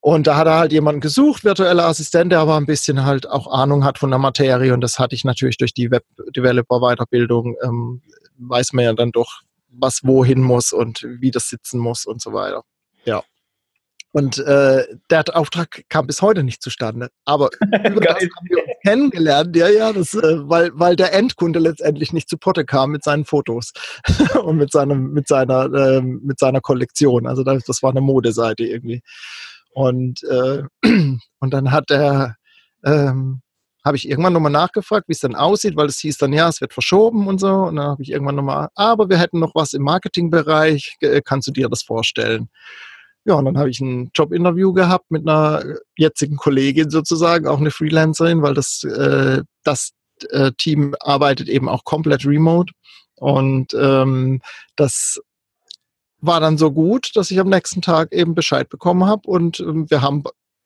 Und 0.00 0.28
da 0.28 0.36
hat 0.36 0.46
er 0.46 0.58
halt 0.58 0.72
jemanden 0.72 1.00
gesucht, 1.00 1.42
virtueller 1.42 1.84
Assistent, 1.84 2.30
der 2.30 2.38
aber 2.38 2.56
ein 2.56 2.66
bisschen 2.66 3.04
halt 3.04 3.28
auch 3.28 3.50
Ahnung 3.50 3.84
hat 3.84 3.98
von 3.98 4.10
der 4.10 4.20
Materie 4.20 4.72
und 4.72 4.80
das 4.80 4.98
hatte 4.98 5.16
ich 5.16 5.24
natürlich 5.24 5.56
durch 5.56 5.74
die 5.74 5.90
Web-Developer-Weiterbildung, 5.90 7.56
ähm, 7.62 8.02
weiß 8.38 8.72
man 8.72 8.84
ja 8.84 8.92
dann 8.92 9.10
doch, 9.10 9.40
was 9.68 10.04
wohin 10.04 10.40
muss 10.40 10.72
und 10.72 11.04
wie 11.18 11.30
das 11.30 11.48
sitzen 11.48 11.80
muss 11.80 12.06
und 12.06 12.22
so 12.22 12.32
weiter. 12.32 12.62
Ja. 13.04 13.22
Und 14.12 14.38
äh, 14.38 14.86
der 15.10 15.24
Auftrag 15.34 15.84
kam 15.88 16.06
bis 16.06 16.22
heute 16.22 16.42
nicht 16.42 16.62
zustande. 16.62 17.10
Aber 17.24 17.50
über 17.60 18.00
das 18.00 18.14
haben 18.14 18.48
wir 18.48 18.58
uns 18.58 18.72
kennengelernt, 18.86 19.56
ja, 19.56 19.68
ja, 19.68 19.92
das, 19.92 20.14
äh, 20.14 20.48
weil, 20.48 20.70
weil 20.74 20.94
der 20.94 21.12
Endkunde 21.12 21.58
letztendlich 21.58 22.12
nicht 22.12 22.28
zu 22.28 22.38
Potte 22.38 22.64
kam 22.64 22.92
mit 22.92 23.02
seinen 23.02 23.24
Fotos 23.24 23.72
und 24.44 24.58
mit, 24.58 24.70
seinem, 24.70 25.12
mit, 25.12 25.26
seiner, 25.26 25.72
äh, 25.74 26.00
mit 26.00 26.38
seiner 26.38 26.60
Kollektion. 26.60 27.26
Also 27.26 27.42
das, 27.42 27.64
das 27.64 27.82
war 27.82 27.90
eine 27.90 28.00
Modeseite 28.00 28.64
irgendwie. 28.64 29.02
Und, 29.72 30.22
äh, 30.22 30.62
und 31.40 31.52
dann 31.52 31.72
hat 31.72 31.90
er, 31.90 32.36
ähm, 32.84 33.40
habe 33.84 33.96
ich 33.96 34.08
irgendwann 34.08 34.32
nochmal 34.32 34.52
nachgefragt, 34.52 35.08
wie 35.08 35.14
es 35.14 35.20
dann 35.20 35.34
aussieht, 35.34 35.76
weil 35.76 35.86
es 35.86 35.98
hieß 35.98 36.18
dann, 36.18 36.32
ja, 36.32 36.48
es 36.48 36.60
wird 36.60 36.72
verschoben 36.72 37.26
und 37.26 37.40
so. 37.40 37.48
Und 37.48 37.76
dann 37.76 37.86
habe 37.86 38.02
ich 38.04 38.10
irgendwann 38.12 38.36
nochmal, 38.36 38.68
aber 38.76 39.08
wir 39.08 39.18
hätten 39.18 39.40
noch 39.40 39.54
was 39.56 39.72
im 39.72 39.82
Marketingbereich, 39.82 40.96
kannst 41.24 41.48
du 41.48 41.52
dir 41.52 41.68
das 41.68 41.82
vorstellen? 41.82 42.50
Ja, 43.26 43.34
und 43.34 43.44
dann 43.44 43.58
habe 43.58 43.70
ich 43.70 43.80
ein 43.80 44.10
Jobinterview 44.14 44.72
gehabt 44.72 45.10
mit 45.10 45.28
einer 45.28 45.64
jetzigen 45.96 46.36
Kollegin 46.36 46.90
sozusagen, 46.90 47.48
auch 47.48 47.58
eine 47.58 47.72
Freelancerin, 47.72 48.40
weil 48.40 48.54
das, 48.54 48.84
äh, 48.84 49.42
das 49.64 49.90
äh, 50.30 50.52
Team 50.56 50.94
arbeitet 51.00 51.48
eben 51.48 51.68
auch 51.68 51.82
komplett 51.82 52.24
remote. 52.24 52.72
Und 53.16 53.74
ähm, 53.74 54.40
das 54.76 55.20
war 56.20 56.38
dann 56.38 56.56
so 56.56 56.70
gut, 56.70 57.16
dass 57.16 57.32
ich 57.32 57.40
am 57.40 57.48
nächsten 57.48 57.82
Tag 57.82 58.12
eben 58.12 58.36
Bescheid 58.36 58.68
bekommen 58.68 59.06
habe. 59.06 59.28
Und 59.28 59.58
ähm, 59.58 59.90
wir 59.90 60.02
haben 60.02 60.22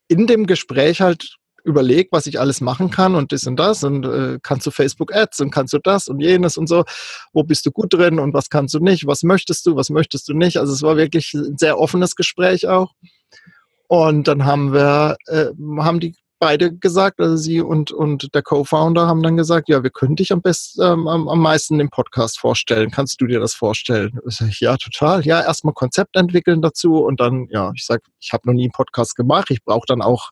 in 0.08 0.26
dem 0.26 0.46
Gespräch 0.46 1.00
halt 1.00 1.38
überlegt, 1.64 2.12
was 2.12 2.26
ich 2.26 2.40
alles 2.40 2.60
machen 2.60 2.90
kann 2.90 3.14
und 3.14 3.32
das 3.32 3.46
und 3.46 3.56
das 3.56 3.84
und 3.84 4.04
äh, 4.06 4.38
kannst 4.42 4.66
du 4.66 4.70
Facebook 4.70 5.14
Ads 5.14 5.40
und 5.40 5.50
kannst 5.50 5.72
du 5.72 5.78
das 5.78 6.08
und 6.08 6.20
jenes 6.20 6.56
und 6.56 6.68
so. 6.68 6.84
Wo 7.32 7.42
bist 7.42 7.66
du 7.66 7.70
gut 7.70 7.92
drin 7.92 8.18
und 8.18 8.34
was 8.34 8.50
kannst 8.50 8.74
du 8.74 8.80
nicht? 8.80 9.06
Was 9.06 9.22
möchtest 9.22 9.66
du? 9.66 9.76
Was 9.76 9.90
möchtest 9.90 10.28
du 10.28 10.34
nicht? 10.34 10.58
Also 10.58 10.72
es 10.72 10.82
war 10.82 10.96
wirklich 10.96 11.34
ein 11.34 11.56
sehr 11.58 11.78
offenes 11.78 12.16
Gespräch 12.16 12.68
auch. 12.68 12.92
Und 13.88 14.28
dann 14.28 14.44
haben 14.44 14.72
wir, 14.72 15.16
äh, 15.26 15.46
haben 15.78 15.98
die 16.00 16.14
beide 16.40 16.74
gesagt, 16.74 17.20
also 17.20 17.36
sie 17.36 17.60
und, 17.60 17.92
und 17.92 18.34
der 18.34 18.42
Co-Founder 18.42 19.06
haben 19.06 19.22
dann 19.22 19.36
gesagt, 19.36 19.68
ja, 19.68 19.82
wir 19.82 19.90
können 19.90 20.16
dich 20.16 20.32
am 20.32 20.40
besten, 20.40 20.82
ähm, 20.82 21.06
am, 21.06 21.40
meisten 21.40 21.78
im 21.78 21.90
Podcast 21.90 22.40
vorstellen. 22.40 22.90
Kannst 22.90 23.20
du 23.20 23.26
dir 23.26 23.38
das 23.38 23.52
vorstellen? 23.54 24.18
Sag, 24.24 24.58
ja, 24.58 24.76
total. 24.76 25.24
Ja, 25.24 25.42
erstmal 25.42 25.74
Konzept 25.74 26.16
entwickeln 26.16 26.62
dazu 26.62 27.04
und 27.04 27.20
dann, 27.20 27.46
ja, 27.50 27.70
ich 27.76 27.84
sag, 27.84 28.02
ich 28.18 28.32
habe 28.32 28.48
noch 28.48 28.54
nie 28.54 28.64
einen 28.64 28.72
Podcast 28.72 29.14
gemacht. 29.16 29.50
Ich 29.50 29.62
brauche 29.62 29.86
dann 29.86 30.02
auch 30.02 30.30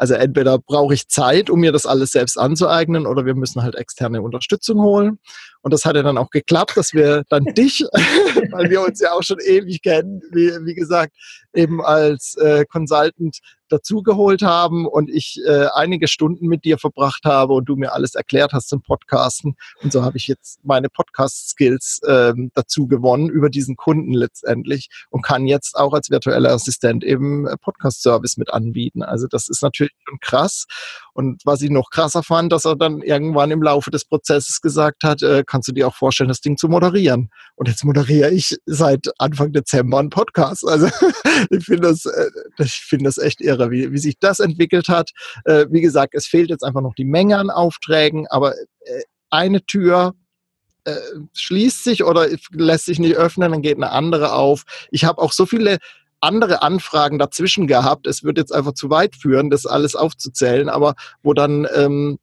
also 0.00 0.14
entweder 0.14 0.58
brauche 0.58 0.94
ich 0.94 1.08
Zeit, 1.08 1.50
um 1.50 1.60
mir 1.60 1.72
das 1.72 1.84
alles 1.84 2.10
selbst 2.12 2.38
anzueignen, 2.38 3.06
oder 3.06 3.26
wir 3.26 3.34
müssen 3.34 3.62
halt 3.62 3.74
externe 3.74 4.22
Unterstützung 4.22 4.80
holen. 4.80 5.18
Und 5.62 5.72
das 5.72 5.84
hat 5.84 5.96
ja 5.96 6.02
dann 6.02 6.18
auch 6.18 6.30
geklappt, 6.30 6.76
dass 6.76 6.94
wir 6.94 7.24
dann 7.28 7.44
dich, 7.56 7.80
weil 8.50 8.70
wir 8.70 8.82
uns 8.82 9.00
ja 9.00 9.12
auch 9.12 9.22
schon 9.22 9.38
ewig 9.40 9.82
kennen, 9.82 10.22
wie, 10.32 10.50
wie 10.64 10.74
gesagt, 10.74 11.14
eben 11.54 11.82
als 11.82 12.36
äh, 12.36 12.64
Consultant 12.66 13.38
dazugeholt 13.70 14.42
haben 14.42 14.86
und 14.86 15.08
ich 15.10 15.40
äh, 15.46 15.66
einige 15.74 16.08
Stunden 16.08 16.46
mit 16.46 16.64
dir 16.64 16.78
verbracht 16.78 17.24
habe 17.24 17.54
und 17.54 17.66
du 17.66 17.76
mir 17.76 17.92
alles 17.92 18.14
erklärt 18.14 18.52
hast 18.52 18.68
zum 18.68 18.82
Podcasten. 18.82 19.56
Und 19.82 19.92
so 19.92 20.02
habe 20.02 20.16
ich 20.16 20.26
jetzt 20.26 20.58
meine 20.64 20.88
Podcast-Skills 20.88 22.00
ähm, 22.06 22.50
dazu 22.54 22.86
gewonnen 22.86 23.28
über 23.28 23.48
diesen 23.48 23.76
Kunden 23.76 24.12
letztendlich 24.12 24.88
und 25.10 25.22
kann 25.22 25.46
jetzt 25.46 25.76
auch 25.76 25.92
als 25.92 26.10
virtueller 26.10 26.50
Assistent 26.50 27.04
eben 27.04 27.46
äh, 27.46 27.56
Podcast-Service 27.56 28.36
mit 28.36 28.52
anbieten. 28.52 29.02
Also 29.02 29.26
das 29.28 29.48
ist 29.48 29.62
natürlich 29.62 29.94
schon 30.08 30.18
krass. 30.20 30.66
Und 31.14 31.42
was 31.44 31.62
ich 31.62 31.70
noch 31.70 31.90
krasser 31.90 32.22
fand, 32.22 32.52
dass 32.52 32.64
er 32.64 32.76
dann 32.76 33.02
irgendwann 33.02 33.50
im 33.50 33.62
Laufe 33.62 33.90
des 33.90 34.04
Prozesses 34.04 34.60
gesagt 34.60 35.04
hat, 35.04 35.22
äh, 35.22 35.44
kannst 35.50 35.68
du 35.68 35.72
dir 35.72 35.86
auch 35.88 35.94
vorstellen, 35.94 36.28
das 36.28 36.40
Ding 36.40 36.56
zu 36.56 36.68
moderieren. 36.68 37.30
Und 37.56 37.68
jetzt 37.68 37.84
moderiere 37.84 38.30
ich 38.30 38.56
seit 38.66 39.10
Anfang 39.18 39.52
Dezember 39.52 39.98
einen 39.98 40.10
Podcast. 40.10 40.66
Also 40.66 40.86
ich 41.50 41.64
finde 41.64 41.88
das, 41.88 42.06
äh, 42.06 42.30
ich 42.58 42.74
finde 42.74 43.06
das 43.06 43.18
echt 43.18 43.40
irre, 43.40 43.70
wie, 43.70 43.92
wie 43.92 43.98
sich 43.98 44.18
das 44.18 44.40
entwickelt 44.40 44.88
hat. 44.88 45.10
Äh, 45.44 45.66
wie 45.70 45.80
gesagt, 45.80 46.14
es 46.14 46.26
fehlt 46.26 46.50
jetzt 46.50 46.64
einfach 46.64 46.82
noch 46.82 46.94
die 46.94 47.04
Menge 47.04 47.36
an 47.36 47.50
Aufträgen, 47.50 48.26
aber 48.28 48.54
äh, 48.54 49.02
eine 49.30 49.64
Tür 49.64 50.14
schließt 51.34 51.84
sich 51.84 52.04
oder 52.04 52.26
lässt 52.52 52.86
sich 52.86 52.98
nicht 52.98 53.14
öffnen, 53.14 53.52
dann 53.52 53.60
geht 53.60 53.76
eine 53.76 53.90
andere 53.90 54.32
auf. 54.32 54.64
Ich 54.90 55.04
habe 55.04 55.20
auch 55.20 55.30
so 55.30 55.44
viele 55.44 55.76
andere 56.20 56.62
Anfragen 56.62 57.18
dazwischen 57.18 57.66
gehabt. 57.66 58.06
Es 58.06 58.24
wird 58.24 58.38
jetzt 58.38 58.52
einfach 58.52 58.72
zu 58.72 58.88
weit 58.88 59.14
führen, 59.14 59.50
das 59.50 59.66
alles 59.66 59.94
aufzuzählen, 59.94 60.70
aber 60.70 60.94
wo 61.22 61.34
dann 61.34 61.68
ähm, 61.74 62.18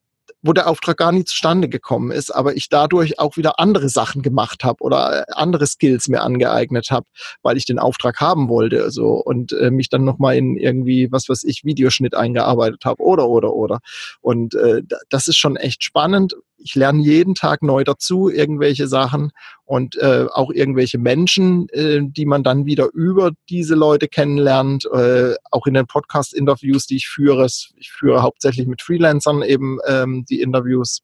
wo 0.48 0.54
der 0.54 0.68
Auftrag 0.68 0.98
gar 0.98 1.12
nicht 1.12 1.28
zustande 1.28 1.70
gekommen 1.70 2.12
ist, 2.12 2.34
aber 2.34 2.56
ich 2.56 2.70
dadurch 2.70 3.20
auch 3.20 3.38
wieder 3.38 3.60
andere 3.60 3.90
Sachen 3.90 4.22
gemacht 4.22 4.64
habe 4.64 4.84
oder 4.84 5.28
äh, 5.28 5.34
andere 5.34 5.68
Skills 5.68 6.08
mir 6.08 6.22
angeeignet 6.22 6.90
habe, 6.90 7.06
weil 7.44 7.58
ich 7.58 7.66
den 7.66 7.80
Auftrag 7.80 8.20
haben 8.22 8.50
wollte 8.50 8.90
so 8.92 9.14
und 9.14 9.52
äh, 9.54 9.72
mich 9.72 9.90
dann 9.90 10.06
nochmal 10.06 10.38
in 10.38 10.56
irgendwie, 10.56 11.12
was 11.12 11.30
weiß 11.30 11.44
ich, 11.44 11.64
Videoschnitt 11.64 12.16
eingearbeitet 12.16 12.86
habe 12.86 13.04
oder 13.04 13.28
oder 13.28 13.54
oder. 13.54 13.80
Und 14.22 14.56
äh, 14.56 14.82
das 15.10 15.28
ist 15.28 15.38
schon 15.38 15.58
echt 15.58 15.84
spannend. 15.84 16.34
Ich 16.58 16.76
lerne 16.76 17.02
jeden 17.02 17.36
Tag 17.36 17.62
neu 17.62 17.84
dazu, 17.84 18.30
irgendwelche 18.30 18.88
Sachen 18.88 19.32
und 19.64 19.96
äh, 19.98 20.26
auch 20.34 20.52
irgendwelche 20.52 20.98
Menschen, 20.98 21.70
äh, 21.70 22.00
die 22.02 22.26
man 22.26 22.44
dann 22.44 22.66
wieder 22.66 22.90
über 22.94 23.32
diese 23.50 23.76
Leute 23.76 24.08
kennenlernt, 24.08 24.86
äh, 24.86 25.36
auch 25.52 25.68
in 25.68 25.76
den 25.76 25.88
Podcast-Interviews, 25.88 26.88
die 26.88 26.98
ich 26.98 27.08
führe. 27.08 27.46
Ich 27.46 27.92
führe 27.92 28.22
hauptsächlich 28.22 28.68
mit 28.68 28.82
Freelancern 28.82 29.44
eben 29.44 29.78
ähm, 29.88 30.26
die 30.30 30.42
Interviews. 30.42 31.02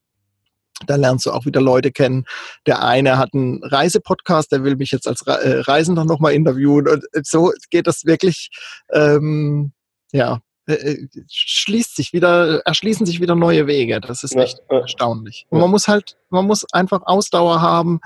Da 0.87 0.95
lernst 0.95 1.25
du 1.25 1.31
auch 1.31 1.45
wieder 1.45 1.61
Leute 1.61 1.91
kennen. 1.91 2.25
Der 2.65 2.83
eine 2.83 3.17
hat 3.17 3.33
einen 3.33 3.63
Reisepodcast, 3.63 4.51
der 4.51 4.63
will 4.63 4.75
mich 4.75 4.91
jetzt 4.91 5.07
als 5.07 5.21
äh, 5.21 5.59
Reisender 5.59 6.03
nochmal 6.03 6.33
interviewen. 6.33 6.87
Und 6.87 7.05
so 7.23 7.51
geht 7.69 7.87
das 7.87 8.05
wirklich, 8.05 8.49
ähm, 8.91 9.71
ja, 10.11 10.41
äh, 10.65 10.73
äh, 10.73 11.07
schließt 11.29 11.95
sich 11.95 12.13
wieder, 12.13 12.61
erschließen 12.65 13.05
sich 13.05 13.19
wieder 13.19 13.35
neue 13.35 13.67
Wege. 13.67 13.99
Das 13.99 14.23
ist 14.23 14.35
echt 14.35 14.59
ja, 14.69 14.79
erstaunlich. 14.79 15.45
Und 15.49 15.59
man 15.59 15.69
muss 15.69 15.87
halt, 15.87 16.17
man 16.29 16.45
muss 16.45 16.65
einfach 16.71 17.01
Ausdauer 17.05 17.61
haben 17.61 17.99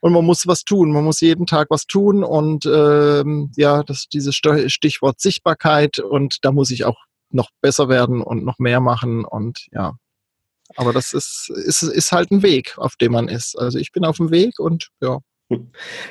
und 0.00 0.12
man 0.12 0.24
muss 0.24 0.46
was 0.46 0.64
tun. 0.64 0.92
Man 0.92 1.04
muss 1.04 1.20
jeden 1.20 1.46
Tag 1.46 1.68
was 1.70 1.86
tun 1.86 2.22
und 2.22 2.64
ähm, 2.66 3.50
ja, 3.56 3.82
das 3.82 4.06
dieses 4.06 4.34
Stichwort 4.34 5.20
Sichtbarkeit 5.20 5.98
und 5.98 6.44
da 6.44 6.52
muss 6.52 6.70
ich 6.70 6.84
auch 6.84 6.98
noch 7.30 7.50
besser 7.60 7.88
werden 7.88 8.22
und 8.22 8.44
noch 8.44 8.58
mehr 8.58 8.80
machen 8.80 9.24
und 9.24 9.66
ja. 9.72 9.94
Aber 10.76 10.92
das 10.92 11.12
ist, 11.12 11.50
ist, 11.50 11.82
ist 11.82 12.12
halt 12.12 12.30
ein 12.30 12.42
Weg, 12.44 12.78
auf 12.78 12.94
dem 12.94 13.12
man 13.12 13.26
ist. 13.26 13.58
Also 13.58 13.78
ich 13.78 13.90
bin 13.90 14.04
auf 14.04 14.18
dem 14.18 14.30
Weg 14.30 14.60
und 14.60 14.90
ja. 15.00 15.18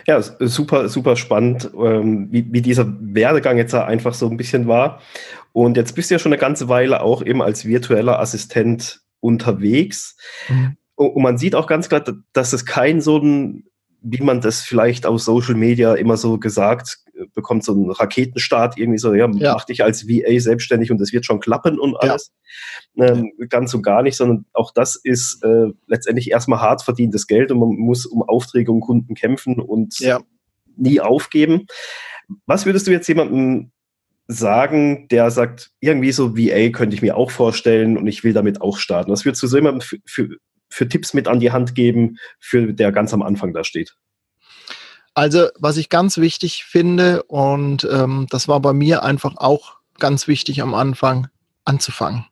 Ja, 0.06 0.22
super, 0.22 0.90
super 0.90 1.16
spannend, 1.16 1.72
ähm, 1.74 2.28
wie, 2.30 2.52
wie 2.52 2.62
dieser 2.62 2.94
Werdegang 3.00 3.58
jetzt 3.58 3.74
einfach 3.74 4.14
so 4.14 4.30
ein 4.30 4.38
bisschen 4.38 4.68
war. 4.68 5.02
Und 5.54 5.78
jetzt 5.78 5.96
bist 5.96 6.10
du 6.10 6.16
ja 6.16 6.20
schon 6.20 6.34
eine 6.34 6.40
ganze 6.40 6.68
Weile 6.68 7.02
auch 7.02 7.24
eben 7.24 7.42
als 7.42 7.66
virtueller 7.66 8.20
Assistent 8.20 9.02
unterwegs. 9.22 10.18
Mhm. 10.50 10.76
Und 10.96 11.24
man 11.24 11.38
sieht 11.38 11.56
auch 11.56 11.68
ganz 11.68 11.88
klar, 11.88 12.04
dass 12.34 12.52
es 12.52 12.66
kein 12.66 13.00
so 13.00 13.18
ein 13.18 13.64
wie 14.02 14.22
man 14.22 14.42
das 14.42 14.62
vielleicht 14.62 15.06
aus 15.06 15.26
Social 15.26 15.56
Media 15.56 15.94
immer 15.94 16.18
so 16.18 16.38
gesagt 16.38 17.00
bekommt, 17.34 17.64
so 17.64 17.74
ein 17.74 17.90
Raketenstart, 17.90 18.78
irgendwie 18.78 18.98
so, 18.98 19.14
ja, 19.14 19.30
ja. 19.34 19.54
mach 19.54 19.66
dich 19.66 19.84
als 19.84 20.08
VA 20.08 20.40
selbstständig 20.40 20.92
und 20.92 21.02
es 21.02 21.14
wird 21.14 21.26
schon 21.26 21.40
klappen 21.40 21.80
und 21.80 21.96
alles. 21.98 22.32
Ja. 22.96 23.08
Ähm, 23.08 23.32
ganz 23.50 23.74
und 23.74 23.84
gar 23.84 24.02
nicht, 24.02 24.16
sondern 24.16 24.46
auch 24.54 24.72
das 24.74 24.96
ist 24.96 25.44
äh, 25.44 25.68
letztendlich 25.88 26.32
erstmal 26.32 26.62
hart 26.62 26.84
verdientes 26.84 27.28
Geld 27.28 27.52
und 27.52 27.60
man 27.60 27.70
muss 27.70 28.06
um 28.06 28.22
Aufträge 28.24 28.72
und 28.72 28.82
Kunden 28.82 29.16
kämpfen 29.16 29.60
und 29.60 30.00
ja. 30.00 30.20
nie 30.76 31.00
aufgeben. 31.00 31.66
Was 32.46 32.66
würdest 32.66 32.88
du 32.88 32.92
jetzt 32.92 33.08
jemandem 33.08 33.72
sagen, 34.28 35.08
der 35.10 35.32
sagt, 35.32 35.72
irgendwie 35.80 36.12
so 36.12 36.38
VA 36.38 36.70
könnte 36.70 36.96
ich 36.96 37.02
mir 37.02 37.18
auch 37.18 37.32
vorstellen 37.32 37.98
und 37.98 38.06
ich 38.08 38.24
will 38.24 38.34
damit 38.34 38.62
auch 38.62 38.78
starten? 38.78 39.12
Was 39.12 39.26
würdest 39.26 39.42
du 39.42 39.48
so 39.48 39.58
jemandem 39.58 39.82
für, 39.82 39.98
für, 40.06 40.30
für 40.70 40.88
Tipps 40.88 41.16
mit 41.16 41.28
an 41.28 41.40
die 41.40 41.52
Hand 41.52 41.74
geben, 41.74 42.18
für 42.40 42.74
der 42.74 42.92
ganz 42.92 43.14
am 43.14 43.24
Anfang 43.24 43.54
da 43.54 43.64
steht? 43.64 43.96
Also, 45.14 45.48
was 45.58 45.78
ich 45.78 45.90
ganz 45.90 46.18
wichtig 46.18 46.64
finde, 46.66 47.24
und 47.24 47.88
ähm, 47.92 48.28
das 48.30 48.48
war 48.48 48.60
bei 48.60 48.74
mir 48.74 49.04
einfach 49.04 49.36
auch 49.38 49.78
ganz 50.00 50.28
wichtig 50.28 50.62
am 50.62 50.74
Anfang, 50.74 51.28
anzufangen. 51.66 52.26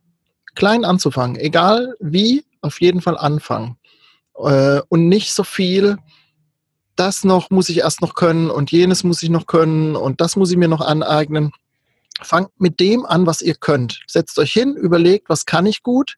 Klein 0.55 0.86
anzufangen, 0.86 1.36
egal 1.36 1.95
wie, 1.99 2.45
auf 2.61 2.82
jeden 2.82 3.01
Fall 3.01 3.17
anfangen. 3.17 3.78
Äh, 4.36 4.82
und 4.89 5.07
nicht 5.07 5.34
so 5.34 5.43
viel, 5.43 5.97
das 6.95 7.23
noch 7.23 7.49
muss 7.49 7.69
ich 7.69 7.80
erst 7.80 8.01
noch 8.01 8.15
können 8.15 8.49
und 8.49 8.71
jenes 8.71 9.03
muss 9.03 9.21
ich 9.21 9.30
noch 9.30 9.45
können 9.45 9.95
und 9.95 10.19
das 10.19 10.36
muss 10.36 10.51
ich 10.51 10.57
mir 10.57 10.67
noch 10.67 10.82
aneignen. 10.82 11.51
Fangt 12.21 12.49
mit 12.59 12.80
dem 12.80 13.05
an, 13.05 13.28
was 13.28 13.43
ihr 13.43 13.53
könnt. 13.53 14.01
Setzt 14.07 14.39
euch 14.39 14.51
hin, 14.51 14.75
überlegt, 14.75 15.30
was 15.30 15.45
kann 15.45 15.67
ich 15.67 15.84
gut 15.84 16.15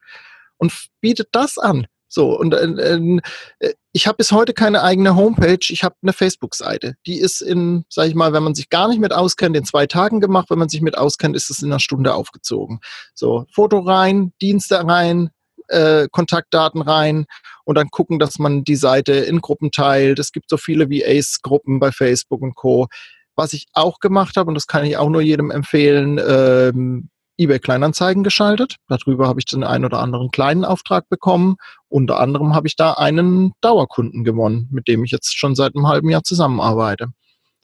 und 0.57 0.71
bietet 1.01 1.29
das 1.33 1.57
an. 1.57 1.87
So, 2.09 2.37
und 2.37 2.53
äh, 2.53 3.21
äh, 3.59 3.73
ich 3.91 4.07
habe 4.07 4.17
bis 4.17 4.31
heute 4.31 4.53
keine 4.53 4.83
eigene 4.83 5.15
Homepage, 5.15 5.59
ich 5.69 5.83
habe 5.83 5.95
eine 6.01 6.11
Facebook-Seite. 6.11 6.95
Die 7.05 7.19
ist 7.19 7.41
in, 7.41 7.85
sag 7.87 8.07
ich 8.07 8.15
mal, 8.15 8.33
wenn 8.33 8.43
man 8.43 8.55
sich 8.55 8.69
gar 8.69 8.87
nicht 8.87 8.99
mit 8.99 9.13
auskennt, 9.13 9.55
in 9.55 9.63
zwei 9.63 9.85
Tagen 9.85 10.19
gemacht. 10.19 10.49
Wenn 10.49 10.59
man 10.59 10.69
sich 10.69 10.81
mit 10.81 10.97
auskennt, 10.97 11.35
ist 11.35 11.49
es 11.49 11.61
in 11.61 11.71
einer 11.71 11.79
Stunde 11.79 12.15
aufgezogen. 12.15 12.79
So, 13.13 13.45
Foto 13.51 13.79
rein, 13.79 14.33
Dienste 14.41 14.85
rein, 14.85 15.29
äh, 15.67 16.07
Kontaktdaten 16.11 16.81
rein 16.81 17.25
und 17.63 17.75
dann 17.77 17.89
gucken, 17.89 18.17
dass 18.17 18.39
man 18.39 18.63
die 18.63 18.75
Seite 18.75 19.13
in 19.13 19.39
Gruppen 19.39 19.71
teilt. 19.71 20.17
Es 20.17 20.31
gibt 20.31 20.49
so 20.49 20.57
viele 20.57 20.89
VAs-Gruppen 20.89 21.79
bei 21.79 21.91
Facebook 21.91 22.41
und 22.41 22.55
Co. 22.55 22.87
Was 23.35 23.53
ich 23.53 23.67
auch 23.73 23.99
gemacht 23.99 24.35
habe, 24.35 24.49
und 24.49 24.55
das 24.55 24.67
kann 24.67 24.83
ich 24.83 24.97
auch 24.97 25.09
nur 25.09 25.21
jedem 25.21 25.51
empfehlen, 25.51 26.19
ähm, 26.27 27.09
eBay 27.39 27.59
Kleinanzeigen 27.59 28.23
geschaltet. 28.23 28.75
Darüber 28.87 29.27
habe 29.27 29.39
ich 29.39 29.45
den 29.45 29.63
einen 29.63 29.85
oder 29.85 29.99
anderen 29.99 30.29
kleinen 30.29 30.65
Auftrag 30.65 31.07
bekommen. 31.09 31.55
Unter 31.87 32.19
anderem 32.19 32.53
habe 32.53 32.67
ich 32.67 32.75
da 32.75 32.93
einen 32.93 33.53
Dauerkunden 33.61 34.23
gewonnen, 34.23 34.67
mit 34.71 34.87
dem 34.87 35.03
ich 35.03 35.11
jetzt 35.11 35.37
schon 35.37 35.55
seit 35.55 35.75
einem 35.75 35.87
halben 35.87 36.09
Jahr 36.09 36.23
zusammenarbeite. 36.23 37.07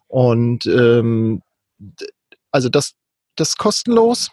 Und 0.08 0.66
ähm, 0.66 1.42
also 2.52 2.70
das, 2.70 2.94
das 3.36 3.58
kostenlos. 3.58 4.32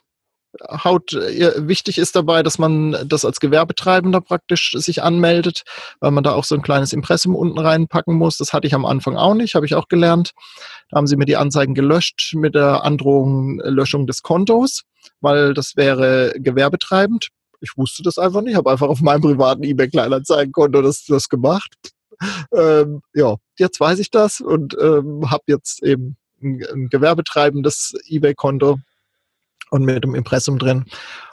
Haut, 0.69 1.15
äh, 1.15 1.67
wichtig 1.67 1.99
ist 1.99 2.15
dabei, 2.15 2.43
dass 2.43 2.59
man 2.59 2.97
das 3.07 3.25
als 3.25 3.41
Gewerbetreibender 3.41 4.21
praktisch 4.21 4.73
sich 4.77 5.03
anmeldet, 5.03 5.63
weil 6.01 6.11
man 6.11 6.25
da 6.25 6.35
auch 6.35 6.45
so 6.45 6.55
ein 6.55 6.63
kleines 6.63 6.93
Impressum 6.93 7.35
unten 7.35 7.59
reinpacken 7.59 8.15
muss. 8.15 8.37
Das 8.37 8.53
hatte 8.53 8.67
ich 8.67 8.75
am 8.75 8.85
Anfang 8.85 9.17
auch 9.17 9.35
nicht, 9.35 9.55
habe 9.55 9.67
ich 9.67 9.75
auch 9.75 9.89
gelernt. 9.89 10.33
Da 10.91 10.99
haben 10.99 11.07
sie 11.07 11.17
mir 11.17 11.25
die 11.25 11.37
Anzeigen 11.37 11.75
gelöscht 11.75 12.35
mit 12.35 12.55
der 12.55 12.85
Androhung 12.85 13.61
äh, 13.61 13.71
Löschung 13.71 14.07
des 14.07 14.23
Kontos, 14.23 14.83
weil 15.21 15.55
das 15.55 15.77
wäre 15.77 16.35
gewerbetreibend. 16.37 17.29
Ich 17.61 17.77
wusste 17.77 18.03
das 18.03 18.19
einfach 18.19 18.43
nicht, 18.43 18.57
habe 18.57 18.71
einfach 18.71 18.89
auf 18.89 19.01
meinem 19.01 19.23
privaten 19.23 19.63
eBay-Kleinanzeigenkonto 19.63 20.83
das, 20.83 21.05
das 21.07 21.29
gemacht. 21.29 21.73
Ähm, 22.55 23.01
ja, 23.15 23.37
jetzt 23.59 23.81
weiß 23.81 23.99
ich 23.99 24.11
das 24.11 24.41
und 24.41 24.77
ähm, 24.81 25.31
habe 25.31 25.45
jetzt 25.47 25.83
eben 25.83 26.17
ein, 26.43 26.63
ein 26.73 26.89
gewerbetreibendes 26.89 27.95
eBay-Konto 28.07 28.79
und 29.73 29.85
mit 29.85 30.05
dem 30.05 30.15
Impressum 30.15 30.59
drin. 30.59 30.85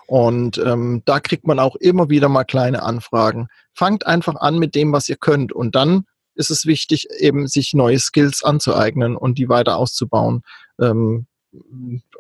Und 0.08 0.58
ähm, 0.58 1.04
da 1.06 1.20
kriegt 1.20 1.46
man 1.46 1.60
auch 1.60 1.76
immer 1.76 2.10
wieder 2.10 2.30
mal 2.30 2.46
kleine 2.46 2.82
Anfragen. 2.82 3.48
Fangt 3.74 4.08
einfach 4.08 4.36
an 4.36 4.58
mit 4.58 4.74
dem, 4.76 4.92
was 4.94 5.10
ihr 5.10 5.18
könnt. 5.18 5.52
Und 5.52 5.76
dann 5.76 6.06
ist 6.36 6.50
es 6.50 6.66
wichtig, 6.66 7.08
eben 7.20 7.48
sich 7.48 7.74
neue 7.74 8.00
Skills 8.00 8.44
anzueignen 8.44 9.18
und 9.18 9.38
die 9.38 9.50
weiter 9.50 9.76
auszubauen. 9.76 10.42
Ähm, 10.80 11.28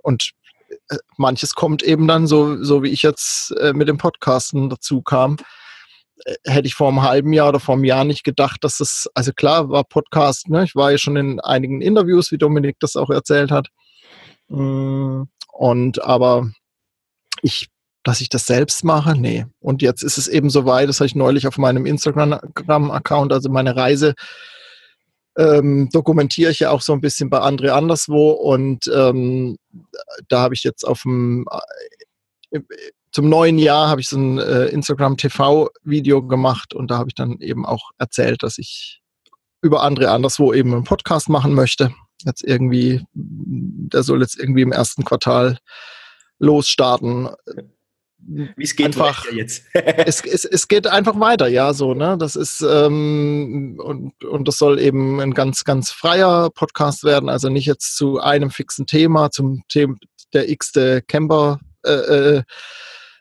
und 0.03 0.31
äh, 0.89 0.97
manches 1.17 1.55
kommt 1.55 1.81
eben 1.81 2.07
dann 2.07 2.27
so, 2.27 2.61
so 2.61 2.83
wie 2.83 2.89
ich 2.89 3.01
jetzt 3.01 3.51
äh, 3.57 3.71
mit 3.73 3.87
dem 3.87 3.97
Podcasten 3.97 4.69
dazu 4.69 5.01
kam. 5.01 5.37
Äh, 6.25 6.35
hätte 6.45 6.67
ich 6.67 6.75
vor 6.75 6.89
einem 6.89 7.01
halben 7.01 7.31
Jahr 7.31 7.49
oder 7.49 7.61
vor 7.61 7.75
einem 7.75 7.85
Jahr 7.85 8.03
nicht 8.03 8.25
gedacht, 8.25 8.63
dass 8.65 8.81
es, 8.81 9.09
also 9.15 9.31
klar 9.31 9.69
war 9.69 9.85
Podcast, 9.85 10.49
ne? 10.49 10.65
ich 10.65 10.75
war 10.75 10.91
ja 10.91 10.97
schon 10.97 11.15
in 11.15 11.39
einigen 11.39 11.81
Interviews, 11.81 12.31
wie 12.31 12.37
Dominik 12.37 12.75
das 12.81 12.97
auch 12.97 13.09
erzählt 13.09 13.51
hat. 13.51 13.69
Mm, 14.49 15.23
und 15.59 16.01
aber 16.01 16.53
ich, 17.41 17.67
dass 18.05 18.21
ich 18.21 18.29
das 18.29 18.45
selbst 18.45 18.85
mache, 18.85 19.13
nee. 19.13 19.45
Und 19.59 19.81
jetzt 19.81 20.03
ist 20.03 20.17
es 20.17 20.29
eben 20.29 20.49
so 20.49 20.65
weit, 20.65 20.87
das 20.87 21.01
habe 21.01 21.07
ich 21.07 21.15
neulich 21.15 21.47
auf 21.47 21.57
meinem 21.57 21.85
Instagram-Account, 21.85 23.33
also 23.33 23.49
meine 23.49 23.75
Reise, 23.75 24.13
ähm, 25.37 25.89
dokumentiere 25.91 26.51
ich 26.51 26.61
ja 26.61 26.71
auch 26.71 26.79
so 26.79 26.93
ein 26.93 27.01
bisschen 27.01 27.29
bei 27.29 27.41
André 27.41 27.71
anderswo. 27.71 28.31
Und 28.31 28.89
ähm, 28.95 29.57
da 30.29 30.39
habe 30.39 30.53
ich 30.53 30.63
jetzt 30.63 30.85
auf 30.85 31.01
dem 31.01 31.45
äh, 32.51 32.61
zum 33.11 33.27
neuen 33.27 33.57
Jahr 33.57 33.89
habe 33.89 33.99
ich 33.99 34.07
so 34.07 34.17
ein 34.17 34.37
äh, 34.37 34.67
Instagram 34.67 35.17
TV 35.17 35.71
Video 35.83 36.25
gemacht. 36.25 36.73
Und 36.73 36.89
da 36.89 36.99
habe 36.99 37.09
ich 37.09 37.15
dann 37.15 37.41
eben 37.41 37.65
auch 37.65 37.91
erzählt, 37.97 38.43
dass 38.43 38.59
ich 38.59 39.01
über 39.61 39.83
André 39.83 40.05
anderswo 40.05 40.53
eben 40.53 40.73
einen 40.73 40.85
Podcast 40.85 41.27
machen 41.27 41.53
möchte 41.53 41.93
jetzt 42.25 42.43
irgendwie, 42.43 43.05
der 43.13 44.03
soll 44.03 44.21
jetzt 44.21 44.39
irgendwie 44.39 44.61
im 44.61 44.71
ersten 44.71 45.03
Quartal 45.03 45.57
losstarten. 46.39 47.29
Wie 48.17 48.51
es 48.61 48.75
geht 48.75 48.87
einfach, 48.87 49.31
jetzt. 49.31 49.63
es, 49.73 50.23
es, 50.25 50.43
es 50.43 50.67
geht 50.67 50.87
einfach 50.87 51.19
weiter, 51.19 51.47
ja, 51.47 51.73
so, 51.73 51.93
ne? 51.93 52.17
Das 52.19 52.35
ist, 52.35 52.61
ähm, 52.61 53.79
und, 53.81 54.23
und 54.23 54.47
das 54.47 54.57
soll 54.57 54.79
eben 54.79 55.21
ein 55.21 55.33
ganz, 55.33 55.63
ganz 55.63 55.91
freier 55.91 56.49
Podcast 56.49 57.05
werden, 57.05 57.29
also 57.29 57.49
nicht 57.49 57.65
jetzt 57.65 57.95
zu 57.95 58.19
einem 58.19 58.51
fixen 58.51 58.85
Thema, 58.87 59.31
zum 59.31 59.63
Thema 59.69 59.95
der 60.33 60.49
x-te 60.49 61.01
Camper 61.07 61.59
äh, 61.85 61.91
äh, 61.91 62.43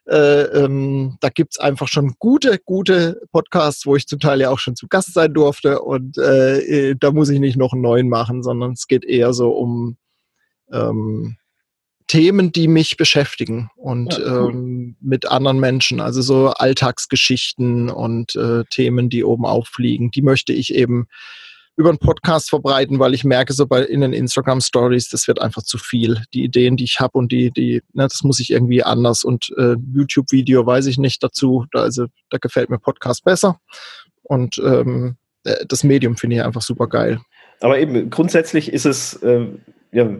äh, 0.09 0.43
ähm, 0.65 1.19
da 1.21 1.29
gibt's 1.29 1.59
einfach 1.59 1.89
schon 1.89 2.15
gute, 2.19 2.59
gute 2.65 3.21
Podcasts, 3.31 3.85
wo 3.85 3.95
ich 3.95 4.07
zum 4.07 4.21
Teil 4.21 4.41
ja 4.41 4.51
auch 4.51 4.59
schon 4.59 4.75
zu 4.75 4.89
Gast 4.89 5.13
sein 5.13 5.35
durfte. 5.35 5.81
Und 5.81 6.17
äh, 6.19 6.91
äh, 6.91 6.97
da 6.99 7.13
muss 7.13 7.29
ich 7.29 7.41
nicht 7.41 7.57
noch 7.57 7.75
einen 7.75 7.83
neuen 7.83 8.09
machen, 8.09 8.43
sondern 8.43 8.73
es 8.73 8.87
geht 8.87 9.05
eher 9.05 9.35
so 9.35 9.51
um 9.51 9.97
ähm, 10.73 11.37
Themen, 12.07 12.53
die 12.53 12.69
mich 12.69 12.97
beschäftigen 12.97 13.71
und 13.77 14.17
ja, 14.17 14.45
cool. 14.45 14.51
ähm, 14.51 14.97
mit 15.01 15.31
anderen 15.31 15.61
Menschen, 15.61 16.01
also 16.01 16.23
so 16.23 16.49
Alltagsgeschichten 16.49 17.91
und 17.91 18.35
äh, 18.35 18.65
Themen, 18.71 19.11
die 19.11 19.25
oben 19.25 19.45
auffliegen, 19.45 20.11
die 20.11 20.23
möchte 20.23 20.55
ich 20.55 20.75
eben 20.75 21.07
über 21.79 21.91
einen 21.91 21.99
Podcast 21.99 22.51
verbreiten, 22.51 22.99
weil 22.99 23.15
ich 23.15 23.23
merke 23.23 23.53
so 23.53 23.67
bei 23.67 23.85
in 23.85 24.01
den 24.01 24.13
Instagram 24.13 24.61
Stories, 24.61 25.09
das 25.11 25.29
wird 25.29 25.41
einfach 25.41 25.63
zu 25.63 25.79
viel. 25.79 26.25
Die 26.35 26.43
Ideen, 26.43 26.77
die 26.77 26.85
ich 26.85 26.99
habe 26.99 27.17
und 27.17 27.31
die, 27.31 27.53
die, 27.53 27.83
ne, 27.93 28.03
das 28.03 28.25
muss 28.25 28.41
ich 28.41 28.51
irgendwie 28.51 28.83
anders. 28.83 29.23
Und 29.23 29.55
äh, 29.57 29.77
YouTube-Video 29.95 30.67
weiß 30.67 30.87
ich 30.87 30.99
nicht 30.99 31.23
dazu. 31.23 31.67
Da, 31.71 31.83
also 31.83 32.07
da 32.31 32.39
gefällt 32.39 32.69
mir 32.69 32.81
Podcast 32.81 33.25
besser. 33.25 33.61
Und 34.25 34.59
ähm, 34.59 35.17
äh, 35.45 35.65
das 35.69 35.85
Medium 35.85 36.17
finde 36.17 36.37
ich 36.37 36.43
einfach 36.43 36.63
super 36.63 36.89
geil. 36.89 37.21
Aber 37.61 37.79
eben 37.79 38.11
grundsätzlich 38.11 38.73
ist 38.73 38.85
es 38.85 39.15
äh, 39.23 39.47
ja 39.93 40.11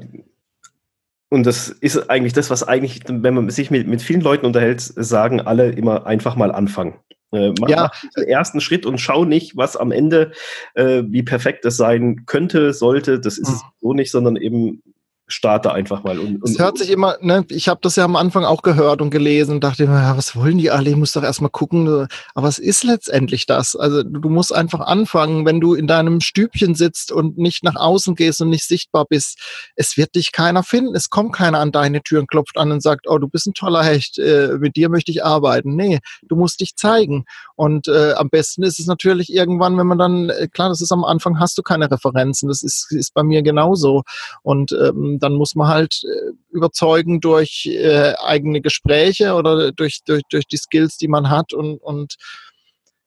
und 1.31 1.45
das 1.45 1.69
ist 1.69 2.09
eigentlich 2.09 2.33
das, 2.33 2.51
was 2.51 2.67
eigentlich, 2.67 3.03
wenn 3.07 3.35
man 3.35 3.51
sich 3.51 3.71
mit, 3.71 3.87
mit 3.87 4.01
vielen 4.01 4.23
Leuten 4.23 4.47
unterhält, 4.47 4.81
sagen 4.81 5.41
alle 5.41 5.71
immer 5.73 6.07
einfach 6.07 6.37
mal 6.37 6.53
anfangen. 6.53 6.95
Äh, 7.33 7.53
mach, 7.61 7.69
ja. 7.69 7.83
mach 7.83 8.11
den 8.17 8.29
ersten 8.29 8.61
Schritt 8.61 8.87
und 8.87 8.99
schau 8.99 9.25
nicht, 9.25 9.57
was 9.57 9.77
am 9.77 9.93
Ende, 9.93 10.33
äh, 10.75 11.03
wie 11.07 11.23
perfekt 11.23 11.65
es 11.65 11.77
sein 11.77 12.25
könnte, 12.27 12.73
sollte. 12.73 13.21
Das 13.21 13.39
ist 13.39 13.49
mhm. 13.49 13.55
es 13.55 13.63
so 13.81 13.93
nicht, 13.93 14.11
sondern 14.11 14.37
eben 14.37 14.83
starte 15.29 15.73
einfach 15.73 16.03
mal. 16.03 16.19
Und, 16.19 16.43
und 16.43 16.51
es 16.51 16.59
hört 16.59 16.79
sich 16.79 16.91
immer, 16.91 17.17
ne, 17.21 17.45
ich 17.51 17.69
habe 17.69 17.81
das 17.83 17.97
ja 17.97 18.05
am 18.05 18.17
Anfang 18.17 18.45
auch 18.45 18.63
gehört 18.63 19.01
und 19.03 19.11
gelesen 19.11 19.53
und 19.53 19.65
dachte 19.65 19.85
immer, 19.85 20.01
ja, 20.01 20.17
was 20.17 20.35
wollen 20.35 20.59
die 20.59 20.71
alle? 20.71 20.91
Ich 20.91 20.97
muss 20.97 21.13
doch 21.13 21.23
erstmal 21.23 21.51
gucken. 21.51 22.09
Aber 22.35 22.49
es 22.49 22.59
ist 22.59 22.83
letztendlich 22.83 23.47
das. 23.47 23.77
Also 23.77 24.03
du 24.03 24.29
musst 24.31 24.55
einfach 24.55 24.81
anfangen, 24.81 25.45
wenn 25.47 25.61
du 25.61 25.75
in 25.75 25.87
deinem 25.87 26.21
Stübchen 26.21 26.75
sitzt 26.75 27.13
und 27.13 27.39
nicht 27.39 27.63
nach 27.63 27.77
außen 27.77 28.15
gehst 28.15 28.41
und 28.41 28.49
nicht 28.49 28.67
sichtbar 28.67 29.05
bist. 29.05 29.39
Es 29.77 29.97
wird 29.97 30.15
dich 30.15 30.33
keiner 30.33 30.63
finden. 30.63 30.95
Es 30.95 31.11
kommt 31.11 31.35
keiner 31.35 31.61
an 31.61 31.73
deine 31.73 32.03
Tür 32.03 32.21
und 32.21 32.29
klopft 32.29 32.57
an 32.57 32.73
und 32.73 32.83
sagt, 32.83 33.07
oh, 33.07 33.19
du 33.19 33.29
bist 33.29 33.47
ein 33.47 33.55
toller 33.55 33.85
Hecht, 33.85 34.19
äh, 34.19 34.57
mit 34.59 34.77
dir 34.77 34.89
möchte 34.89 35.13
ich 35.13 35.25
arbeiten. 35.25 35.77
Nee, 35.77 36.01
du 36.23 36.37
musst 36.37 36.61
dich 36.61 36.75
zeigen. 36.75 37.27
Und 37.55 37.89
äh, 37.89 38.13
am 38.15 38.31
besten 38.31 38.63
ist 38.63 38.81
es 38.81 38.87
natürlich 38.87 39.33
irgendwann, 39.33 39.77
wenn 39.77 39.87
man 39.87 39.99
dann, 39.99 40.31
äh, 40.31 40.49
klar, 40.49 40.71
das 40.71 40.81
ist 40.81 40.93
am 40.93 41.05
Anfang, 41.05 41.39
hast 41.39 41.59
du 41.59 41.63
keine 41.63 41.91
Referenzen. 41.91 42.49
Das 42.49 42.63
ist, 42.63 42.91
ist 42.91 43.13
bei 43.15 43.23
mir 43.23 43.43
genauso. 43.43 44.03
Und 44.43 44.73
ähm, 44.73 45.18
dann 45.23 45.35
muss 45.35 45.55
man 45.55 45.69
halt 45.69 46.03
äh, 46.05 46.33
überzeugen 46.51 47.21
durch 47.21 47.67
äh, 47.67 48.15
eigene 48.23 48.61
Gespräche 48.61 49.35
oder 49.35 49.73
durch, 49.73 50.01
durch, 50.05 50.23
durch 50.31 50.47
die 50.47 50.57
Skills, 50.57 50.97
die 50.97 51.09
man 51.09 51.31
hat 51.31 51.53
und, 51.53 51.79
und 51.79 52.17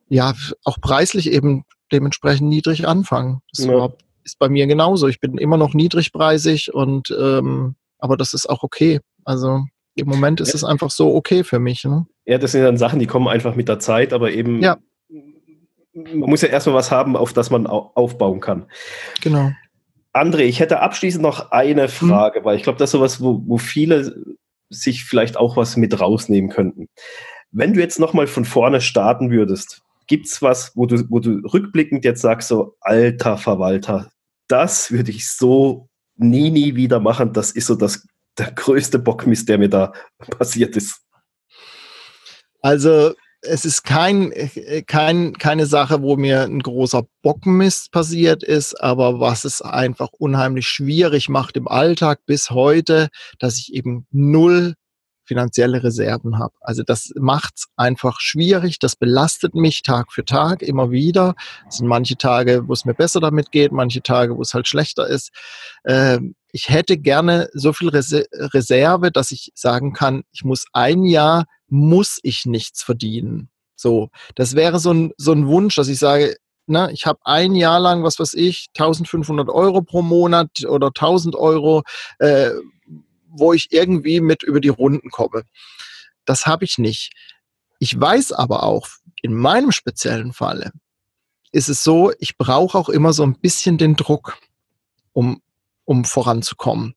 ja, 0.08 0.34
auch 0.66 0.80
preislich 0.82 1.32
eben 1.32 1.64
dementsprechend 1.92 2.50
niedrig 2.50 2.88
anfangen. 2.88 3.42
Das 3.54 3.66
ja. 3.66 3.74
war, 3.74 3.94
ist 4.24 4.40
bei 4.40 4.50
mir 4.50 4.68
genauso. 4.68 5.08
Ich 5.08 5.20
bin 5.20 5.38
immer 5.38 5.58
noch 5.58 5.74
niedrigpreisig 5.74 6.74
und 6.74 7.12
ähm, 7.12 7.76
aber 7.98 8.18
das 8.18 8.34
ist 8.34 8.50
auch 8.50 8.64
okay. 8.64 9.00
Also 9.24 9.64
im 9.96 10.08
Moment 10.08 10.42
ist 10.42 10.50
ja. 10.50 10.56
es 10.56 10.64
einfach 10.64 10.92
so 10.92 11.14
okay 11.16 11.44
für 11.44 11.60
mich. 11.60 11.84
Ne? 11.84 12.06
Ja, 12.26 12.38
das 12.38 12.52
sind 12.52 12.64
dann 12.64 12.78
Sachen, 12.78 13.00
die 13.00 13.08
kommen 13.08 13.28
einfach 13.28 13.56
mit 13.56 13.68
der 13.68 13.80
Zeit, 13.80 14.14
aber 14.14 14.32
eben 14.32 14.62
ja. 14.62 14.78
man 15.94 16.30
muss 16.30 16.42
ja 16.42 16.50
erstmal 16.50 16.76
was 16.76 16.92
haben, 16.92 17.16
auf 17.16 17.34
das 17.34 17.50
man 17.50 17.68
aufbauen 17.68 18.40
kann. 18.40 18.66
Genau. 19.22 19.52
André, 20.14 20.42
ich 20.42 20.60
hätte 20.60 20.82
abschließend 20.82 21.22
noch 21.22 21.52
eine 21.52 21.84
mhm. 21.84 21.90
Frage, 21.90 22.40
hm. 22.40 22.46
weil 22.46 22.58
ich 22.58 22.64
glaube, 22.64 22.80
das 22.80 22.90
ist 22.90 22.94
sowas, 22.94 23.22
wo, 23.22 23.42
wo 23.46 23.58
viele 23.58 24.16
sich 24.70 25.04
vielleicht 25.04 25.38
auch 25.38 25.58
was 25.58 25.78
mit 25.78 26.00
rausnehmen 26.00 26.50
könnten. 26.50 26.88
Wenn 27.52 27.74
du 27.74 27.82
jetzt 27.82 28.00
nochmal 28.00 28.28
von 28.28 28.46
vorne 28.46 28.80
starten 28.82 29.30
würdest, 29.30 29.82
gibt 30.08 30.28
es 30.28 30.42
was, 30.42 30.72
wo 30.76 30.86
du, 30.86 31.04
wo 31.10 31.20
du 31.20 31.42
rückblickend 31.54 32.06
jetzt 32.06 32.22
sagst, 32.22 32.48
so, 32.48 32.76
alter 32.80 33.38
Verwalter, 33.38 34.12
das 34.48 34.92
würde 34.92 35.12
ich 35.12 35.30
so 35.30 35.90
nie, 36.16 36.50
nie 36.52 36.76
wieder 36.76 37.00
machen. 37.00 37.34
Das 37.34 37.52
ist 37.52 37.68
so 37.68 37.76
das, 37.76 38.06
der 38.38 38.52
größte 38.52 39.00
Bockmist, 39.00 39.50
der 39.50 39.58
mir 39.58 39.70
da 39.70 39.94
passiert 40.38 40.76
ist. 40.76 41.02
Also, 42.62 43.14
es 43.42 43.66
ist 43.66 43.84
kein, 43.84 44.32
äh, 44.32 44.84
kein, 44.84 45.34
keine 45.34 45.66
Sache, 45.66 46.02
wo 46.02 46.16
mir 46.16 46.44
ein 46.44 46.60
großer 46.60 47.04
Bockenmist 47.22 47.92
passiert 47.92 48.44
ist, 48.44 48.82
aber 48.82 49.20
was 49.20 49.46
es 49.46 49.62
einfach 49.62 50.10
unheimlich 50.18 50.68
schwierig 50.68 51.30
macht 51.30 51.58
im 51.58 51.68
Alltag 51.68 52.20
bis 52.26 52.52
heute, 52.52 53.10
dass 53.40 53.58
ich 53.58 53.74
eben 53.74 54.06
null 54.12 54.76
finanzielle 55.32 55.82
Reserven 55.82 56.40
habe. 56.40 56.54
Also 56.60 56.84
das 56.84 57.14
macht 57.16 57.54
es 57.56 57.68
einfach 57.78 58.20
schwierig, 58.20 58.80
das 58.80 58.98
belastet 58.98 59.56
mich 59.56 59.82
Tag 59.82 60.12
für 60.12 60.26
Tag 60.26 60.62
immer 60.62 60.92
wieder. 60.92 61.36
Es 61.70 61.78
sind 61.78 61.88
manche 61.88 62.18
Tage, 62.18 62.68
wo 62.68 62.74
es 62.74 62.84
mir 62.84 62.94
besser 62.94 63.22
damit 63.22 63.50
geht, 63.54 63.72
manche 63.72 64.02
Tage, 64.02 64.36
wo 64.36 64.42
es 64.42 64.54
halt 64.54 64.68
schlechter 64.68 65.08
ist. 65.08 65.32
Ähm, 65.86 66.36
ich 66.52 66.68
hätte 66.68 66.98
gerne 66.98 67.48
so 67.54 67.72
viel 67.72 67.88
Reserve, 67.88 69.10
dass 69.10 69.32
ich 69.32 69.54
sagen 69.56 69.94
kann, 69.94 70.24
ich 70.34 70.44
muss 70.44 70.66
ein 70.74 71.06
Jahr, 71.06 71.46
muss 71.70 72.20
ich 72.24 72.46
nichts 72.46 72.84
verdienen. 72.84 73.50
So, 73.78 74.10
das 74.36 74.54
wäre 74.54 74.80
so 74.80 74.92
ein, 74.92 75.14
so 75.16 75.32
ein 75.32 75.48
Wunsch, 75.48 75.76
dass 75.76 75.88
ich 75.88 75.98
sage, 75.98 76.36
ne, 76.68 76.90
ich 76.92 77.06
habe 77.06 77.20
ein 77.24 77.56
Jahr 77.56 77.80
lang, 77.80 78.04
was 78.04 78.20
weiß 78.20 78.34
ich, 78.34 78.68
1500 78.78 79.48
Euro 79.48 79.82
pro 79.82 80.02
Monat 80.02 80.66
oder 80.68 80.88
1000 80.88 81.38
Euro, 81.38 81.84
äh, 82.20 82.50
wo 83.32 83.54
ich 83.54 83.72
irgendwie 83.72 84.22
mit 84.22 84.44
über 84.44 84.60
die 84.60 84.70
Runden 84.70 85.10
komme. 85.10 85.44
Das 86.26 86.46
habe 86.46 86.66
ich 86.66 86.78
nicht. 86.78 87.12
Ich 87.80 88.00
weiß 88.00 88.32
aber 88.34 88.64
auch, 88.64 88.88
in 89.22 89.34
meinem 89.34 89.72
speziellen 89.72 90.34
Falle 90.34 90.72
ist 91.52 91.70
es 91.70 91.84
so, 91.84 92.12
ich 92.20 92.38
brauche 92.38 92.78
auch 92.78 92.90
immer 92.90 93.14
so 93.14 93.24
ein 93.24 93.40
bisschen 93.40 93.78
den 93.78 93.96
Druck, 93.96 94.38
um, 95.14 95.42
um 95.86 96.06
voranzukommen. 96.06 96.96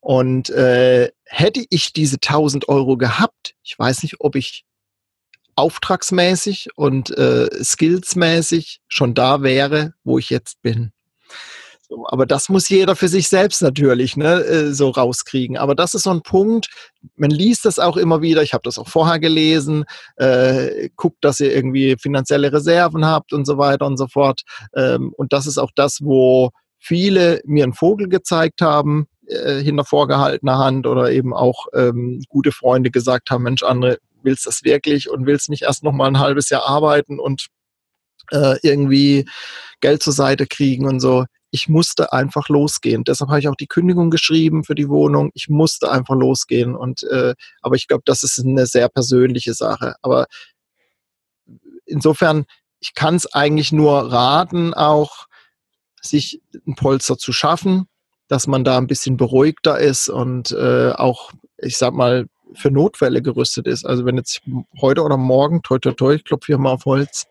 Und 0.00 0.50
äh, 0.50 1.10
hätte 1.24 1.64
ich 1.70 1.92
diese 1.92 2.16
1000 2.16 2.68
Euro 2.68 2.96
gehabt, 2.96 3.54
ich 3.62 3.78
weiß 3.78 4.02
nicht, 4.02 4.16
ob 4.20 4.36
ich 4.36 4.64
auftragsmäßig 5.56 6.68
und 6.76 7.10
äh, 7.16 7.48
skillsmäßig 7.64 8.82
schon 8.88 9.14
da 9.14 9.42
wäre, 9.42 9.94
wo 10.04 10.18
ich 10.18 10.30
jetzt 10.30 10.60
bin. 10.62 10.92
So, 11.88 12.04
aber 12.08 12.26
das 12.26 12.48
muss 12.48 12.68
jeder 12.68 12.96
für 12.96 13.08
sich 13.08 13.28
selbst 13.28 13.62
natürlich 13.62 14.16
ne, 14.16 14.42
äh, 14.42 14.72
so 14.72 14.90
rauskriegen. 14.90 15.56
Aber 15.56 15.74
das 15.76 15.94
ist 15.94 16.02
so 16.02 16.10
ein 16.10 16.22
Punkt, 16.22 16.68
man 17.14 17.30
liest 17.30 17.64
das 17.64 17.78
auch 17.78 17.96
immer 17.96 18.22
wieder, 18.22 18.42
ich 18.42 18.54
habe 18.54 18.62
das 18.64 18.78
auch 18.78 18.88
vorher 18.88 19.20
gelesen, 19.20 19.84
äh, 20.16 20.88
guckt, 20.96 21.18
dass 21.20 21.38
ihr 21.38 21.54
irgendwie 21.54 21.96
finanzielle 22.00 22.52
Reserven 22.52 23.06
habt 23.06 23.32
und 23.32 23.46
so 23.46 23.56
weiter 23.56 23.86
und 23.86 23.98
so 23.98 24.08
fort. 24.08 24.42
Ähm, 24.74 25.12
und 25.16 25.32
das 25.32 25.46
ist 25.46 25.58
auch 25.58 25.70
das, 25.76 26.00
wo 26.02 26.50
viele 26.78 27.40
mir 27.44 27.62
einen 27.62 27.74
Vogel 27.74 28.08
gezeigt 28.08 28.62
haben, 28.62 29.06
äh, 29.26 29.60
hinter 29.60 29.84
vorgehaltener 29.84 30.58
Hand 30.58 30.86
oder 30.88 31.12
eben 31.12 31.32
auch 31.34 31.66
ähm, 31.72 32.22
gute 32.28 32.50
Freunde 32.50 32.90
gesagt 32.90 33.30
haben, 33.30 33.44
Mensch, 33.44 33.62
andere, 33.62 33.98
willst 34.22 34.46
das 34.46 34.64
wirklich 34.64 35.08
und 35.08 35.26
willst 35.26 35.50
nicht 35.50 35.62
erst 35.62 35.84
noch 35.84 35.92
mal 35.92 36.08
ein 36.08 36.18
halbes 36.18 36.50
Jahr 36.50 36.66
arbeiten 36.68 37.20
und 37.20 37.46
äh, 38.32 38.56
irgendwie 38.62 39.28
Geld 39.80 40.02
zur 40.02 40.12
Seite 40.12 40.46
kriegen 40.46 40.86
und 40.86 40.98
so 40.98 41.26
ich 41.56 41.70
musste 41.70 42.12
einfach 42.12 42.50
losgehen. 42.50 43.02
Deshalb 43.02 43.30
habe 43.30 43.40
ich 43.40 43.48
auch 43.48 43.56
die 43.56 43.66
Kündigung 43.66 44.10
geschrieben 44.10 44.62
für 44.62 44.74
die 44.74 44.90
Wohnung. 44.90 45.30
Ich 45.32 45.48
musste 45.48 45.90
einfach 45.90 46.14
losgehen. 46.14 46.76
Und 46.76 47.02
äh, 47.04 47.34
aber 47.62 47.76
ich 47.76 47.88
glaube, 47.88 48.02
das 48.04 48.22
ist 48.22 48.38
eine 48.38 48.66
sehr 48.66 48.90
persönliche 48.90 49.54
Sache. 49.54 49.94
Aber 50.02 50.26
insofern, 51.86 52.44
ich 52.78 52.92
kann 52.92 53.16
es 53.16 53.32
eigentlich 53.32 53.72
nur 53.72 54.12
raten, 54.12 54.74
auch 54.74 55.28
sich 56.02 56.42
ein 56.66 56.74
Polster 56.74 57.16
zu 57.16 57.32
schaffen, 57.32 57.88
dass 58.28 58.46
man 58.46 58.62
da 58.62 58.76
ein 58.76 58.86
bisschen 58.86 59.16
beruhigter 59.16 59.78
ist 59.78 60.10
und 60.10 60.50
äh, 60.50 60.90
auch, 60.90 61.32
ich 61.56 61.78
sag 61.78 61.94
mal, 61.94 62.26
für 62.52 62.70
Notfälle 62.70 63.22
gerüstet 63.22 63.66
ist. 63.66 63.86
Also 63.86 64.04
wenn 64.04 64.18
jetzt 64.18 64.42
heute 64.78 65.02
oder 65.02 65.16
morgen, 65.16 65.62
toi 65.62 65.78
toi 65.78 65.92
toi, 65.92 66.14
ich 66.16 66.24
klopfe 66.24 66.48
hier 66.48 66.58
mal 66.58 66.72
auf 66.72 66.84
Holz, 66.84 67.24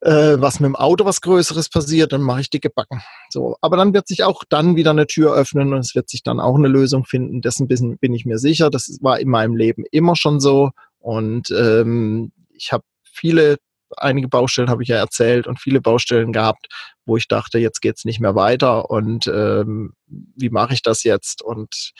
äh, 0.00 0.40
was 0.40 0.60
mit 0.60 0.68
dem 0.68 0.76
Auto 0.76 1.04
was 1.04 1.20
Größeres 1.20 1.68
passiert, 1.68 2.12
dann 2.12 2.22
mache 2.22 2.40
ich 2.40 2.50
dicke 2.50 2.70
Backen. 2.70 3.02
So, 3.30 3.56
aber 3.60 3.76
dann 3.76 3.94
wird 3.94 4.08
sich 4.08 4.24
auch 4.24 4.44
dann 4.48 4.76
wieder 4.76 4.90
eine 4.90 5.06
Tür 5.06 5.34
öffnen 5.34 5.72
und 5.72 5.80
es 5.80 5.94
wird 5.94 6.08
sich 6.08 6.22
dann 6.22 6.40
auch 6.40 6.56
eine 6.56 6.68
Lösung 6.68 7.04
finden. 7.04 7.40
Dessen 7.40 7.68
bin, 7.68 7.98
bin 7.98 8.14
ich 8.14 8.24
mir 8.24 8.38
sicher. 8.38 8.70
Das 8.70 8.98
war 9.00 9.20
in 9.20 9.28
meinem 9.28 9.56
Leben 9.56 9.84
immer 9.90 10.16
schon 10.16 10.40
so. 10.40 10.70
Und 10.98 11.50
ähm, 11.50 12.32
ich 12.52 12.72
habe 12.72 12.84
viele, 13.04 13.56
einige 13.96 14.28
Baustellen 14.28 14.70
habe 14.70 14.82
ich 14.82 14.88
ja 14.88 14.96
erzählt 14.96 15.46
und 15.46 15.60
viele 15.60 15.80
Baustellen 15.80 16.32
gehabt, 16.32 16.66
wo 17.04 17.16
ich 17.16 17.28
dachte, 17.28 17.58
jetzt 17.58 17.80
geht's 17.80 18.04
nicht 18.04 18.20
mehr 18.20 18.34
weiter 18.34 18.90
und 18.90 19.26
ähm, 19.26 19.94
wie 20.06 20.50
mache 20.50 20.74
ich 20.74 20.82
das 20.82 21.02
jetzt? 21.02 21.42
Und 21.42 21.92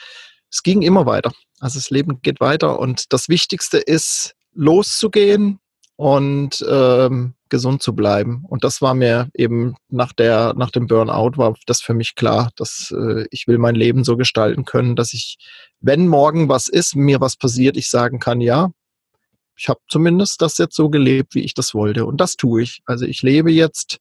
es 0.49 0.63
ging 0.63 0.81
immer 0.81 1.05
weiter. 1.05 1.31
Also 1.59 1.79
das 1.79 1.89
Leben 1.89 2.21
geht 2.21 2.39
weiter 2.39 2.79
und 2.79 3.11
das 3.13 3.29
Wichtigste 3.29 3.77
ist, 3.77 4.33
loszugehen, 4.53 5.59
und 6.01 6.65
ähm, 6.67 7.35
gesund 7.51 7.83
zu 7.83 7.93
bleiben. 7.93 8.43
Und 8.47 8.63
das 8.63 8.81
war 8.81 8.95
mir 8.95 9.29
eben 9.35 9.75
nach 9.89 10.13
der, 10.13 10.55
nach 10.55 10.71
dem 10.71 10.87
Burnout 10.87 11.37
war 11.37 11.53
das 11.67 11.81
für 11.81 11.93
mich 11.93 12.15
klar, 12.15 12.49
dass 12.55 12.91
äh, 12.97 13.27
ich 13.29 13.45
will 13.47 13.59
mein 13.59 13.75
Leben 13.75 14.03
so 14.03 14.17
gestalten 14.17 14.65
können, 14.65 14.95
dass 14.95 15.13
ich, 15.13 15.37
wenn 15.79 16.07
morgen 16.07 16.49
was 16.49 16.67
ist, 16.67 16.95
mir 16.95 17.21
was 17.21 17.35
passiert, 17.35 17.77
ich 17.77 17.89
sagen 17.89 18.19
kann, 18.19 18.41
ja, 18.41 18.71
ich 19.55 19.69
habe 19.69 19.79
zumindest 19.87 20.41
das 20.41 20.57
jetzt 20.57 20.75
so 20.75 20.89
gelebt, 20.89 21.35
wie 21.35 21.43
ich 21.43 21.53
das 21.53 21.75
wollte. 21.75 22.07
Und 22.07 22.19
das 22.19 22.37
tue 22.37 22.63
ich. 22.63 22.81
Also 22.85 23.05
ich 23.05 23.21
lebe 23.21 23.51
jetzt 23.51 23.99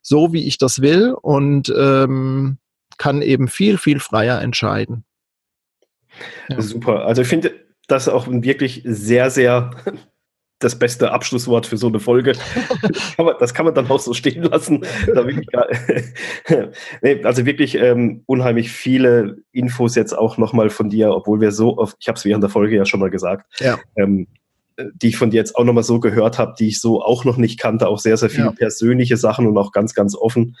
so, 0.00 0.32
wie 0.32 0.46
ich 0.46 0.58
das 0.58 0.80
will 0.80 1.16
und 1.20 1.74
ähm, 1.76 2.58
kann 2.98 3.22
eben 3.22 3.48
viel, 3.48 3.78
viel 3.78 3.98
freier 3.98 4.40
entscheiden. 4.40 5.04
Ja. 6.48 6.60
Super. 6.60 7.06
Also 7.06 7.22
ich 7.22 7.28
finde 7.28 7.54
das 7.88 8.08
auch 8.08 8.28
wirklich 8.28 8.82
sehr, 8.84 9.30
sehr 9.30 9.70
das 10.64 10.78
beste 10.78 11.12
Abschlusswort 11.12 11.66
für 11.66 11.76
so 11.76 11.88
eine 11.88 12.00
Folge. 12.00 12.32
das, 12.32 13.16
kann 13.16 13.26
man, 13.26 13.34
das 13.38 13.54
kann 13.54 13.66
man 13.66 13.74
dann 13.74 13.90
auch 13.90 14.00
so 14.00 14.14
stehen 14.14 14.42
lassen. 14.42 14.84
nee, 17.02 17.24
also 17.24 17.46
wirklich 17.46 17.76
ähm, 17.76 18.22
unheimlich 18.26 18.70
viele 18.72 19.38
Infos 19.52 19.94
jetzt 19.94 20.16
auch 20.16 20.38
nochmal 20.38 20.70
von 20.70 20.88
dir, 20.88 21.10
obwohl 21.10 21.40
wir 21.40 21.52
so 21.52 21.76
oft, 21.78 21.96
ich 22.00 22.08
habe 22.08 22.16
es 22.16 22.24
während 22.24 22.42
der 22.42 22.50
Folge 22.50 22.76
ja 22.76 22.86
schon 22.86 23.00
mal 23.00 23.10
gesagt, 23.10 23.60
ja. 23.60 23.78
ähm, 23.96 24.26
die 24.94 25.08
ich 25.08 25.16
von 25.16 25.30
dir 25.30 25.36
jetzt 25.36 25.54
auch 25.54 25.64
nochmal 25.64 25.84
so 25.84 26.00
gehört 26.00 26.38
habe, 26.38 26.54
die 26.58 26.68
ich 26.68 26.80
so 26.80 27.02
auch 27.02 27.24
noch 27.24 27.36
nicht 27.36 27.60
kannte, 27.60 27.86
auch 27.88 27.98
sehr, 27.98 28.16
sehr 28.16 28.30
viele 28.30 28.46
ja. 28.46 28.52
persönliche 28.52 29.16
Sachen 29.16 29.46
und 29.46 29.56
auch 29.56 29.70
ganz, 29.70 29.94
ganz 29.94 30.16
offen. 30.16 30.56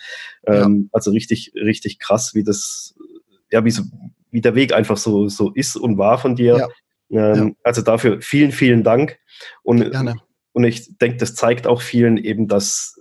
Ähm, 0.46 0.82
ja. 0.84 0.88
Also 0.92 1.10
richtig, 1.10 1.52
richtig 1.54 1.98
krass, 1.98 2.34
wie 2.34 2.44
das, 2.44 2.94
ja, 3.50 3.64
wie, 3.64 3.70
so, 3.70 3.82
wie 4.30 4.40
der 4.40 4.54
Weg 4.54 4.72
einfach 4.72 4.98
so, 4.98 5.28
so 5.28 5.50
ist 5.50 5.76
und 5.76 5.98
war 5.98 6.18
von 6.18 6.36
dir. 6.36 6.58
Ja. 6.58 6.68
Ähm, 7.10 7.48
ja. 7.48 7.50
Also 7.62 7.82
dafür 7.82 8.20
vielen, 8.20 8.52
vielen 8.52 8.84
Dank. 8.84 9.18
Und, 9.62 9.90
Gerne. 9.90 10.16
und 10.52 10.64
ich 10.64 10.96
denke, 10.98 11.18
das 11.18 11.34
zeigt 11.34 11.66
auch 11.66 11.82
vielen 11.82 12.16
eben, 12.16 12.48
dass, 12.48 12.96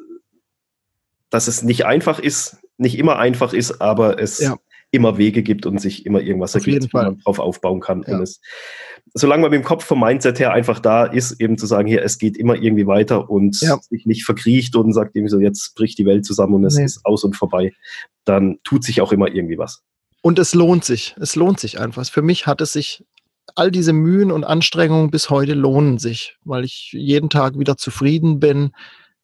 dass 1.29 1.47
es 1.47 1.63
nicht 1.63 1.85
einfach 1.85 2.19
ist, 2.19 2.57
nicht 2.77 2.97
immer 2.97 3.17
einfach 3.17 3.53
ist, 3.53 3.81
aber 3.81 4.19
es 4.19 4.39
ja. 4.39 4.57
immer 4.91 5.17
Wege 5.17 5.43
gibt 5.43 5.65
und 5.65 5.79
sich 5.79 6.05
immer 6.05 6.21
irgendwas 6.21 6.55
Auf 6.55 6.65
ergibt, 6.65 6.93
wo 6.93 6.97
man 6.97 7.19
drauf 7.19 7.39
aufbauen 7.39 7.79
kann. 7.79 8.03
Ja. 8.07 8.15
Und 8.15 8.23
es, 8.23 8.41
solange 9.13 9.43
man 9.43 9.51
mit 9.51 9.61
dem 9.61 9.65
Kopf 9.65 9.85
vom 9.85 9.99
Mindset 9.99 10.39
her 10.39 10.53
einfach 10.53 10.79
da 10.79 11.05
ist, 11.05 11.39
eben 11.39 11.57
zu 11.57 11.65
sagen, 11.65 11.87
hier, 11.87 12.03
es 12.03 12.17
geht 12.17 12.37
immer 12.37 12.55
irgendwie 12.55 12.87
weiter 12.87 13.29
und 13.29 13.59
ja. 13.61 13.77
sich 13.89 14.05
nicht 14.05 14.25
verkriecht 14.25 14.75
und 14.75 14.93
sagt 14.93 15.15
irgendwie 15.15 15.31
so, 15.31 15.39
jetzt 15.39 15.75
bricht 15.75 15.97
die 15.97 16.05
Welt 16.05 16.25
zusammen 16.25 16.55
und 16.55 16.65
es 16.65 16.77
nee. 16.77 16.85
ist 16.85 17.05
aus 17.05 17.23
und 17.23 17.35
vorbei, 17.35 17.73
dann 18.25 18.59
tut 18.63 18.83
sich 18.83 19.01
auch 19.01 19.11
immer 19.11 19.27
irgendwie 19.27 19.57
was. 19.57 19.83
Und 20.21 20.39
es 20.39 20.53
lohnt 20.53 20.85
sich. 20.85 21.15
Es 21.19 21.35
lohnt 21.35 21.59
sich 21.59 21.79
einfach. 21.79 22.09
Für 22.09 22.21
mich 22.21 22.47
hat 22.47 22.61
es 22.61 22.71
sich 22.71 23.03
all 23.55 23.71
diese 23.71 23.93
Mühen 23.93 24.31
und 24.31 24.43
Anstrengungen 24.43 25.11
bis 25.11 25.29
heute 25.29 25.53
lohnen 25.53 25.97
sich, 25.97 26.37
weil 26.43 26.63
ich 26.63 26.89
jeden 26.93 27.29
Tag 27.29 27.59
wieder 27.59 27.77
zufrieden 27.77 28.39
bin, 28.39 28.71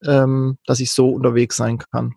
ähm, 0.05 0.57
dass 0.65 0.79
ich 0.79 0.91
so 0.91 1.09
unterwegs 1.09 1.55
sein 1.57 1.79
kann. 1.79 2.15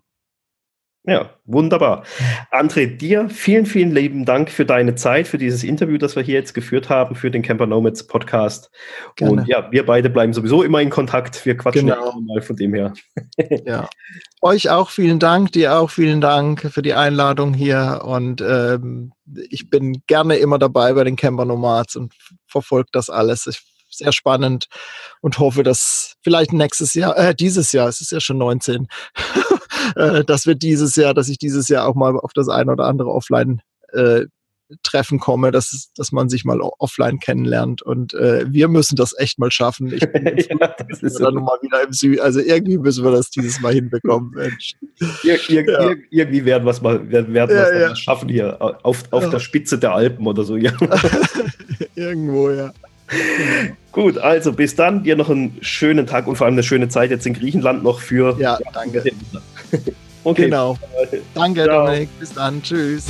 Ja, 1.05 1.31
wunderbar. 1.43 2.03
André, 2.49 2.85
dir 2.85 3.27
vielen, 3.29 3.65
vielen 3.65 3.91
lieben 3.91 4.23
Dank 4.23 4.49
für 4.49 4.65
deine 4.65 4.95
Zeit, 4.95 5.27
für 5.27 5.37
dieses 5.37 5.65
Interview, 5.65 5.97
das 5.97 6.15
wir 6.15 6.23
hier 6.23 6.35
jetzt 6.35 6.53
geführt 6.53 6.87
haben, 6.87 7.15
für 7.15 7.29
den 7.29 7.41
Camper 7.41 7.65
Nomads 7.65 8.07
Podcast. 8.07 8.71
Gerne. 9.17 9.41
Und 9.41 9.47
ja, 9.49 9.69
wir 9.69 9.85
beide 9.85 10.09
bleiben 10.09 10.31
sowieso 10.31 10.63
immer 10.63 10.79
in 10.81 10.89
Kontakt. 10.89 11.45
Wir 11.45 11.57
quatschen 11.57 11.87
genau. 11.87 12.21
mal 12.21 12.41
von 12.41 12.55
dem 12.55 12.73
her. 12.73 12.93
ja. 13.65 13.89
Euch 14.41 14.69
auch 14.69 14.89
vielen 14.89 15.19
Dank, 15.19 15.51
dir 15.51 15.77
auch 15.77 15.89
vielen 15.89 16.21
Dank 16.21 16.71
für 16.71 16.81
die 16.81 16.93
Einladung 16.93 17.53
hier. 17.53 18.01
Und 18.05 18.39
ähm, 18.39 19.11
ich 19.49 19.69
bin 19.69 20.03
gerne 20.07 20.37
immer 20.37 20.57
dabei 20.57 20.93
bei 20.93 21.03
den 21.03 21.17
Camper 21.17 21.43
Nomads 21.43 21.97
und 21.97 22.13
verfolge 22.47 22.89
das 22.93 23.09
alles. 23.09 23.45
Ich 23.47 23.72
sehr 23.93 24.11
spannend 24.11 24.67
und 25.21 25.39
hoffe, 25.39 25.63
dass 25.63 26.15
vielleicht 26.21 26.53
nächstes 26.53 26.93
Jahr, 26.93 27.17
äh, 27.17 27.35
dieses 27.35 27.71
Jahr, 27.71 27.87
es 27.87 28.01
ist 28.01 28.11
ja 28.11 28.19
schon 28.19 28.37
19, 28.37 28.87
äh, 29.95 30.23
dass 30.23 30.45
wir 30.45 30.55
dieses 30.55 30.95
Jahr, 30.95 31.13
dass 31.13 31.29
ich 31.29 31.37
dieses 31.37 31.69
Jahr 31.69 31.87
auch 31.87 31.95
mal 31.95 32.17
auf 32.17 32.33
das 32.33 32.49
eine 32.49 32.71
oder 32.71 32.85
andere 32.85 33.11
Offline 33.11 33.61
äh, 33.91 34.25
Treffen 34.81 35.19
komme, 35.19 35.51
dass, 35.51 35.91
dass 35.95 36.11
man 36.11 36.29
sich 36.29 36.45
mal 36.45 36.59
offline 36.61 37.19
kennenlernt. 37.19 37.81
Und 37.81 38.13
äh, 38.13 38.45
wir 38.51 38.67
müssen 38.67 38.95
das 38.95 39.13
echt 39.17 39.37
mal 39.37 39.51
schaffen. 39.51 39.93
Ich 39.93 40.11
bin 40.11 40.25
ja, 40.37 40.75
das 40.87 41.03
ist 41.03 41.19
dann 41.19 41.35
so. 41.35 41.39
mal 41.41 41.57
wieder 41.61 41.83
im 41.83 41.93
Süden. 41.93 42.21
Also 42.21 42.39
irgendwie 42.39 42.77
müssen 42.77 43.03
wir 43.03 43.11
das 43.11 43.29
dieses 43.29 43.59
Mal 43.59 43.73
hinbekommen. 43.73 44.31
Mensch. 44.33 44.73
Ir 45.23 45.49
ir 45.49 45.69
ja. 45.69 45.89
ir 45.89 45.97
irgendwie 46.09 46.45
werden 46.45 46.65
wir 46.65 46.71
es 46.71 46.81
mal, 46.81 47.09
werden, 47.11 47.33
werden 47.33 47.55
ja, 47.55 47.79
ja. 47.79 47.95
schaffen 47.95 48.29
hier 48.29 48.57
auf, 48.83 49.03
auf 49.11 49.29
der 49.29 49.39
Spitze 49.39 49.77
der 49.77 49.93
Alpen 49.93 50.25
oder 50.25 50.43
so. 50.43 50.55
Irgendwo, 51.95 52.49
ja. 52.49 52.73
Gut, 53.91 54.17
also 54.17 54.53
bis 54.53 54.75
dann. 54.75 55.03
Dir 55.03 55.15
noch 55.15 55.29
einen 55.29 55.57
schönen 55.61 56.07
Tag 56.07 56.27
und 56.27 56.35
vor 56.35 56.45
allem 56.45 56.55
eine 56.55 56.63
schöne 56.63 56.89
Zeit 56.89 57.11
jetzt 57.11 57.27
in 57.27 57.33
Griechenland 57.33 57.83
noch 57.83 57.99
für. 57.99 58.35
Ja, 58.39 58.57
danke. 58.73 59.03
okay. 60.23 60.45
Genau. 60.45 60.77
Danke, 61.35 61.63
Ciao. 61.63 61.85
Dominik. 61.85 62.09
Bis 62.19 62.33
dann. 62.33 62.61
Tschüss. 62.63 63.05